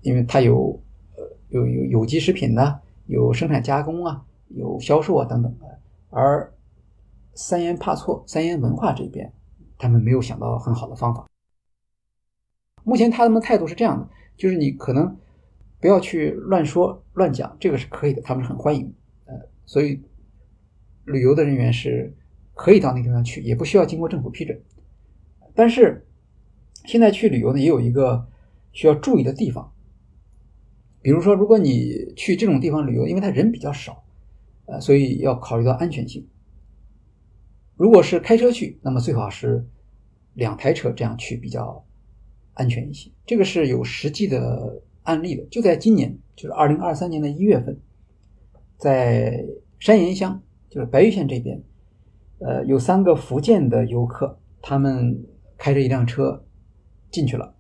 [0.03, 0.79] 因为它有
[1.17, 2.79] 呃有有有机食品呢。
[3.07, 5.79] 有生产加工啊，有销售啊等等的，
[6.11, 6.53] 而
[7.35, 9.33] 三言帕措、三言文化这边，
[9.77, 11.27] 他们没有想到很好的方法。
[12.83, 15.17] 目前他们的态度是这样的，就是你可能
[15.81, 18.95] 不要去乱说乱讲，这个是可以的，他们是很欢迎。
[19.27, 19.35] 呃，
[19.67, 20.03] 所以
[21.05, 22.15] 旅游的人员是
[22.55, 24.59] 可以到那个地方去，也不需要经过政府批准。
[25.55, 26.07] 但是
[26.85, 28.27] 现在去旅游呢，也有一个
[28.73, 29.74] 需要注意的地方。
[31.05, 34.03] 比如说，如果你去这种地方旅游，因为他人比较少，
[34.65, 36.27] 呃，所以要考虑到安全性。
[37.77, 39.69] 如果是开车去，那么最好是
[40.33, 41.85] 两台车这样去比较
[42.55, 43.11] 安全一些。
[43.27, 47.79] 这个是有实际的案例的，就在今年，就是二零二三年的一月份，
[48.79, 49.45] 在
[49.79, 51.63] 山岩乡，就是白玉县这边，
[52.39, 55.23] 呃，有三个福建的游客，他们
[55.59, 56.43] 开着一辆车
[57.11, 57.55] 进去了。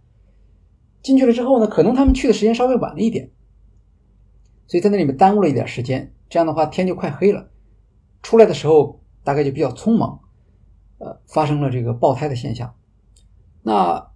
[1.02, 3.30] 进去了之后呢，可能他们去的时间稍微晚了一点，
[4.66, 6.12] 所以在那里面耽误了一点时间。
[6.28, 7.48] 这样的话，天就快黑了，
[8.22, 10.20] 出来的时候大概就比较匆忙，
[10.98, 12.74] 呃，发生了这个爆胎的现象。
[13.62, 14.10] 那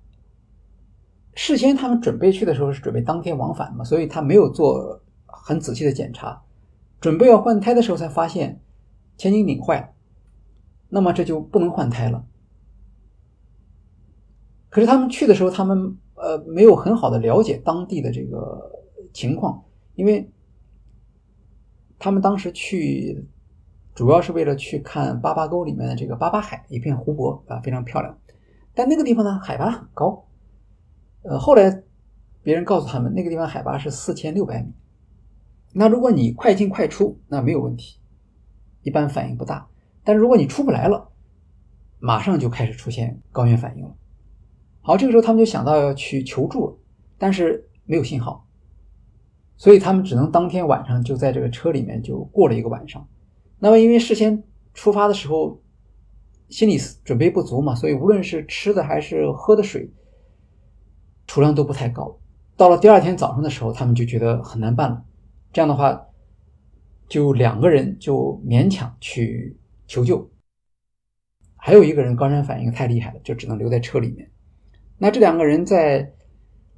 [1.35, 6.43] 事先他们准备去的时候是准备当天往返嘛，所以他没有做很仔细的检查，
[7.01, 8.61] 准备要换胎的时候才发现
[9.16, 9.91] 前景拧坏了，
[10.89, 12.27] 那么这就不能换胎了。
[14.70, 18.73] 可是他们去的时候，他们呃没有很好的了解当地的这个
[19.12, 19.62] 情况，
[19.95, 20.29] 因为
[21.99, 23.27] 他们当时去
[23.95, 28.16] 主要是为了去看八八沟里面的这个八八海，一片湖泊啊，非常漂亮。
[28.75, 30.25] 但那个地方呢，海拔很高。
[31.23, 31.83] 呃，后来
[32.43, 34.73] 别人告诉他们，那个地方海拔是四千六百米。
[35.73, 37.99] 那如果你快进快出，那没有问题，
[38.83, 39.66] 一般反应不大。
[40.05, 41.11] 但是如果你出不来了，
[41.99, 43.95] 马上就开始出现高原反应了。
[44.81, 46.77] 好，这个时候他们就想到要去求助了，
[47.19, 48.47] 但是没有信号，
[49.59, 53.06] 所以他们只能当天晚上就在这个车里面就过了一个晚上。
[53.59, 55.60] 那么因为事先出发的时候。
[56.48, 59.93] 心理准备不足嘛，所以无论是吃的还是喝的水，
[61.26, 62.18] 储量都不太高。
[62.56, 65.05] 到了第二天早上的时候，他们就觉得很难办了。
[65.52, 66.06] 这样的话，
[67.06, 70.30] 就两个人就勉强去求救，
[71.55, 74.30] 还有一个人高山反应太厉害了，就只能留在车里面。
[74.97, 76.14] 那这两个人在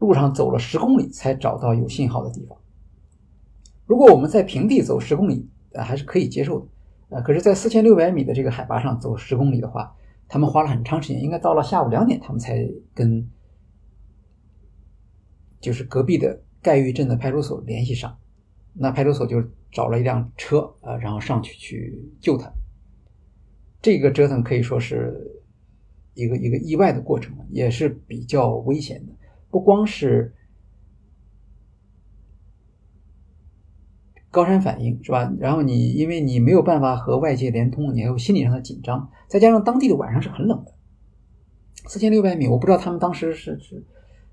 [0.01, 2.59] 路上走了十公里才找到有信号的地方。
[3.91, 6.67] 如果我们在平地走十公里，呃，还是可以接受的。
[7.09, 9.97] 呃，可是，在四千六百米的这个海拔上走十公里的话，
[10.29, 12.65] 他们花了很长时间，应该到了下午两点，他们才
[12.95, 13.29] 跟
[15.61, 18.17] 就是隔壁的盖玉镇的派出所联系上。
[18.75, 19.43] 那派出所就
[19.73, 22.49] 找了一辆车，呃，然后上去去救他。
[23.83, 25.43] 这个折腾可以说是
[26.15, 29.12] 一个一个意外的过程，也是比较危险的，
[29.51, 30.33] 不光是。
[34.31, 35.32] 高山反应是吧？
[35.39, 40.73] 然后你因为你没有办法和外界连通，你还有心理上的紧张，再加上当地的晚上是很冷的，
[41.89, 43.85] 四千六百米，我不知道他们当时是是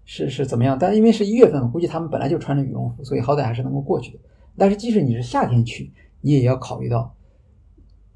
[0.06, 4.20] 是是怎么样，但因为是一月份，我估计他们本来就穿着羽绒服，所以好歹还是能够过去的。
[4.56, 5.92] 但是即使你是夏天去，
[6.22, 7.16] 你也要考虑到，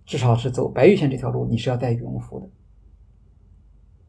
[0.05, 2.47] 至少是走白玉县这条路，你是要带羽绒服的，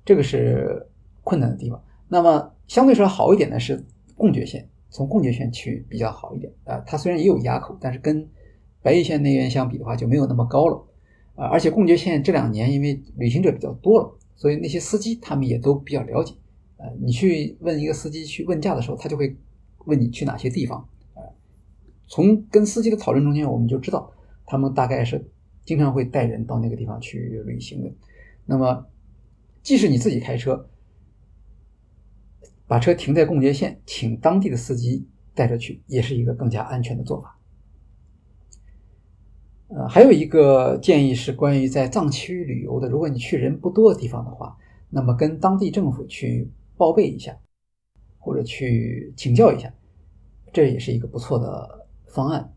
[0.04, 0.86] 这个是
[1.24, 1.82] 困难的地方。
[2.08, 3.82] 那么相对说好一点的是
[4.14, 4.68] 贡觉县。
[4.92, 8.28] 从贡觉县去比较好一点啊，它虽然也有垭口，但是跟
[8.82, 10.86] 白玉县内源相比的话就没有那么高了
[11.34, 11.46] 啊。
[11.46, 16.34] 而且贡觉县这两年因为旅行者比较多了，所以那些司机他们也都比较了解。
[16.76, 19.34] 呃，你去问一个司机去问价的时候，他就会
[19.86, 20.86] 问你去哪些地方。
[21.14, 21.22] 呃，
[22.06, 24.12] 从跟司机的讨论中间，我们就知道
[24.44, 25.24] 他们大概是
[25.64, 27.90] 经常会带人到那个地方去旅行的。
[28.44, 28.86] 那么，
[29.62, 30.68] 即使你自己开车。
[32.72, 37.38] 把车停在贡觉县，请当地的司机带着去，也是一个更加安全的做法。
[39.68, 44.56] 呃，还有一个建议是关于在藏区旅游的，如果你去人不多的地方的话，
[44.88, 47.38] 那么跟当地政府去报备一下，
[48.18, 49.70] 或者去请教一下，
[50.50, 52.54] 这也是一个不错的方案。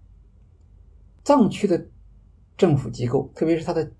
[1.25, 1.89] 藏区的
[2.55, 3.91] 政府机构，特别是它的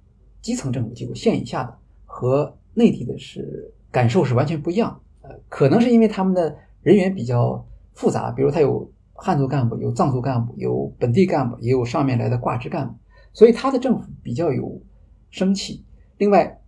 [0.41, 5.01] 基层政府机构，县以下的和内地的是感受是完全不一样。
[5.49, 12.93] 可能是因为他们的人员比较复杂，比如他有汉族干部，有藏族干部，有本地干部，也有上面来的挂职干部，
[13.33, 14.81] 所以他的政府比较有
[15.29, 15.85] 生气。
[16.17, 16.61] 另外，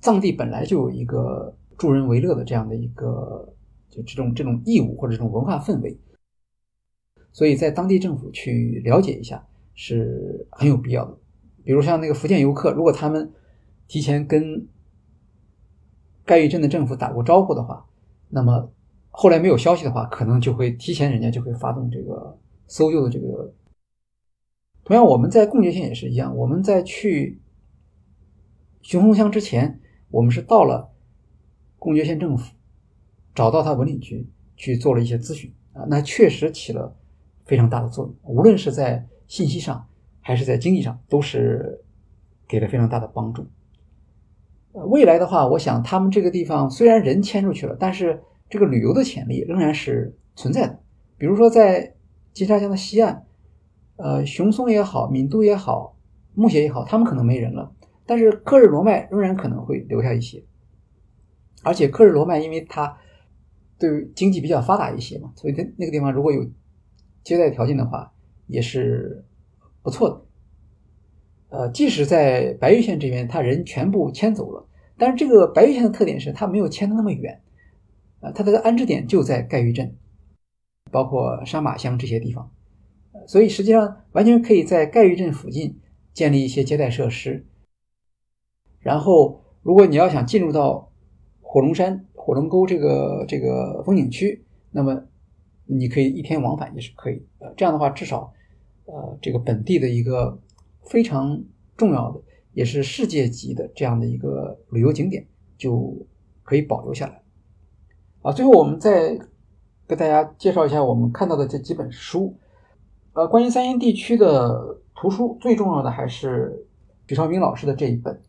[0.00, 3.54] 藏地本来就有一个助人为乐的这样的一个
[3.88, 5.98] 就这种这种义务或者这种文化氛围，
[7.32, 11.16] 所以在当地政府去了解一下是很有必要的。
[11.64, 13.30] 比如像那个福建游客，如果他们
[13.86, 14.66] 提前跟
[16.24, 17.84] 盖玉镇的政府打过招呼的话，
[18.28, 18.70] 那么
[19.10, 23.52] 后来没有消息的话，可能就会提前人家就会发动这个搜救的这个。
[24.84, 27.40] 同样，我们在贡觉县也是一样，我们在去
[28.82, 29.80] 雄红乡之前，
[30.10, 30.90] 我们是到了
[31.78, 32.54] 贡觉县政府，
[33.34, 36.96] 找到他文旅局去做了一些咨询啊，那确实起了
[37.44, 39.86] 非常大的作用，无论是在信息上
[40.20, 41.84] 还是在经济上，都是
[42.48, 43.46] 给了非常大的帮助。
[44.72, 50.78] 未来的话，我想他们这个地方虽然人迁出去了，但是这个旅游的潜力仍然是存在的。
[51.18, 51.94] 比如说在
[52.32, 53.26] 金沙江的西岸，
[53.96, 55.96] 呃，熊松也好，闽都也好，
[56.34, 57.72] 木协也好，他们可能没人了，
[58.06, 60.42] 但是克日罗麦仍然可能会留下一些。
[61.62, 62.96] 而且克日罗麦因为它
[63.78, 66.44] 对于经济比较发达一些嘛，所以那那个地方如果有
[67.22, 68.12] 接待条件的话，
[68.46, 69.24] 也是
[69.82, 70.22] 不错的。
[71.52, 74.66] 呃，即使在白玉县这边，他人全部迁走了，
[74.98, 77.42] 但是这个白玉县的特点是，它没有迁的那么远，
[78.20, 79.94] 啊，它的安置点就在盖玉镇，
[80.90, 82.50] 包括沙马乡这些地方，
[83.26, 85.78] 所以实际上完全可以在盖玉镇附近
[86.12, 87.46] 建立一些接待设施，
[88.80, 89.40] 然后。
[89.64, 90.90] 如果你要想进入到
[91.40, 95.04] 火龙山、火龙沟这个这个风景区，那么
[95.66, 97.24] 你可以一天往返也是可以。
[97.38, 98.32] 呃，这样的话，至少
[98.86, 100.41] 呃这个本地的一个
[100.84, 101.42] 非常
[101.76, 102.20] 重要的，
[102.52, 105.26] 也是世界级的这样的一个旅游景点
[105.56, 105.94] 就
[106.42, 107.22] 可以保留下来。
[108.22, 109.18] 啊，最后我们再
[109.88, 112.36] 给大家介绍一下我们看到的这几本书。
[113.14, 116.66] 呃，关于三峡地区的图书，最重要的还是
[117.08, 118.22] 许绍明老师的这一本。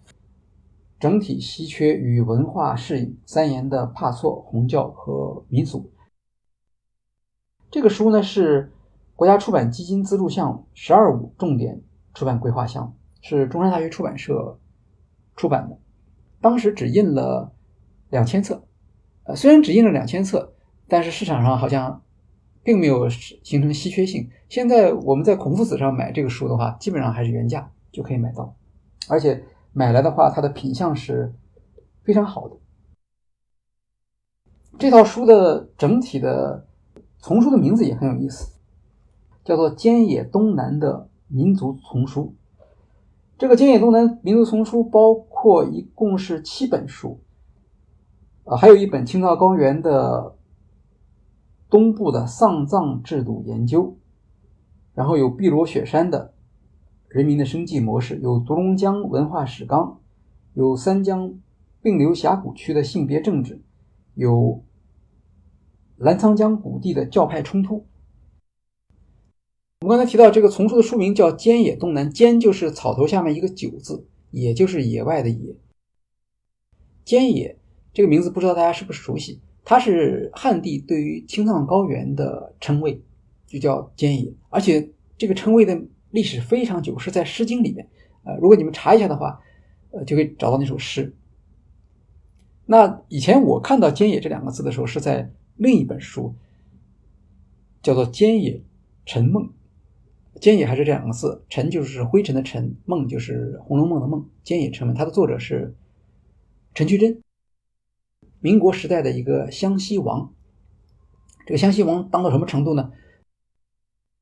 [1.00, 5.90] 整体稀缺与文化适应三言的帕措红教和民俗。
[7.70, 8.72] 这个书呢是
[9.16, 11.82] 国家出版基金资助项目“十二五”重点
[12.14, 14.60] 出版规划项目，是中山大学出版社
[15.36, 15.78] 出版的。
[16.42, 17.54] 当时只印了
[18.10, 18.64] 两千册，
[19.24, 20.54] 呃，虽然只印了两千册，
[20.88, 22.02] 但是市场上好像
[22.64, 24.30] 并没有形成稀缺性。
[24.50, 28.56] 现在我们在孔夫子上买这个书的话，基本上还是原价就可以买到，
[29.08, 29.44] 而且。
[29.76, 31.34] 买来的话，它的品相是
[32.04, 32.56] 非常好的。
[34.78, 36.68] 这套书的整体的
[37.18, 38.54] 丛书的名字也很有意思，
[39.44, 42.36] 叫做《菅野东南的民族丛书》。
[43.38, 47.20] 这个菅野东南民族丛书包括一共是七本书，
[48.46, 50.38] 啊，还有一本青藏高原的
[51.70, 53.98] 东部的丧葬制度研究，
[54.94, 56.34] 然后有碧罗雪山的。
[57.10, 60.00] 人民的生计模式有独龙江文化史纲，
[60.54, 61.34] 有三江
[61.80, 63.62] 并流峡谷区的性别政治，
[64.16, 64.64] 有
[65.98, 67.86] 澜沧江谷地的教派冲突。
[69.84, 75.58] 我们刚才提到这个丛书的书名叫《菅野东南》，菅就是草头下面一个九字，野就是野外的野。
[77.06, 77.58] 菅野
[77.94, 79.42] 这个名字不知道大家是不是熟悉？
[79.66, 83.02] 它是汉地对于青藏高原的称谓，
[83.46, 85.78] 就叫菅野，而且这个称谓的。
[86.12, 87.90] 历史非常久，是在《诗经》里面。
[88.24, 89.42] 呃，如果你们查一下的话，
[89.90, 91.14] 呃，就可以找到那首诗。
[92.68, 96.36] 那以前我看到“菅野”这两个字的时候，是在另一本书，
[97.82, 98.62] 叫做《菅野
[99.08, 99.44] 沉梦》。
[100.42, 104.30] 坚野还是这两个字，沉就是灰尘的沉，梦就是《红楼梦》的梦。
[104.44, 105.76] 坚野沉梦，它的作者是
[106.74, 107.22] 陈渠珍，
[108.40, 110.34] 民国时代的一个湘西王。
[111.46, 112.92] 这个湘西王当到什么程度呢？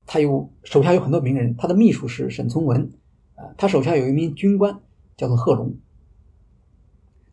[0.05, 2.91] 他有手下有很多名人，他的秘书是沈从文，
[3.35, 4.81] 啊，他手下有一名军官
[5.15, 5.77] 叫做贺龙。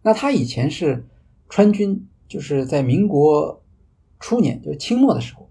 [0.03, 1.09] 那他以前是
[1.49, 3.65] 川军，就是在民国
[4.21, 5.48] 初年，就是清末的时候，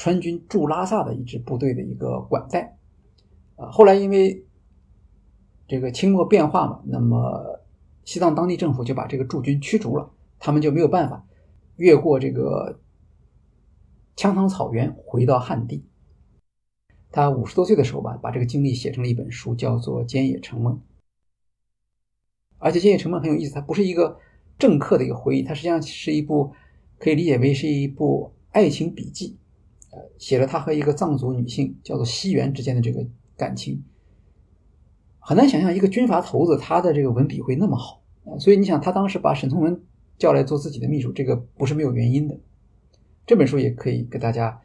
[0.00, 2.78] 川军驻拉萨的一支部队的一个管带，
[3.56, 4.46] 啊，后来因为
[5.68, 7.60] 这个清末变化嘛，那么
[8.06, 11.26] 西藏当地政府就把这个驻军驱逐了，他们就没有办法
[11.76, 12.80] 越过这个。
[14.16, 15.82] 羌塘草原回到汉地，
[17.10, 20.74] 他五十多岁的时候吧，把这个经历写成了一本书，叫做《坚野成梦》。
[22.58, 24.18] 而且《坚野成梦》很有意思，它不是一个
[24.58, 26.52] 政客的一个回忆，它实际上是一部
[26.98, 29.38] 可以理解为是一部爱情笔记。
[29.90, 33.06] 呃，写了他和一个藏族女性叫做西元之间的这个
[33.36, 33.82] 感情。
[35.18, 38.02] 很难想象一个军阀头子他的这个文笔会那么好！
[38.38, 39.82] 所以你想，他当时把沈从文
[40.18, 42.38] 叫来做自己的秘书，这个不是没有原因的。
[43.26, 44.60] 这本书也可以给大家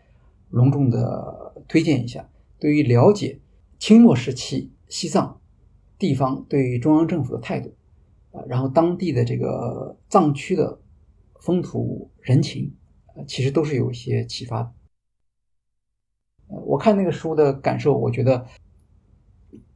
[0.50, 2.30] 隆重的推荐一下。
[2.60, 3.40] 对于了解
[3.80, 5.42] 清末时期西藏
[6.00, 7.74] 地方对于中央政府的态度，
[8.32, 10.80] 啊，然后当地的这个藏区的
[11.42, 12.74] 风土人情，
[13.16, 14.72] 呃，其实都是有一些启发的。
[16.48, 18.46] 我看那个书的感受，我觉得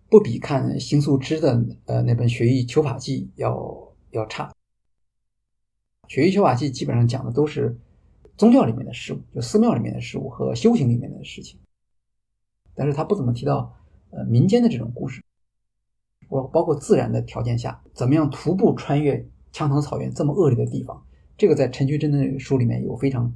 [0.09, 4.47] 不比看邢素之的呃那本《学艺求法记》要要差。
[6.07, 7.77] 《学艺求法记》基本上讲的都是。
[8.37, 11.59] 宗教里面的事物，就寺庙里面的事物和修行里面的事情，
[12.73, 13.75] 但是他不怎么提到
[14.11, 15.21] 呃民间的这种故事，
[16.29, 19.17] 我包括自然的条件下怎么样徒步穿越
[19.51, 21.05] 羌塘草原这么恶劣的地方，
[21.37, 23.29] 这个在陈渠珍的书里面有非常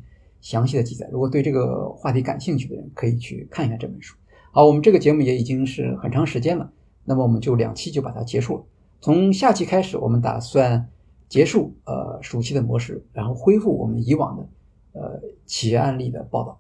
[0.44, 1.10] 详细的记载。
[1.12, 4.16] 如果对这个话题感兴趣的人，可以去看一下这本书。
[4.52, 6.72] 好，我们这个节目也已经是很长时间了，
[7.06, 8.64] 那么我们就两期就把它结束了。
[9.02, 10.90] 从下期开始，我们打算
[11.28, 14.48] 结束呃暑期的模式，然后恢复我们以往的。
[14.96, 16.60] 呃，企业案例的报道，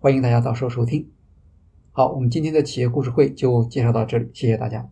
[0.00, 1.08] 欢迎大家到时候收听。
[1.92, 4.90] 好，我们今天的企业故事会就介绍到这里，谢谢大家。